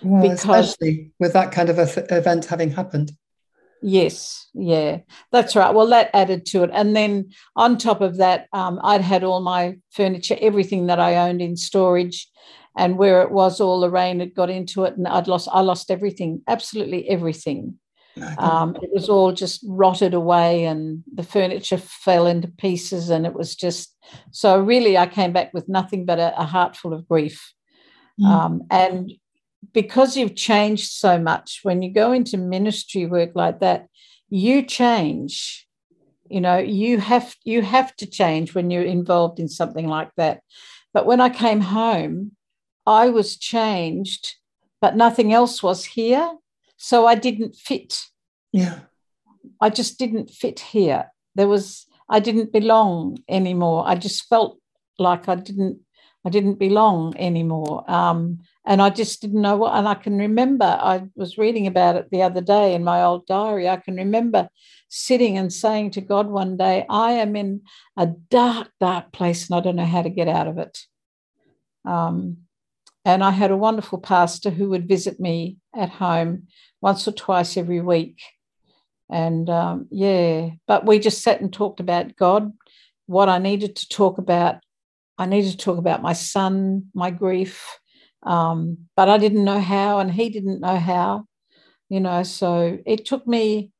Well, 0.00 0.22
because, 0.22 0.44
especially 0.44 1.12
with 1.18 1.32
that 1.34 1.52
kind 1.52 1.68
of 1.68 1.78
a 1.78 2.16
event 2.16 2.46
having 2.46 2.70
happened. 2.70 3.12
Yes, 3.82 4.48
yeah, 4.54 4.98
that's 5.32 5.54
right. 5.56 5.74
Well, 5.74 5.88
that 5.88 6.10
added 6.14 6.46
to 6.46 6.62
it. 6.62 6.70
And 6.72 6.94
then 6.94 7.30
on 7.56 7.78
top 7.78 8.00
of 8.00 8.16
that, 8.18 8.46
um, 8.52 8.80
I'd 8.82 9.00
had 9.00 9.24
all 9.24 9.40
my 9.40 9.78
furniture, 9.90 10.36
everything 10.40 10.86
that 10.86 11.00
I 11.00 11.28
owned 11.28 11.42
in 11.42 11.56
storage. 11.56 12.28
And 12.74 12.96
where 12.96 13.20
it 13.20 13.30
was, 13.30 13.60
all 13.60 13.80
the 13.80 13.90
rain 13.90 14.20
had 14.20 14.34
got 14.34 14.48
into 14.48 14.84
it, 14.84 14.96
and 14.96 15.06
I'd 15.06 15.28
lost, 15.28 15.46
I 15.52 15.60
lost 15.60 15.90
everything, 15.90 16.40
absolutely 16.48 17.06
everything. 17.06 17.78
Um, 18.38 18.76
it 18.80 18.88
was 18.90 19.10
all 19.10 19.32
just 19.32 19.62
rotted 19.68 20.14
away, 20.14 20.64
and 20.64 21.04
the 21.12 21.22
furniture 21.22 21.76
fell 21.76 22.26
into 22.26 22.48
pieces, 22.48 23.10
and 23.10 23.26
it 23.26 23.34
was 23.34 23.56
just 23.56 23.94
so. 24.30 24.58
Really, 24.58 24.96
I 24.96 25.06
came 25.06 25.34
back 25.34 25.52
with 25.52 25.68
nothing 25.68 26.06
but 26.06 26.18
a, 26.18 26.40
a 26.40 26.44
heart 26.44 26.74
full 26.74 26.94
of 26.94 27.06
grief. 27.06 27.52
Mm. 28.18 28.26
Um, 28.26 28.62
and 28.70 29.12
because 29.72 30.16
you've 30.16 30.34
changed 30.34 30.90
so 30.90 31.18
much 31.18 31.60
when 31.62 31.82
you 31.82 31.92
go 31.92 32.12
into 32.12 32.36
ministry 32.36 33.06
work 33.06 33.30
like 33.34 33.60
that 33.60 33.86
you 34.32 34.62
change. 34.62 35.68
You 36.30 36.40
know 36.40 36.56
you 36.56 36.98
have 36.98 37.36
you 37.44 37.60
have 37.60 37.94
to 37.96 38.06
change 38.06 38.54
when 38.54 38.70
you're 38.70 38.82
involved 38.82 39.38
in 39.38 39.48
something 39.48 39.86
like 39.86 40.10
that. 40.16 40.40
But 40.94 41.04
when 41.04 41.20
i 41.20 41.28
came 41.28 41.60
home 41.60 42.32
i 42.86 43.08
was 43.08 43.36
changed 43.36 44.36
but 44.80 44.96
nothing 44.96 45.32
else 45.32 45.62
was 45.62 45.84
here. 45.84 46.32
So 46.78 47.06
i 47.06 47.14
didn't 47.14 47.54
fit. 47.54 48.00
Yeah. 48.52 48.80
I 49.60 49.68
just 49.70 49.98
didn't 49.98 50.30
fit 50.30 50.60
here. 50.60 51.12
There 51.34 51.48
was 51.48 51.86
i 52.08 52.18
didn't 52.18 52.52
belong 52.52 53.18
anymore. 53.28 53.84
I 53.86 53.94
just 53.96 54.26
felt 54.28 54.58
like 54.98 55.28
i 55.28 55.34
didn't 55.34 55.80
i 56.24 56.30
didn't 56.30 56.58
belong 56.58 57.14
anymore. 57.18 57.84
Um, 57.90 58.40
and 58.64 58.80
I 58.80 58.90
just 58.90 59.20
didn't 59.20 59.40
know 59.40 59.56
what. 59.56 59.74
And 59.74 59.88
I 59.88 59.94
can 59.94 60.18
remember 60.18 60.64
I 60.64 61.04
was 61.16 61.38
reading 61.38 61.66
about 61.66 61.96
it 61.96 62.10
the 62.10 62.22
other 62.22 62.40
day 62.40 62.74
in 62.74 62.84
my 62.84 63.02
old 63.02 63.26
diary. 63.26 63.68
I 63.68 63.76
can 63.76 63.96
remember 63.96 64.48
sitting 64.88 65.36
and 65.36 65.52
saying 65.52 65.92
to 65.92 66.00
God 66.00 66.28
one 66.28 66.56
day, 66.56 66.86
I 66.88 67.12
am 67.12 67.34
in 67.34 67.62
a 67.96 68.06
dark, 68.06 68.70
dark 68.80 69.12
place 69.12 69.48
and 69.48 69.58
I 69.58 69.60
don't 69.60 69.76
know 69.76 69.84
how 69.84 70.02
to 70.02 70.10
get 70.10 70.28
out 70.28 70.46
of 70.46 70.58
it. 70.58 70.78
Um, 71.84 72.38
and 73.04 73.24
I 73.24 73.32
had 73.32 73.50
a 73.50 73.56
wonderful 73.56 73.98
pastor 73.98 74.50
who 74.50 74.68
would 74.70 74.86
visit 74.86 75.18
me 75.18 75.56
at 75.74 75.88
home 75.88 76.46
once 76.80 77.08
or 77.08 77.12
twice 77.12 77.56
every 77.56 77.80
week. 77.80 78.20
And 79.10 79.50
um, 79.50 79.88
yeah, 79.90 80.50
but 80.68 80.86
we 80.86 81.00
just 81.00 81.20
sat 81.20 81.40
and 81.40 81.52
talked 81.52 81.80
about 81.80 82.14
God, 82.14 82.52
what 83.06 83.28
I 83.28 83.38
needed 83.38 83.74
to 83.76 83.88
talk 83.88 84.18
about. 84.18 84.56
I 85.18 85.26
needed 85.26 85.50
to 85.50 85.56
talk 85.56 85.78
about 85.78 86.00
my 86.00 86.12
son, 86.12 86.86
my 86.94 87.10
grief, 87.10 87.78
um, 88.22 88.78
but 88.96 89.08
I 89.08 89.18
didn't 89.18 89.44
know 89.44 89.60
how, 89.60 89.98
and 89.98 90.10
he 90.10 90.28
didn't 90.30 90.60
know 90.60 90.76
how, 90.76 91.26
you 91.88 92.00
know. 92.00 92.22
So 92.22 92.78
it 92.86 93.04
took 93.04 93.26
me, 93.26 93.70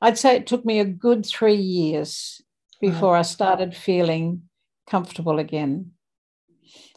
I'd 0.00 0.18
say 0.18 0.36
it 0.36 0.46
took 0.46 0.64
me 0.64 0.80
a 0.80 0.84
good 0.84 1.24
three 1.24 1.54
years 1.54 2.40
before 2.80 3.12
wow. 3.12 3.20
I 3.20 3.22
started 3.22 3.76
feeling 3.76 4.42
comfortable 4.88 5.38
again. 5.38 5.92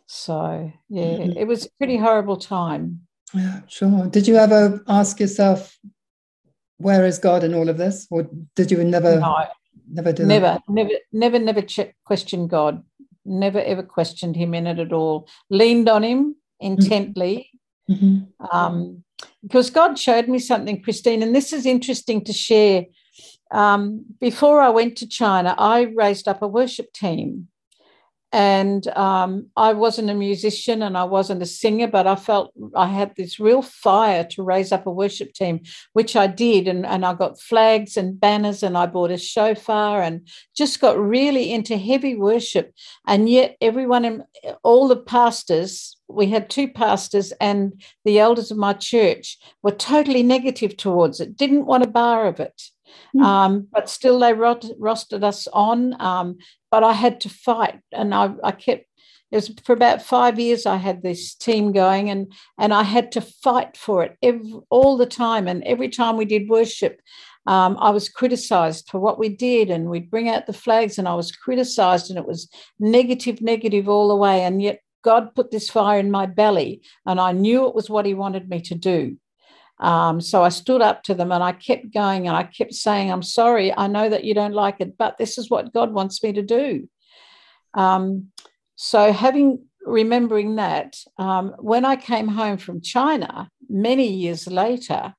So 0.05 0.71
yeah, 0.89 1.03
mm-hmm. 1.03 1.37
it 1.37 1.47
was 1.47 1.65
a 1.65 1.69
pretty 1.77 1.97
horrible 1.97 2.37
time. 2.37 3.01
Yeah, 3.33 3.61
sure. 3.67 4.07
Did 4.07 4.27
you 4.27 4.37
ever 4.37 4.83
ask 4.87 5.19
yourself, 5.19 5.77
where 6.77 7.05
is 7.05 7.19
God 7.19 7.43
in 7.43 7.53
all 7.53 7.69
of 7.69 7.77
this? 7.77 8.07
Or 8.09 8.27
did 8.55 8.71
you 8.71 8.83
never 8.83 9.19
no, 9.19 9.45
never 9.91 10.11
do 10.11 10.25
never, 10.25 10.45
that? 10.45 10.63
never, 10.67 10.89
never, 11.11 11.37
never 11.37 11.61
check, 11.61 11.95
questioned 12.05 12.49
God. 12.49 12.83
Never 13.25 13.61
ever 13.61 13.83
questioned 13.83 14.35
him 14.35 14.55
in 14.55 14.65
it 14.65 14.79
at 14.79 14.93
all. 14.93 15.27
Leaned 15.51 15.89
on 15.89 16.03
him, 16.03 16.35
intently. 16.59 17.49
Mm-hmm. 17.89 18.55
Um, 18.55 19.03
because 19.43 19.69
God 19.69 19.97
showed 19.97 20.27
me 20.27 20.39
something, 20.39 20.81
Christine, 20.81 21.23
and 21.23 21.35
this 21.35 21.51
is 21.53 21.65
interesting 21.65 22.23
to 22.25 22.33
share. 22.33 22.85
Um, 23.51 24.05
before 24.19 24.61
I 24.61 24.69
went 24.69 24.97
to 24.97 25.07
China, 25.07 25.55
I 25.57 25.91
raised 25.95 26.27
up 26.27 26.41
a 26.41 26.47
worship 26.47 26.93
team 26.93 27.47
and 28.31 28.87
um, 28.89 29.47
I 29.55 29.73
wasn't 29.73 30.11
a 30.11 30.13
musician 30.13 30.83
and 30.83 30.95
I 30.95 31.03
wasn't 31.03 31.41
a 31.41 31.47
singer, 31.47 31.87
but 31.87 32.05
I 32.05 32.15
felt 32.15 32.51
I 32.75 32.87
had 32.87 33.15
this 33.15 33.39
real 33.39 33.63
fire 33.63 34.23
to 34.23 34.43
raise 34.43 34.71
up 34.71 34.85
a 34.85 34.91
worship 34.91 35.33
team, 35.33 35.61
which 35.93 36.15
I 36.15 36.27
did. 36.27 36.67
And, 36.67 36.85
and 36.85 37.05
I 37.05 37.15
got 37.15 37.41
flags 37.41 37.97
and 37.97 38.19
banners 38.19 38.61
and 38.61 38.77
I 38.77 38.85
bought 38.85 39.09
a 39.09 39.17
shofar 39.17 40.03
and 40.03 40.27
just 40.55 40.79
got 40.79 40.99
really 40.99 41.51
into 41.51 41.75
heavy 41.77 42.15
worship. 42.15 42.73
And 43.07 43.27
yet, 43.27 43.57
everyone, 43.61 44.05
in, 44.05 44.23
all 44.61 44.87
the 44.87 44.97
pastors, 44.97 45.97
we 46.07 46.27
had 46.27 46.51
two 46.51 46.67
pastors 46.67 47.31
and 47.41 47.81
the 48.05 48.19
elders 48.19 48.51
of 48.51 48.57
my 48.57 48.73
church 48.73 49.39
were 49.63 49.71
totally 49.71 50.21
negative 50.21 50.77
towards 50.77 51.19
it, 51.19 51.35
didn't 51.35 51.65
want 51.65 51.83
a 51.83 51.89
bar 51.89 52.27
of 52.27 52.39
it. 52.39 52.61
Mm. 53.15 53.23
Um, 53.23 53.67
but 53.71 53.89
still, 53.89 54.19
they 54.19 54.33
rot- 54.33 54.65
rostered 54.79 55.23
us 55.23 55.47
on. 55.47 55.99
Um, 56.01 56.37
but 56.71 56.83
I 56.83 56.93
had 56.93 57.21
to 57.21 57.29
fight, 57.29 57.79
and 57.91 58.13
I, 58.13 58.33
I 58.43 58.51
kept. 58.51 58.85
It 59.31 59.35
was 59.35 59.51
for 59.63 59.73
about 59.73 60.01
five 60.01 60.39
years. 60.39 60.65
I 60.65 60.77
had 60.77 61.03
this 61.03 61.35
team 61.35 61.71
going, 61.71 62.09
and 62.09 62.31
and 62.57 62.73
I 62.73 62.83
had 62.83 63.11
to 63.13 63.21
fight 63.21 63.77
for 63.77 64.03
it 64.03 64.17
every, 64.21 64.53
all 64.69 64.97
the 64.97 65.05
time. 65.05 65.47
And 65.47 65.63
every 65.63 65.89
time 65.89 66.17
we 66.17 66.25
did 66.25 66.49
worship, 66.49 67.01
um, 67.45 67.77
I 67.79 67.91
was 67.91 68.09
criticized 68.09 68.89
for 68.89 68.99
what 68.99 69.19
we 69.19 69.29
did, 69.29 69.69
and 69.69 69.89
we'd 69.89 70.11
bring 70.11 70.29
out 70.29 70.47
the 70.47 70.53
flags, 70.53 70.97
and 70.97 71.07
I 71.07 71.15
was 71.15 71.31
criticized, 71.31 72.09
and 72.09 72.19
it 72.19 72.27
was 72.27 72.49
negative, 72.79 73.41
negative 73.41 73.87
all 73.87 74.07
the 74.07 74.15
way. 74.15 74.43
And 74.43 74.61
yet, 74.61 74.81
God 75.03 75.33
put 75.35 75.51
this 75.51 75.69
fire 75.69 75.99
in 75.99 76.11
my 76.11 76.25
belly, 76.25 76.81
and 77.05 77.19
I 77.19 77.31
knew 77.31 77.67
it 77.67 77.75
was 77.75 77.89
what 77.89 78.05
He 78.05 78.13
wanted 78.13 78.49
me 78.49 78.61
to 78.61 78.75
do. 78.75 79.17
Um, 79.79 80.19
so 80.19 80.43
I 80.43 80.49
stood 80.49 80.81
up 80.81 81.03
to 81.03 81.13
them 81.13 81.31
and 81.31 81.43
I 81.43 81.53
kept 81.53 81.93
going 81.93 82.27
and 82.27 82.35
I 82.35 82.43
kept 82.43 82.73
saying, 82.73 83.11
I'm 83.11 83.23
sorry, 83.23 83.75
I 83.75 83.87
know 83.87 84.09
that 84.09 84.25
you 84.25 84.33
don't 84.33 84.53
like 84.53 84.81
it, 84.81 84.97
but 84.97 85.17
this 85.17 85.37
is 85.37 85.49
what 85.49 85.73
God 85.73 85.93
wants 85.93 86.21
me 86.21 86.33
to 86.33 86.41
do. 86.41 86.89
Um, 87.73 88.31
so, 88.75 89.11
having 89.11 89.65
remembering 89.85 90.55
that, 90.55 90.97
um, 91.17 91.55
when 91.59 91.85
I 91.85 91.95
came 91.95 92.27
home 92.27 92.57
from 92.57 92.81
China 92.81 93.49
many 93.69 94.07
years 94.07 94.47
later, 94.47 95.13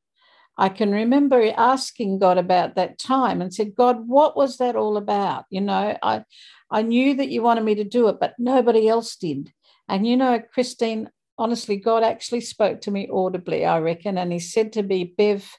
I 0.58 0.68
can 0.68 0.92
remember 0.92 1.52
asking 1.56 2.18
God 2.18 2.36
about 2.36 2.74
that 2.74 2.98
time 2.98 3.40
and 3.40 3.52
said, 3.52 3.74
God, 3.74 4.06
what 4.06 4.36
was 4.36 4.58
that 4.58 4.76
all 4.76 4.96
about? 4.96 5.44
You 5.48 5.62
know, 5.62 5.96
I, 6.02 6.24
I 6.70 6.82
knew 6.82 7.14
that 7.14 7.30
you 7.30 7.42
wanted 7.42 7.64
me 7.64 7.76
to 7.76 7.84
do 7.84 8.08
it, 8.08 8.20
but 8.20 8.34
nobody 8.38 8.88
else 8.88 9.16
did. 9.16 9.52
And 9.88 10.06
you 10.06 10.16
know, 10.18 10.40
Christine, 10.52 11.10
honestly, 11.40 11.76
God 11.76 12.04
actually 12.04 12.42
spoke 12.42 12.82
to 12.82 12.90
me 12.90 13.08
audibly, 13.10 13.64
I 13.64 13.78
reckon. 13.78 14.18
And 14.18 14.30
he 14.30 14.38
said 14.38 14.74
to 14.74 14.82
me, 14.82 15.04
Bev, 15.04 15.56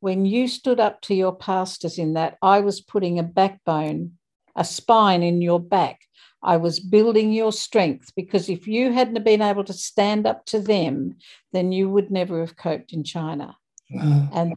when 0.00 0.24
you 0.24 0.48
stood 0.48 0.80
up 0.80 1.02
to 1.02 1.14
your 1.14 1.34
pastors 1.36 1.98
in 1.98 2.14
that, 2.14 2.38
I 2.40 2.60
was 2.60 2.80
putting 2.80 3.18
a 3.18 3.22
backbone, 3.22 4.12
a 4.56 4.64
spine 4.64 5.22
in 5.22 5.42
your 5.42 5.60
back. 5.60 6.00
I 6.42 6.56
was 6.56 6.80
building 6.80 7.32
your 7.32 7.52
strength 7.52 8.12
because 8.16 8.48
if 8.48 8.66
you 8.66 8.92
hadn't 8.92 9.22
been 9.22 9.42
able 9.42 9.64
to 9.64 9.72
stand 9.72 10.26
up 10.26 10.46
to 10.46 10.60
them, 10.60 11.16
then 11.52 11.72
you 11.72 11.90
would 11.90 12.10
never 12.10 12.40
have 12.40 12.56
coped 12.56 12.92
in 12.92 13.04
China. 13.04 13.56
Wow. 13.90 14.28
And 14.32 14.54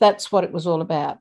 that's 0.00 0.32
what 0.32 0.44
it 0.44 0.52
was 0.52 0.66
all 0.66 0.80
about. 0.80 1.18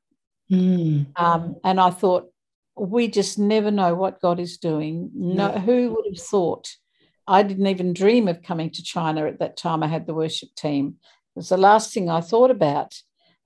Mm. 0.50 1.08
Um, 1.20 1.58
and 1.64 1.80
I 1.80 1.92
thought, 1.92 2.32
we 2.80 3.08
just 3.08 3.38
never 3.38 3.72
know 3.72 3.96
what 3.96 4.22
God 4.22 4.40
is 4.40 4.58
doing. 4.58 5.10
No, 5.14 5.50
who 5.52 5.94
would 5.94 6.06
have 6.06 6.24
thought 6.24 6.70
I 7.28 7.44
didn't 7.44 7.68
even 7.68 7.94
dream 7.94 8.28
of 8.28 8.44
coming 8.44 8.70
to 8.72 8.84
China 8.84 9.26
at 9.26 9.40
that 9.40 9.58
time. 9.58 9.84
I 9.84 9.88
had 9.88 10.08
the 10.08 10.14
worship 10.14 10.50
team. 10.56 10.96
It 11.36 11.40
was 11.40 11.50
the 11.50 11.58
last 11.58 11.94
thing 11.94 12.10
I 12.10 12.22
thought 12.22 12.52
about. 12.52 12.96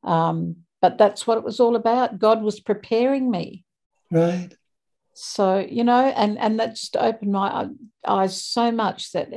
Um, 0.03 0.57
but 0.82 0.97
that's 0.97 1.25
what 1.25 1.38
it 1.38 1.43
was 1.43 1.59
all 1.59 1.75
about. 1.75 2.19
God 2.19 2.41
was 2.41 2.59
preparing 2.59 3.29
me. 3.29 3.65
Right. 4.11 4.49
So, 5.13 5.59
you 5.59 5.84
know, 5.84 6.05
and, 6.05 6.38
and 6.39 6.59
that 6.59 6.75
just 6.75 6.95
opened 6.95 7.32
my 7.32 7.67
eyes 8.07 8.41
so 8.41 8.71
much 8.71 9.11
that, 9.11 9.29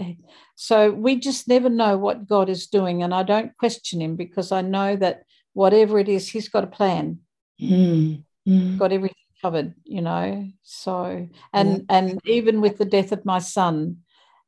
so 0.54 0.90
we 0.90 1.16
just 1.16 1.48
never 1.48 1.68
know 1.68 1.98
what 1.98 2.28
God 2.28 2.48
is 2.48 2.68
doing. 2.68 3.02
And 3.02 3.12
I 3.12 3.22
don't 3.22 3.56
question 3.56 4.00
him 4.00 4.16
because 4.16 4.52
I 4.52 4.60
know 4.62 4.96
that 4.96 5.24
whatever 5.52 5.98
it 5.98 6.08
is, 6.08 6.28
he's 6.28 6.48
got 6.48 6.64
a 6.64 6.68
plan. 6.68 7.18
Mm. 7.60 8.22
Mm. 8.48 8.78
Got 8.78 8.92
everything 8.92 9.16
covered, 9.42 9.74
you 9.84 10.00
know. 10.00 10.48
So, 10.62 11.28
and, 11.52 11.70
yeah. 11.70 11.84
and 11.88 12.20
even 12.24 12.60
with 12.60 12.78
the 12.78 12.84
death 12.84 13.12
of 13.12 13.24
my 13.24 13.40
son, 13.40 13.98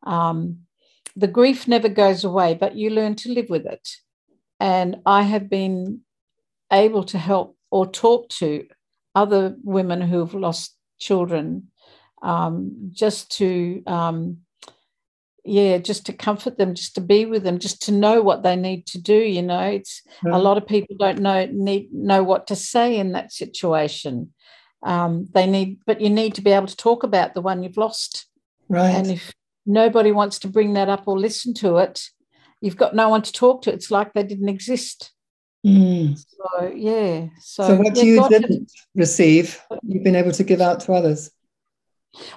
um, 0.03 0.61
the 1.15 1.29
grief 1.29 1.67
never 1.67 1.89
goes 1.89 2.25
away, 2.25 2.55
but 2.55 2.77
you 2.77 2.91
learn 2.91 3.15
to 3.17 3.33
live 3.33 3.49
with 3.49 3.67
it. 3.67 3.89
And 4.61 4.97
I 5.07 5.23
have 5.23 5.49
been 5.49 6.01
able 6.73 7.05
to 7.05 7.19
help 7.19 7.57
or 7.71 7.87
talk 7.87 8.29
to 8.29 8.67
other 9.15 9.57
women 9.63 10.01
who've 10.01 10.35
lost 10.35 10.77
children 10.99 11.71
um, 12.23 12.91
just 12.93 13.31
to 13.39 13.83
um, 13.87 14.39
yeah, 15.47 15.79
just 15.79 16.07
to 16.07 16.13
comfort 16.13 16.59
them, 16.59 16.75
just 16.75 16.97
to 16.97 17.01
be 17.01 17.25
with 17.25 17.45
them, 17.45 17.59
just 17.59 17.81
to 17.83 17.93
know 17.93 18.21
what 18.21 18.43
they 18.43 18.57
need 18.57 18.87
to 18.89 19.01
do. 19.01 19.17
You 19.17 19.43
know, 19.43 19.61
it's 19.61 20.03
right. 20.23 20.35
a 20.35 20.39
lot 20.39 20.57
of 20.57 20.67
people 20.67 20.97
don't 20.99 21.21
know 21.21 21.47
need 21.51 21.93
know 21.93 22.23
what 22.23 22.49
to 22.49 22.57
say 22.57 22.99
in 22.99 23.13
that 23.13 23.33
situation. 23.33 24.33
Um, 24.83 25.29
they 25.33 25.47
need, 25.47 25.79
but 25.87 26.01
you 26.01 26.11
need 26.11 26.35
to 26.35 26.43
be 26.43 26.51
able 26.51 26.67
to 26.67 26.77
talk 26.77 27.03
about 27.03 27.35
the 27.35 27.41
one 27.41 27.63
you've 27.63 27.77
lost. 27.77 28.27
Right. 28.69 28.91
And 28.91 29.11
if 29.11 29.33
nobody 29.67 30.13
wants 30.13 30.39
to 30.41 30.49
bring 30.49 30.75
that 30.75 30.89
up 30.89 31.07
or 31.07 31.19
listen 31.19 31.53
to 31.55 31.77
it, 31.79 32.09
you've 32.61 32.77
got 32.77 32.95
no 32.95 33.09
one 33.09 33.23
to 33.23 33.33
talk 33.33 33.63
to. 33.63 33.73
It's 33.73 33.91
like 33.91 34.13
they 34.13 34.23
didn't 34.23 34.49
exist. 34.49 35.13
Mm. 35.67 36.17
So 36.17 36.73
yeah. 36.75 37.27
So, 37.41 37.69
so 37.69 37.77
what 37.77 37.97
yeah, 37.97 38.03
you 38.05 38.17
God 38.17 38.29
didn't 38.29 38.71
receive, 38.95 39.61
you've 39.83 40.05
been 40.05 40.17
able 40.17 40.33
to 40.33 40.45
give 40.45 40.61
out 40.61 40.81
to 40.81 40.93
others. 40.93 41.31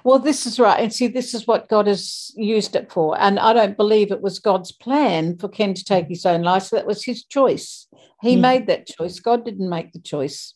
well, 0.03 0.19
this 0.19 0.45
is 0.45 0.59
right. 0.59 0.79
And 0.81 0.91
see, 0.93 1.07
this 1.07 1.33
is 1.33 1.47
what 1.47 1.69
God 1.69 1.87
has 1.87 2.31
used 2.35 2.75
it 2.75 2.91
for. 2.91 3.17
And 3.19 3.39
I 3.39 3.53
don't 3.53 3.77
believe 3.77 4.11
it 4.11 4.21
was 4.21 4.39
God's 4.39 4.71
plan 4.71 5.37
for 5.37 5.47
Ken 5.47 5.73
to 5.73 5.83
take 5.83 6.07
his 6.07 6.25
own 6.25 6.41
life. 6.41 6.63
So 6.63 6.75
that 6.75 6.87
was 6.87 7.03
his 7.05 7.23
choice. 7.23 7.87
He 8.21 8.35
Mm. 8.35 8.41
made 8.41 8.67
that 8.67 8.87
choice. 8.87 9.19
God 9.19 9.45
didn't 9.45 9.69
make 9.69 9.93
the 9.93 9.99
choice. 9.99 10.53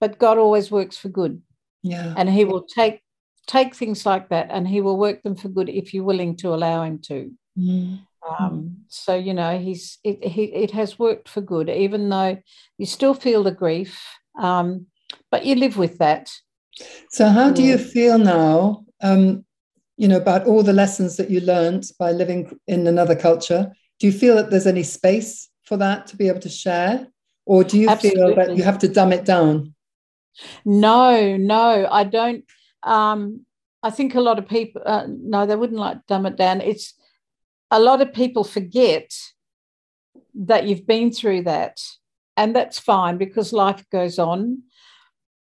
But 0.00 0.18
God 0.18 0.38
always 0.38 0.70
works 0.70 0.96
for 0.96 1.08
good. 1.08 1.42
Yeah. 1.82 2.14
And 2.16 2.30
he 2.30 2.44
will 2.44 2.62
take 2.62 3.02
take 3.46 3.74
things 3.74 4.06
like 4.06 4.28
that 4.28 4.48
and 4.50 4.66
he 4.66 4.80
will 4.80 4.96
work 4.96 5.22
them 5.22 5.36
for 5.36 5.48
good 5.48 5.68
if 5.68 5.92
you're 5.92 6.04
willing 6.04 6.36
to 6.36 6.54
allow 6.54 6.82
him 6.82 6.98
to. 7.00 7.30
Mm. 7.58 8.00
Um, 8.26 8.78
so 8.88 9.14
you 9.14 9.34
know 9.34 9.58
he's 9.58 9.98
it, 10.02 10.24
he, 10.24 10.44
it 10.44 10.70
has 10.70 10.98
worked 10.98 11.28
for 11.28 11.42
good 11.42 11.68
even 11.68 12.08
though 12.08 12.38
you 12.78 12.86
still 12.86 13.12
feel 13.12 13.42
the 13.42 13.52
grief 13.52 14.02
um, 14.40 14.86
but 15.30 15.44
you 15.44 15.56
live 15.56 15.76
with 15.76 15.98
that 15.98 16.30
So, 17.10 17.28
how 17.28 17.50
do 17.50 17.62
you 17.62 17.76
feel 17.78 18.18
now? 18.18 18.84
Um, 19.02 19.44
you 19.96 20.08
know 20.08 20.16
about 20.16 20.46
all 20.46 20.62
the 20.62 20.72
lessons 20.72 21.16
that 21.18 21.30
you 21.30 21.40
learned 21.40 21.84
by 21.98 22.12
living 22.12 22.58
in 22.66 22.86
another 22.86 23.14
culture. 23.14 23.72
Do 24.00 24.06
you 24.06 24.12
feel 24.12 24.36
that 24.36 24.50
there's 24.50 24.66
any 24.66 24.82
space 24.82 25.50
for 25.62 25.76
that 25.76 26.06
to 26.08 26.16
be 26.16 26.28
able 26.28 26.40
to 26.40 26.48
share, 26.48 27.06
or 27.44 27.62
do 27.62 27.78
you 27.78 27.94
feel 27.96 28.34
that 28.34 28.56
you 28.56 28.64
have 28.64 28.78
to 28.78 28.88
dumb 28.88 29.12
it 29.12 29.24
down? 29.24 29.74
no 30.64 31.36
no 31.36 31.86
i 31.90 32.04
don't 32.04 32.44
um, 32.84 33.44
i 33.82 33.90
think 33.90 34.14
a 34.14 34.20
lot 34.20 34.38
of 34.38 34.48
people 34.48 34.82
uh, 34.84 35.06
no 35.08 35.46
they 35.46 35.56
wouldn't 35.56 35.80
like 35.80 36.06
dumb 36.06 36.26
it 36.26 36.36
down. 36.36 36.60
It's 36.60 36.94
a 37.70 37.80
lot 37.80 38.00
of 38.00 38.12
people 38.12 38.44
forget 38.44 39.10
that 40.34 40.66
you've 40.66 40.86
been 40.86 41.12
through 41.12 41.42
that 41.42 41.80
and 42.36 42.54
that's 42.54 42.78
fine 42.78 43.18
because 43.18 43.52
life 43.52 43.84
goes 43.90 44.18
on. 44.18 44.62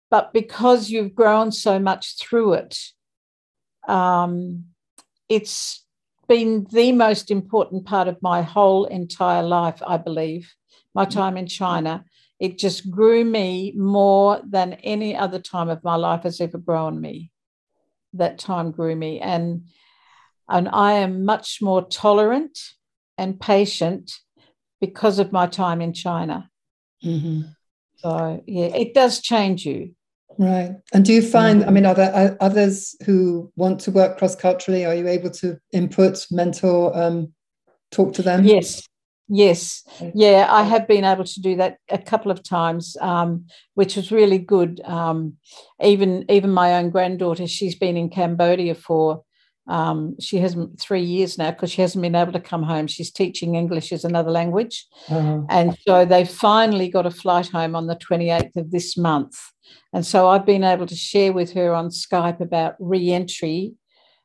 But 0.10 0.32
because 0.34 0.90
you've 0.90 1.16
grown 1.16 1.52
so 1.52 1.80
much 1.80 2.18
through 2.18 2.54
it 2.54 2.78
um, 3.88 4.66
it's 5.30 5.86
been 6.28 6.68
the 6.72 6.92
most 6.92 7.32
important 7.32 7.86
part 7.86 8.08
of 8.08 8.22
my 8.22 8.42
whole 8.42 8.84
entire 8.86 9.44
life 9.44 9.82
i 9.88 9.96
believe 9.96 10.54
my 10.94 11.06
time 11.06 11.38
in 11.38 11.48
china 11.48 12.04
it 12.40 12.58
just 12.58 12.90
grew 12.92 13.26
me 13.26 13.74
more 13.76 14.42
than 14.48 14.74
any 14.74 15.16
other 15.16 15.40
time 15.40 15.70
of 15.70 15.84
my 15.84 15.96
life 15.96 16.24
has 16.24 16.40
ever 16.40 16.58
grown 16.58 17.00
me 17.02 17.32
that 18.14 18.38
time 18.40 18.72
grew 18.72 18.96
me 18.96 19.20
and 19.20 19.64
and 20.50 20.70
i 20.70 20.94
am 20.94 21.26
much 21.26 21.62
more 21.62 21.86
tolerant 21.88 22.58
and 23.18 23.40
patient 23.40 24.12
because 24.80 25.20
of 25.20 25.32
my 25.32 25.48
time 25.48 25.82
in 25.82 25.94
china 25.94 26.50
Mhm. 27.04 27.56
so 27.98 28.44
yeah 28.48 28.68
it 28.68 28.94
does 28.94 29.22
change 29.22 29.66
you 29.66 29.96
Right. 30.38 30.76
And 30.94 31.04
do 31.04 31.14
you 31.14 31.22
find? 31.24 31.64
I 31.64 31.72
mean, 31.72 31.86
are 31.86 31.96
there 31.96 32.38
others 32.40 32.96
who 33.06 33.52
want 33.56 33.80
to 33.82 33.92
work 33.92 34.20
cross 34.20 34.36
culturally? 34.36 34.86
Are 34.86 34.94
you 34.94 35.08
able 35.08 35.32
to 35.32 35.58
input, 35.72 36.28
mentor, 36.30 36.96
um, 36.96 37.34
talk 37.90 38.14
to 38.16 38.22
them? 38.22 38.44
Yes, 38.44 38.88
yes, 39.28 39.84
yeah. 40.14 40.48
I 40.50 40.64
have 40.64 40.88
been 40.88 41.04
able 41.04 41.24
to 41.24 41.42
do 41.42 41.56
that 41.58 41.78
a 41.90 41.98
couple 41.98 42.32
of 42.32 42.44
times, 42.44 42.96
um, 43.02 43.46
which 43.76 43.96
was 43.96 44.12
really 44.12 44.40
good. 44.40 44.82
Um, 44.86 45.34
even 45.82 46.26
even 46.30 46.52
my 46.52 46.76
own 46.76 46.90
granddaughter, 46.90 47.48
she's 47.48 47.76
been 47.76 47.98
in 47.98 48.10
Cambodia 48.10 48.76
for 48.76 49.24
um, 49.70 50.16
she 50.20 50.38
hasn't 50.38 50.80
three 50.80 51.04
years 51.04 51.38
now 51.38 51.52
because 51.52 51.72
she 51.72 51.82
hasn't 51.82 52.02
been 52.02 52.16
able 52.16 52.32
to 52.32 52.40
come 52.40 52.64
home. 52.64 52.88
She's 52.88 53.12
teaching 53.12 53.56
English 53.56 53.92
as 53.92 54.06
another 54.06 54.32
language, 54.32 54.86
Uh, 55.10 55.42
and 55.50 55.78
so 55.86 56.06
they 56.06 56.24
finally 56.26 56.90
got 56.90 57.06
a 57.06 57.12
flight 57.12 57.50
home 57.50 57.76
on 57.76 57.88
the 57.88 57.96
twenty 57.96 58.30
eighth 58.30 58.56
of 58.56 58.72
this 58.72 58.98
month. 58.98 59.36
And 59.92 60.06
so 60.06 60.30
I've 60.30 60.46
been 60.46 60.64
able 60.64 60.86
to 60.86 60.96
share 60.96 61.34
with 61.34 61.52
her 61.54 61.74
on 61.74 61.90
Skype 61.90 62.40
about 62.40 62.76
re-entry 62.80 63.74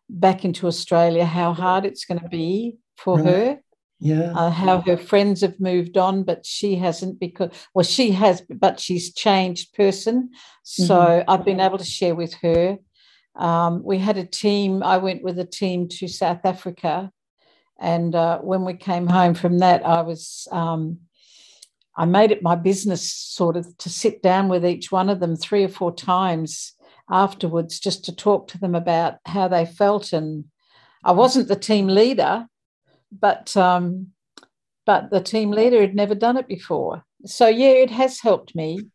back 0.09 0.45
into 0.45 0.67
Australia, 0.69 1.25
how 1.25 1.53
hard 1.53 1.85
it's 1.85 2.05
going 2.05 2.21
to 2.21 2.29
be 2.29 2.77
for 2.97 3.17
Right. 3.17 3.27
her 3.27 3.62
yeah. 4.03 4.33
uh, 4.35 4.51
how 4.51 4.81
her 4.81 4.97
friends 4.97 5.43
have 5.43 5.61
moved 5.61 5.97
on, 5.97 6.25
but 6.25 6.45
she 6.45 6.75
hasn't 6.75 7.21
because, 7.21 7.51
well, 7.73 7.85
she 7.85 8.11
has, 8.11 8.43
but 8.51 8.81
she's 8.81 9.15
changed 9.15 9.73
person. 9.75 10.31
So 10.65 10.97
Mhm. 10.97 11.25
I've 11.29 11.45
been 11.45 11.61
able 11.61 11.79
to 11.79 11.85
share 11.85 12.17
with 12.17 12.35
her. 12.43 12.79
Um, 13.37 13.83
we 13.85 13.99
had 13.99 14.19
a 14.19 14.25
team, 14.25 14.83
I 14.83 14.99
went 14.99 15.23
with 15.23 15.39
a 15.39 15.45
team 15.45 15.89
to 15.89 16.09
South 16.09 16.45
Africa. 16.45 17.13
And 17.79 18.15
uh, 18.15 18.39
when 18.41 18.65
we 18.65 18.75
came 18.75 19.07
home 19.07 19.35
from 19.35 19.59
that, 19.59 19.87
I 19.87 20.03
was, 20.03 20.49
um, 20.51 20.99
I 21.97 22.05
made 22.05 22.31
it 22.33 22.43
my 22.43 22.57
business 22.57 23.13
sort 23.13 23.57
of 23.57 23.65
to 23.79 23.89
sit 23.89 24.23
down 24.23 24.49
with 24.49 24.65
each 24.65 24.91
one 24.91 25.09
of 25.11 25.21
them 25.21 25.37
three 25.37 25.65
or 25.65 25.69
four 25.69 25.93
times 25.95 26.75
afterwards 27.11 27.79
just 27.79 28.05
to 28.07 28.15
talk 28.15 28.49
to 28.49 28.59
them 28.59 28.75
about 28.75 29.15
how 29.27 29.47
they 29.49 29.67
felt. 29.67 30.13
And 30.13 30.45
I 31.05 31.13
wasn't 31.13 31.49
the 31.49 31.57
team 31.57 31.87
leader, 31.87 32.47
but 33.21 33.57
um, 33.57 34.09
but 34.87 35.11
the 35.11 35.21
team 35.21 35.51
leader 35.51 35.81
had 35.81 35.95
never 35.95 36.15
done 36.15 36.37
it 36.37 36.49
before. 36.49 37.05
So 37.25 37.47
yeah, 37.47 37.71
it 37.71 37.91
has 37.91 38.21
helped 38.21 38.55
me. 38.55 38.87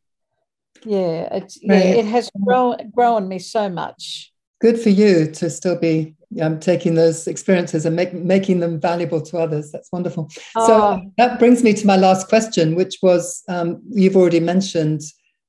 Yeah, 0.84 1.28
it's 1.32 1.62
yeah, 1.62 1.76
it 1.76 2.06
has 2.06 2.30
grown 2.44 2.92
grown 2.94 3.28
me 3.28 3.40
so 3.40 3.70
much. 3.70 4.32
Good 4.60 4.80
for 4.80 4.90
you 4.90 5.30
to 5.32 5.50
still 5.50 5.78
be 5.78 6.16
um, 6.42 6.60
taking 6.60 6.96
those 6.96 7.28
experiences 7.28 7.86
and 7.86 7.96
make, 7.96 8.14
making 8.14 8.60
them 8.60 8.80
valuable 8.80 9.22
to 9.22 9.38
others. 9.38 9.72
That's 9.72 9.92
wonderful. 9.92 10.30
So 10.30 10.82
Oh, 10.82 11.02
that 11.18 11.40
brings 11.40 11.64
me 11.64 11.74
to 11.74 11.88
my 11.88 11.96
last 11.96 12.28
question, 12.28 12.76
which 12.76 12.98
was 13.02 13.44
um, 13.48 13.82
you've 13.90 14.16
already 14.16 14.40
mentioned 14.40 15.02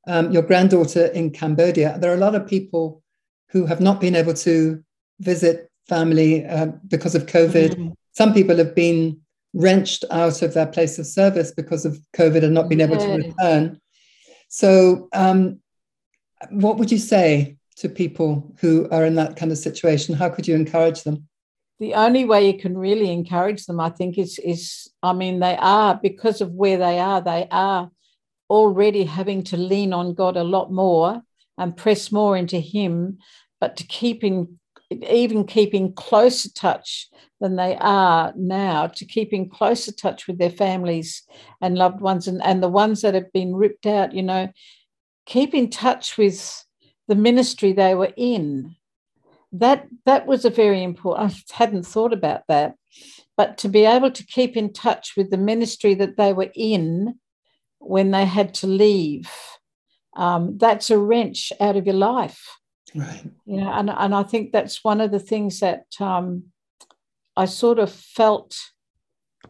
um, 0.07 0.31
your 0.31 0.43
granddaughter 0.43 1.07
in 1.07 1.31
Cambodia. 1.31 1.99
There 1.99 2.11
are 2.11 2.17
a 2.17 2.19
lot 2.21 2.35
of 2.35 2.47
people 2.47 3.03
who 3.51 3.67
have 3.67 3.81
not 3.81 4.01
been 4.01 4.15
able 4.15 4.35
to 4.35 4.83
visit 5.21 5.71
family 5.89 6.45
uh, 6.47 6.67
because 6.89 7.15
of 7.15 7.27
COVID. 7.27 7.75
mm, 7.77 7.93
Some 8.19 8.35
people 8.35 8.57
have 8.57 8.75
been 8.75 9.21
wrenched 9.55 10.05
out 10.11 10.43
of 10.43 10.53
their 10.53 10.67
place 10.67 10.99
of 10.99 11.07
service 11.07 11.53
because 11.53 11.85
of 11.87 12.01
COVID 12.17 12.43
and 12.43 12.53
not 12.53 12.69
been 12.69 12.81
able 12.81 12.97
to 12.97 13.09
return. 13.09 13.81
So, 14.49 15.09
um, 15.13 15.61
what 16.51 16.79
would 16.79 16.91
you 16.91 16.99
say 16.99 17.57
to 17.77 17.89
people 17.89 18.55
who 18.61 18.89
are 18.91 19.05
in 19.05 19.15
that 19.15 19.37
kind 19.37 19.53
of 19.53 19.59
situation? 19.59 20.17
How 20.17 20.31
could 20.31 20.49
you 20.49 20.57
encourage 20.57 21.05
them? 21.05 21.29
the 21.79 21.95
only 21.95 22.25
way 22.25 22.45
you 22.45 22.59
can 22.59 22.77
really 22.77 23.11
encourage 23.13 23.67
them, 23.67 23.79
I 23.79 23.91
think, 23.91 24.19
is 24.19 24.39
is 24.41 24.91
I 25.03 25.13
mean, 25.13 25.39
they 25.39 25.57
are 25.57 25.95
because 26.03 26.41
of 26.41 26.51
where 26.53 26.79
they 26.79 26.99
are, 26.99 27.21
they 27.21 27.47
are 27.51 27.91
already 28.51 29.05
having 29.05 29.45
to 29.45 29.57
lean 29.57 29.93
on 29.93 30.15
God 30.15 30.37
a 30.37 30.43
lot 30.43 30.73
more 30.73 31.23
and 31.57 31.77
press 31.77 32.11
more 32.11 32.37
into 32.37 32.59
Him, 32.59 33.19
but 33.61 33.77
to 33.77 33.85
keep 33.87 34.25
in 34.25 34.59
even 34.91 35.45
keeping 35.45 35.93
closer 35.93 36.51
touch 36.51 37.09
than 37.41 37.57
they 37.57 37.77
are 37.77 38.33
now, 38.37 38.87
to 38.87 39.05
keep 39.05 39.33
in 39.33 39.49
closer 39.49 39.93
touch 39.93 40.27
with 40.27 40.39
their 40.39 40.51
families 40.51 41.23
and 41.61 41.77
loved 41.77 42.01
ones 42.01 42.27
and, 42.27 42.43
and 42.43 42.63
the 42.63 42.69
ones 42.69 43.03
that 43.03 43.15
have 43.15 43.33
been 43.33 43.55
ripped 43.55 43.87
out, 43.87 44.15
you 44.15 44.23
know, 44.23 44.49
keep 45.27 45.55
in 45.55 45.71
touch 45.71 46.17
with 46.17 46.65
the 47.07 47.15
ministry 47.15 47.73
they 47.73 47.95
were 47.95 48.13
in. 48.17 48.75
That 49.53 49.87
that 50.05 50.27
was 50.27 50.45
a 50.45 50.51
very 50.51 50.83
important 50.83 51.33
i 51.33 51.55
hadn't 51.55 51.87
thought 51.87 52.13
about 52.13 52.43
that. 52.49 52.75
But 53.37 53.59
to 53.59 53.69
be 53.69 53.85
able 53.85 54.11
to 54.11 54.27
keep 54.27 54.57
in 54.57 54.73
touch 54.73 55.15
with 55.17 55.31
the 55.31 55.37
ministry 55.37 55.95
that 55.95 56.17
they 56.17 56.33
were 56.33 56.51
in 56.55 57.19
when 57.79 58.11
they 58.11 58.25
had 58.25 58.53
to 58.55 58.67
leave 58.67 59.31
um, 60.19 60.59
that's 60.59 60.91
a 60.91 60.99
wrench 60.99 61.53
out 61.61 61.77
of 61.77 61.87
your 61.87 61.95
life 61.95 62.59
Right. 62.99 63.31
you 63.47 63.61
know 63.61 63.71
and, 63.73 63.91
and 63.91 64.15
i 64.15 64.23
think 64.23 64.53
that's 64.53 64.83
one 64.83 65.01
of 65.01 65.11
the 65.11 65.21
things 65.21 65.61
that 65.61 65.85
um, 66.01 66.45
i 67.37 67.45
sort 67.45 67.79
of 67.79 67.93
felt 67.93 68.59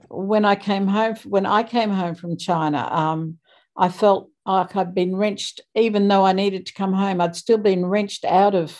when 0.09 0.45
i 0.45 0.55
came 0.55 0.87
home 0.87 1.17
when 1.25 1.47
i 1.47 1.63
came 1.63 1.91
home 1.91 2.15
from 2.15 2.37
china 2.37 2.87
um, 2.91 3.39
i 3.77 3.89
felt 3.89 4.31
like 4.45 4.77
i'd 4.77 4.95
been 4.95 5.17
wrenched 5.17 5.61
even 5.75 6.09
though 6.09 6.25
i 6.25 6.33
needed 6.33 6.67
to 6.67 6.75
come 6.75 6.93
home 6.93 7.21
i'd 7.21 7.37
still 7.37 7.59
been 7.59 7.87
wrenched 7.87 8.25
out 8.25 8.55
of 8.55 8.79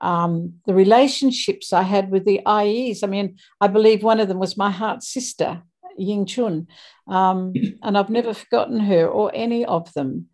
um, 0.00 0.54
the 0.66 0.74
relationships 0.74 1.72
i 1.72 1.82
had 1.82 2.10
with 2.10 2.24
the 2.24 2.40
ayis 2.46 3.04
i 3.04 3.06
mean 3.06 3.36
i 3.60 3.68
believe 3.68 4.02
one 4.02 4.20
of 4.20 4.28
them 4.28 4.38
was 4.38 4.56
my 4.56 4.70
heart 4.70 5.02
sister 5.02 5.62
ying 5.96 6.26
chun 6.26 6.66
um, 7.06 7.54
and 7.82 7.96
i've 7.96 8.10
never 8.10 8.34
forgotten 8.34 8.80
her 8.80 9.06
or 9.06 9.30
any 9.34 9.64
of 9.64 9.92
them 9.94 10.26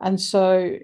and 0.00 0.20
so 0.20 0.78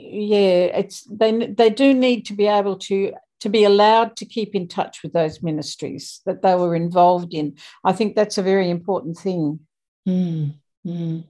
yeah 0.00 0.78
it's 0.80 1.04
they 1.04 1.46
they 1.46 1.70
do 1.70 1.94
need 1.94 2.24
to 2.26 2.34
be 2.34 2.46
able 2.46 2.76
to 2.76 3.12
to 3.40 3.48
be 3.48 3.64
allowed 3.64 4.16
to 4.16 4.24
keep 4.24 4.54
in 4.54 4.66
touch 4.66 5.02
with 5.02 5.12
those 5.12 5.42
ministries 5.42 6.20
that 6.26 6.42
they 6.42 6.54
were 6.54 6.74
involved 6.74 7.34
in. 7.34 7.56
I 7.84 7.92
think 7.92 8.16
that's 8.16 8.38
a 8.38 8.42
very 8.42 8.68
important 8.68 9.16
thing. 9.16 9.60
Mm, 10.08 10.54
mm. 10.86 11.24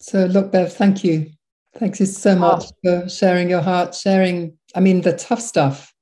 So, 0.00 0.26
look, 0.26 0.52
Bev, 0.52 0.72
thank 0.72 1.04
you. 1.04 1.30
Thank 1.76 2.00
you 2.00 2.06
so 2.06 2.36
much 2.36 2.64
oh. 2.86 3.02
for 3.02 3.08
sharing 3.08 3.50
your 3.50 3.60
heart, 3.60 3.94
sharing, 3.94 4.56
I 4.74 4.80
mean, 4.80 5.00
the 5.00 5.12
tough 5.12 5.40
stuff. 5.40 5.92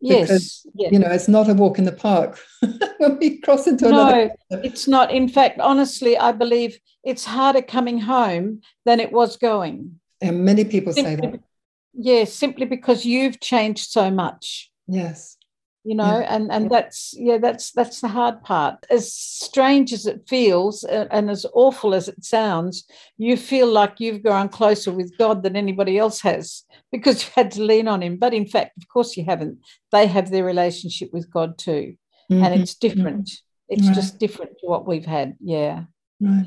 Yes, 0.00 0.28
because, 0.28 0.66
yes. 0.74 0.92
You 0.92 0.98
know, 0.98 1.10
it's 1.10 1.28
not 1.28 1.48
a 1.48 1.54
walk 1.54 1.78
in 1.78 1.84
the 1.84 1.92
park 1.92 2.38
when 2.98 3.18
we 3.18 3.38
cross 3.38 3.66
into 3.66 3.88
no, 3.88 4.02
another. 4.02 4.34
No, 4.50 4.60
it's 4.62 4.86
not. 4.86 5.10
In 5.10 5.28
fact, 5.28 5.58
honestly, 5.58 6.16
I 6.18 6.32
believe 6.32 6.78
it's 7.02 7.24
harder 7.24 7.62
coming 7.62 7.98
home 7.98 8.60
than 8.84 9.00
it 9.00 9.12
was 9.12 9.36
going. 9.36 10.00
And 10.20 10.44
many 10.44 10.64
people 10.64 10.92
simply, 10.92 11.16
say 11.16 11.20
that. 11.20 11.40
Yes, 11.92 12.32
simply 12.32 12.66
because 12.66 13.04
you've 13.04 13.40
changed 13.40 13.90
so 13.90 14.10
much. 14.10 14.70
Yes. 14.86 15.36
You 15.86 15.94
know, 15.94 16.18
yeah. 16.18 16.34
and 16.34 16.50
and 16.50 16.68
that's 16.68 17.14
yeah, 17.16 17.38
that's 17.38 17.70
that's 17.70 18.00
the 18.00 18.08
hard 18.08 18.42
part. 18.42 18.84
As 18.90 19.12
strange 19.12 19.92
as 19.92 20.04
it 20.04 20.22
feels, 20.26 20.82
and 20.82 21.30
as 21.30 21.46
awful 21.54 21.94
as 21.94 22.08
it 22.08 22.24
sounds, 22.24 22.88
you 23.18 23.36
feel 23.36 23.68
like 23.68 24.00
you've 24.00 24.24
grown 24.24 24.48
closer 24.48 24.90
with 24.90 25.16
God 25.16 25.44
than 25.44 25.54
anybody 25.54 25.96
else 25.96 26.20
has 26.22 26.64
because 26.92 27.22
you 27.22 27.30
had 27.36 27.52
to 27.52 27.62
lean 27.62 27.86
on 27.86 28.02
Him. 28.02 28.16
But 28.16 28.34
in 28.34 28.48
fact, 28.48 28.76
of 28.78 28.88
course, 28.88 29.16
you 29.16 29.24
haven't. 29.24 29.60
They 29.92 30.08
have 30.08 30.32
their 30.32 30.44
relationship 30.44 31.10
with 31.12 31.30
God 31.30 31.56
too, 31.56 31.94
mm-hmm. 32.32 32.42
and 32.42 32.60
it's 32.60 32.74
different. 32.74 33.28
Mm-hmm. 33.28 33.74
It's 33.74 33.86
right. 33.86 33.94
just 33.94 34.18
different 34.18 34.58
to 34.58 34.66
what 34.66 34.88
we've 34.88 35.06
had. 35.06 35.36
Yeah. 35.40 35.84
Right. 36.20 36.46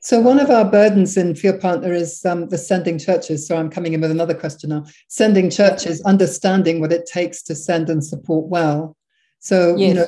So 0.00 0.20
one 0.20 0.38
of 0.38 0.48
our 0.48 0.64
burdens 0.64 1.16
in 1.16 1.34
Field 1.34 1.60
Partner 1.60 1.92
is 1.92 2.24
um, 2.24 2.48
the 2.48 2.58
sending 2.58 2.98
churches. 2.98 3.46
So 3.46 3.56
I'm 3.56 3.68
coming 3.68 3.92
in 3.92 4.00
with 4.00 4.10
another 4.10 4.34
question 4.34 4.70
now. 4.70 4.84
Sending 5.08 5.50
churches, 5.50 6.00
understanding 6.02 6.80
what 6.80 6.92
it 6.92 7.06
takes 7.06 7.42
to 7.44 7.54
send 7.54 7.90
and 7.90 8.04
support 8.04 8.48
well. 8.48 8.96
So 9.40 9.76
yes. 9.76 9.88
you 9.88 9.94
know, 9.94 10.06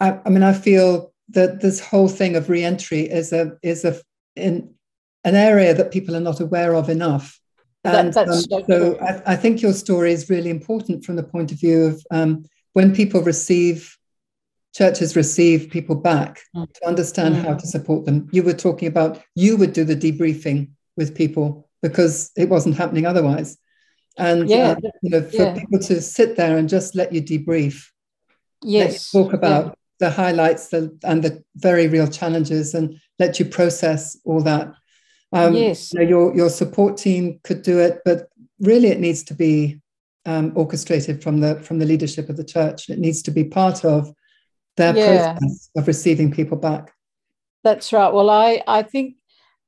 I, 0.00 0.20
I, 0.24 0.28
mean, 0.28 0.42
I 0.42 0.52
feel 0.52 1.12
that 1.30 1.60
this 1.60 1.80
whole 1.80 2.08
thing 2.08 2.36
of 2.36 2.48
reentry 2.48 3.00
is 3.00 3.32
a 3.32 3.52
is 3.62 3.84
a 3.84 4.00
in 4.36 4.74
an 5.24 5.34
area 5.34 5.74
that 5.74 5.90
people 5.90 6.16
are 6.16 6.20
not 6.20 6.40
aware 6.40 6.74
of 6.74 6.88
enough. 6.88 7.38
And 7.82 8.12
that, 8.12 8.28
um, 8.28 8.64
so 8.66 8.98
I, 9.00 9.32
I, 9.32 9.36
think 9.36 9.62
your 9.62 9.72
story 9.72 10.12
is 10.12 10.28
really 10.28 10.50
important 10.50 11.02
from 11.02 11.16
the 11.16 11.22
point 11.22 11.50
of 11.50 11.58
view 11.58 11.84
of 11.84 12.06
um, 12.10 12.44
when 12.74 12.94
people 12.94 13.22
receive 13.22 13.96
churches 14.74 15.16
receive 15.16 15.70
people 15.70 15.96
back 15.96 16.40
mm. 16.54 16.72
to 16.72 16.86
understand 16.86 17.34
mm. 17.34 17.44
how 17.44 17.54
to 17.54 17.66
support 17.66 18.04
them. 18.04 18.28
You 18.32 18.42
were 18.42 18.54
talking 18.54 18.88
about 18.88 19.22
you 19.34 19.56
would 19.56 19.72
do 19.72 19.84
the 19.84 19.96
debriefing 19.96 20.70
with 20.96 21.14
people 21.14 21.68
because 21.82 22.30
it 22.36 22.48
wasn't 22.48 22.76
happening 22.76 23.06
otherwise. 23.06 23.58
And 24.16 24.48
yeah, 24.48 24.72
uh, 24.72 24.90
you 25.02 25.10
know, 25.10 25.22
for 25.22 25.36
yeah. 25.36 25.58
people 25.58 25.78
to 25.80 26.00
sit 26.00 26.36
there 26.36 26.58
and 26.58 26.68
just 26.68 26.94
let 26.94 27.12
you 27.12 27.22
debrief, 27.22 27.86
yes, 28.62 29.10
talk 29.10 29.32
about 29.32 29.66
yeah. 29.66 29.72
the 29.98 30.10
highlights 30.10 30.68
the, 30.68 30.96
and 31.04 31.22
the 31.22 31.42
very 31.56 31.88
real 31.88 32.08
challenges, 32.08 32.74
and 32.74 33.00
let 33.18 33.38
you 33.38 33.46
process 33.46 34.18
all 34.24 34.42
that. 34.42 34.74
Um, 35.32 35.54
yes, 35.54 35.92
you 35.92 36.00
know, 36.00 36.08
your 36.08 36.36
your 36.36 36.50
support 36.50 36.96
team 36.96 37.40
could 37.44 37.62
do 37.62 37.78
it, 37.78 38.00
but 38.04 38.28
really, 38.58 38.88
it 38.88 39.00
needs 39.00 39.22
to 39.24 39.34
be 39.34 39.80
um, 40.26 40.52
orchestrated 40.54 41.22
from 41.22 41.40
the 41.40 41.54
from 41.60 41.78
the 41.78 41.86
leadership 41.86 42.28
of 42.28 42.36
the 42.36 42.44
church. 42.44 42.90
It 42.90 42.98
needs 42.98 43.22
to 43.22 43.30
be 43.30 43.44
part 43.44 43.84
of 43.84 44.12
their 44.80 44.96
yeah. 44.96 45.32
process 45.32 45.70
of 45.76 45.86
receiving 45.86 46.32
people 46.32 46.56
back. 46.56 46.92
That's 47.62 47.92
right. 47.92 48.12
Well, 48.12 48.30
I 48.30 48.62
I 48.66 48.82
think 48.82 49.16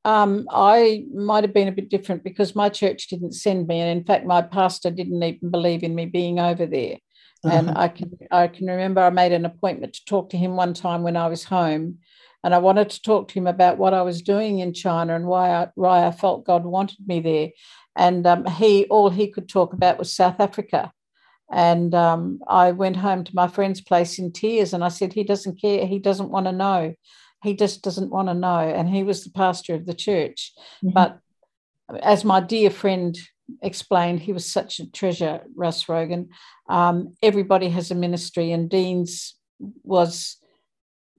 um, 0.04 0.46
I 0.50 1.04
might 1.14 1.44
have 1.44 1.54
been 1.54 1.68
a 1.68 1.72
bit 1.72 1.88
different 1.88 2.24
because 2.24 2.56
my 2.56 2.68
church 2.68 3.08
didn't 3.08 3.32
send 3.32 3.68
me, 3.68 3.80
and 3.80 3.98
in 3.98 4.04
fact, 4.04 4.26
my 4.26 4.42
pastor 4.42 4.90
didn't 4.90 5.22
even 5.22 5.50
believe 5.50 5.82
in 5.82 5.94
me 5.94 6.06
being 6.06 6.40
over 6.40 6.66
there. 6.66 6.98
Uh-huh. 7.44 7.56
And 7.56 7.70
I 7.76 7.88
can 7.88 8.10
I 8.30 8.48
can 8.48 8.66
remember 8.66 9.00
I 9.00 9.10
made 9.10 9.32
an 9.32 9.44
appointment 9.44 9.94
to 9.94 10.04
talk 10.04 10.30
to 10.30 10.36
him 10.36 10.56
one 10.56 10.74
time 10.74 11.02
when 11.02 11.16
I 11.16 11.28
was 11.28 11.44
home, 11.44 11.98
and 12.42 12.54
I 12.54 12.58
wanted 12.58 12.90
to 12.90 13.02
talk 13.02 13.28
to 13.28 13.34
him 13.34 13.46
about 13.46 13.78
what 13.78 13.94
I 13.94 14.02
was 14.02 14.22
doing 14.22 14.60
in 14.60 14.72
China 14.74 15.14
and 15.14 15.26
why 15.26 15.50
I 15.50 15.68
why 15.74 16.06
I 16.06 16.10
felt 16.12 16.46
God 16.46 16.64
wanted 16.64 16.98
me 17.06 17.20
there. 17.20 17.50
And 17.94 18.26
um, 18.26 18.46
he 18.46 18.86
all 18.86 19.10
he 19.10 19.28
could 19.28 19.48
talk 19.48 19.72
about 19.72 19.98
was 19.98 20.12
South 20.12 20.40
Africa. 20.40 20.92
And 21.52 21.94
um, 21.94 22.40
I 22.48 22.72
went 22.72 22.96
home 22.96 23.24
to 23.24 23.34
my 23.34 23.46
friend's 23.46 23.82
place 23.82 24.18
in 24.18 24.32
tears 24.32 24.72
and 24.72 24.82
I 24.82 24.88
said, 24.88 25.12
He 25.12 25.22
doesn't 25.22 25.60
care. 25.60 25.86
He 25.86 25.98
doesn't 25.98 26.30
want 26.30 26.46
to 26.46 26.52
know. 26.52 26.94
He 27.42 27.54
just 27.54 27.82
doesn't 27.82 28.10
want 28.10 28.28
to 28.28 28.34
know. 28.34 28.58
And 28.58 28.88
he 28.88 29.02
was 29.02 29.22
the 29.22 29.30
pastor 29.30 29.74
of 29.74 29.84
the 29.84 29.94
church. 29.94 30.52
Mm-hmm. 30.82 30.94
But 30.94 31.18
as 32.02 32.24
my 32.24 32.40
dear 32.40 32.70
friend 32.70 33.18
explained, 33.62 34.20
he 34.20 34.32
was 34.32 34.50
such 34.50 34.80
a 34.80 34.90
treasure, 34.90 35.42
Russ 35.54 35.88
Rogan. 35.88 36.30
Um, 36.68 37.14
everybody 37.22 37.68
has 37.68 37.90
a 37.90 37.94
ministry, 37.94 38.52
and 38.52 38.70
Dean's 38.70 39.34
was 39.82 40.38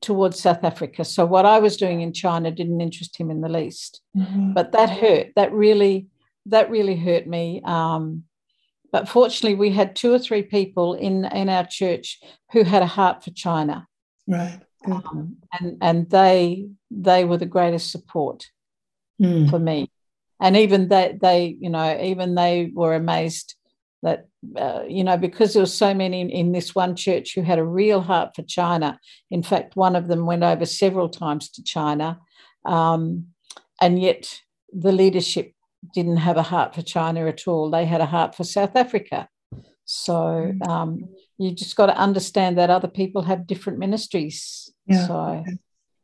towards 0.01 0.39
South 0.39 0.63
Africa. 0.63 1.05
So 1.05 1.25
what 1.25 1.45
I 1.45 1.59
was 1.59 1.77
doing 1.77 2.01
in 2.01 2.11
China 2.11 2.49
didn't 2.49 2.81
interest 2.81 3.17
him 3.17 3.29
in 3.29 3.41
the 3.41 3.49
least. 3.49 4.01
Mm-hmm. 4.17 4.53
But 4.53 4.71
that 4.71 4.89
hurt. 4.89 5.27
That 5.35 5.53
really, 5.53 6.07
that 6.47 6.69
really 6.69 6.95
hurt 6.95 7.27
me. 7.27 7.61
Um, 7.63 8.23
but 8.93 9.09
fortunately, 9.09 9.55
we 9.55 9.71
had 9.71 9.95
two 9.95 10.13
or 10.13 10.19
three 10.19 10.43
people 10.43 10.93
in, 10.93 11.25
in 11.25 11.49
our 11.49 11.65
church 11.65 12.21
who 12.51 12.63
had 12.63 12.83
a 12.83 12.87
heart 12.87 13.23
for 13.23 13.31
China. 13.31 13.87
Right. 14.27 14.59
Um, 14.85 15.37
and 15.59 15.77
and 15.81 16.09
they 16.09 16.67
they 16.91 17.25
were 17.25 17.37
the 17.37 17.47
greatest 17.47 17.89
support 17.89 18.45
mm. 19.19 19.49
for 19.49 19.57
me. 19.57 19.89
And 20.39 20.55
even 20.55 20.89
that 20.89 21.21
they, 21.21 21.57
you 21.59 21.71
know, 21.71 21.99
even 22.01 22.35
they 22.35 22.71
were 22.73 22.93
amazed 22.93 23.55
that 24.03 24.27
uh, 24.57 24.83
you 24.87 25.03
know 25.03 25.17
because 25.17 25.53
there 25.53 25.63
were 25.63 25.67
so 25.67 25.93
many 25.93 26.21
in, 26.21 26.29
in, 26.29 26.51
this 26.51 26.75
one 26.75 26.95
church 26.95 27.33
who 27.33 27.41
had 27.41 27.57
a 27.57 27.65
real 27.65 28.01
heart 28.01 28.35
for 28.35 28.43
China. 28.43 28.99
In 29.31 29.41
fact, 29.41 29.75
one 29.75 29.95
of 29.95 30.07
them 30.07 30.27
went 30.27 30.43
over 30.43 30.65
several 30.65 31.09
times 31.09 31.49
to 31.51 31.63
China, 31.63 32.19
um, 32.65 33.27
and 33.81 33.99
yet 33.99 34.41
the 34.71 34.91
leadership 34.91 35.53
didn't 35.93 36.17
have 36.17 36.37
a 36.37 36.43
heart 36.43 36.73
for 36.73 36.81
China 36.81 37.27
at 37.27 37.47
all. 37.47 37.69
They 37.69 37.85
had 37.85 38.01
a 38.01 38.05
heart 38.05 38.35
for 38.35 38.43
South 38.43 38.75
Africa. 38.75 39.27
So 39.85 40.13
mm. 40.13 40.67
um, 40.67 41.09
you 41.37 41.51
just 41.51 41.75
got 41.75 41.87
to 41.87 41.97
understand 41.97 42.57
that 42.57 42.69
other 42.69 42.87
people 42.87 43.23
have 43.23 43.47
different 43.47 43.79
ministries. 43.79 44.71
Yeah. 44.85 45.07
So, 45.07 45.45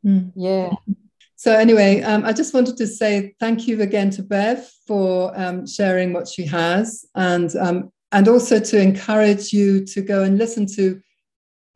mm. 0.04 0.32
yeah. 0.34 0.70
So 1.36 1.56
anyway, 1.56 2.02
um, 2.02 2.24
I 2.24 2.32
just 2.32 2.52
wanted 2.52 2.76
to 2.76 2.86
say 2.86 3.34
thank 3.40 3.66
you 3.66 3.80
again 3.80 4.10
to 4.10 4.22
Bev 4.22 4.70
for 4.86 5.32
um, 5.40 5.66
sharing 5.66 6.12
what 6.12 6.28
she 6.28 6.44
has, 6.44 7.06
and 7.14 7.54
um, 7.56 7.90
and 8.12 8.28
also 8.28 8.60
to 8.60 8.78
encourage 8.78 9.50
you 9.52 9.84
to 9.86 10.02
go 10.02 10.22
and 10.22 10.36
listen 10.36 10.66
to 10.76 11.00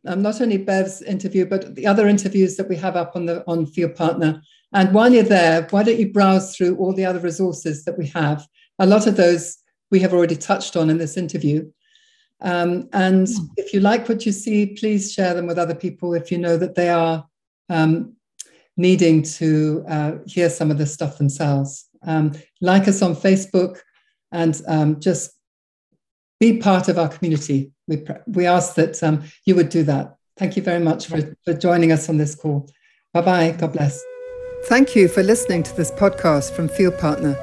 um, 0.05 0.21
not 0.21 0.39
only 0.39 0.57
Bev's 0.57 1.01
interview 1.01 1.47
but 1.47 1.73
the 1.73 1.87
other 1.87 2.07
interviews 2.07 2.57
that 2.57 2.69
we 2.69 2.75
have 2.75 2.95
up 2.95 3.15
on 3.15 3.25
the 3.25 3.43
on 3.47 3.65
Field 3.65 3.95
Partner. 3.95 4.39
And 4.75 4.93
while 4.93 5.11
you're 5.11 5.23
there, 5.23 5.65
why 5.71 5.83
don't 5.83 5.97
you 5.97 6.11
browse 6.11 6.55
through 6.55 6.75
all 6.75 6.93
the 6.93 7.05
other 7.05 7.19
resources 7.19 7.85
that 7.85 7.97
we 7.97 8.07
have? 8.07 8.45
A 8.77 8.85
lot 8.85 9.07
of 9.07 9.15
those 9.15 9.57
we 9.89 10.01
have 10.01 10.13
already 10.13 10.35
touched 10.35 10.75
on 10.75 10.89
in 10.89 10.97
this 10.97 11.15
interview. 11.15 11.71
Um, 12.41 12.89
and 12.91 13.25
mm. 13.25 13.49
if 13.55 13.73
you 13.73 13.79
like 13.79 14.09
what 14.09 14.25
you 14.25 14.33
see, 14.33 14.75
please 14.75 15.13
share 15.13 15.33
them 15.33 15.47
with 15.47 15.57
other 15.57 15.73
people 15.73 16.13
if 16.13 16.29
you 16.29 16.37
know 16.37 16.57
that 16.57 16.75
they 16.75 16.89
are 16.89 17.25
um, 17.69 18.17
needing 18.75 19.23
to 19.23 19.85
uh, 19.87 20.11
hear 20.27 20.49
some 20.49 20.69
of 20.71 20.77
this 20.77 20.93
stuff 20.93 21.17
themselves. 21.17 21.87
Um, 22.05 22.33
like 22.59 22.89
us 22.89 23.01
on 23.01 23.15
Facebook 23.15 23.79
and 24.33 24.61
um, 24.67 24.99
just 24.99 25.31
be 26.41 26.57
part 26.57 26.89
of 26.89 26.99
our 26.99 27.07
community. 27.07 27.71
We, 27.87 28.05
we 28.27 28.45
ask 28.45 28.75
that 28.75 29.01
um, 29.01 29.23
you 29.45 29.55
would 29.55 29.69
do 29.69 29.83
that. 29.83 30.17
Thank 30.35 30.57
you 30.57 30.63
very 30.63 30.83
much 30.83 31.07
for, 31.07 31.33
for 31.45 31.53
joining 31.53 31.93
us 31.93 32.09
on 32.09 32.17
this 32.17 32.35
call. 32.35 32.69
Bye 33.13 33.21
bye. 33.21 33.55
God 33.57 33.71
bless. 33.71 34.03
Thank 34.67 34.95
you 34.95 35.07
for 35.07 35.21
listening 35.21 35.61
to 35.61 35.75
this 35.75 35.91
podcast 35.91 36.53
from 36.53 36.67
Field 36.69 36.97
Partner. 36.97 37.37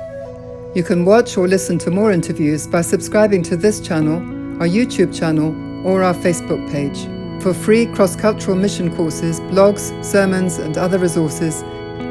You 0.74 0.82
can 0.82 1.04
watch 1.04 1.36
or 1.36 1.46
listen 1.46 1.78
to 1.78 1.90
more 1.92 2.10
interviews 2.10 2.66
by 2.66 2.80
subscribing 2.80 3.44
to 3.44 3.56
this 3.56 3.78
channel, 3.80 4.16
our 4.60 4.66
YouTube 4.66 5.16
channel, 5.16 5.54
or 5.86 6.02
our 6.02 6.14
Facebook 6.14 6.68
page. 6.72 6.98
For 7.40 7.54
free 7.54 7.86
cross 7.86 8.16
cultural 8.16 8.56
mission 8.56 8.92
courses, 8.96 9.38
blogs, 9.38 10.04
sermons, 10.04 10.58
and 10.58 10.76
other 10.76 10.98
resources, 10.98 11.62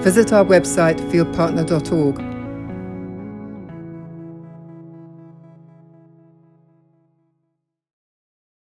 visit 0.02 0.32
our 0.32 0.46
website 0.46 0.98
fieldpartner.org 1.12 2.31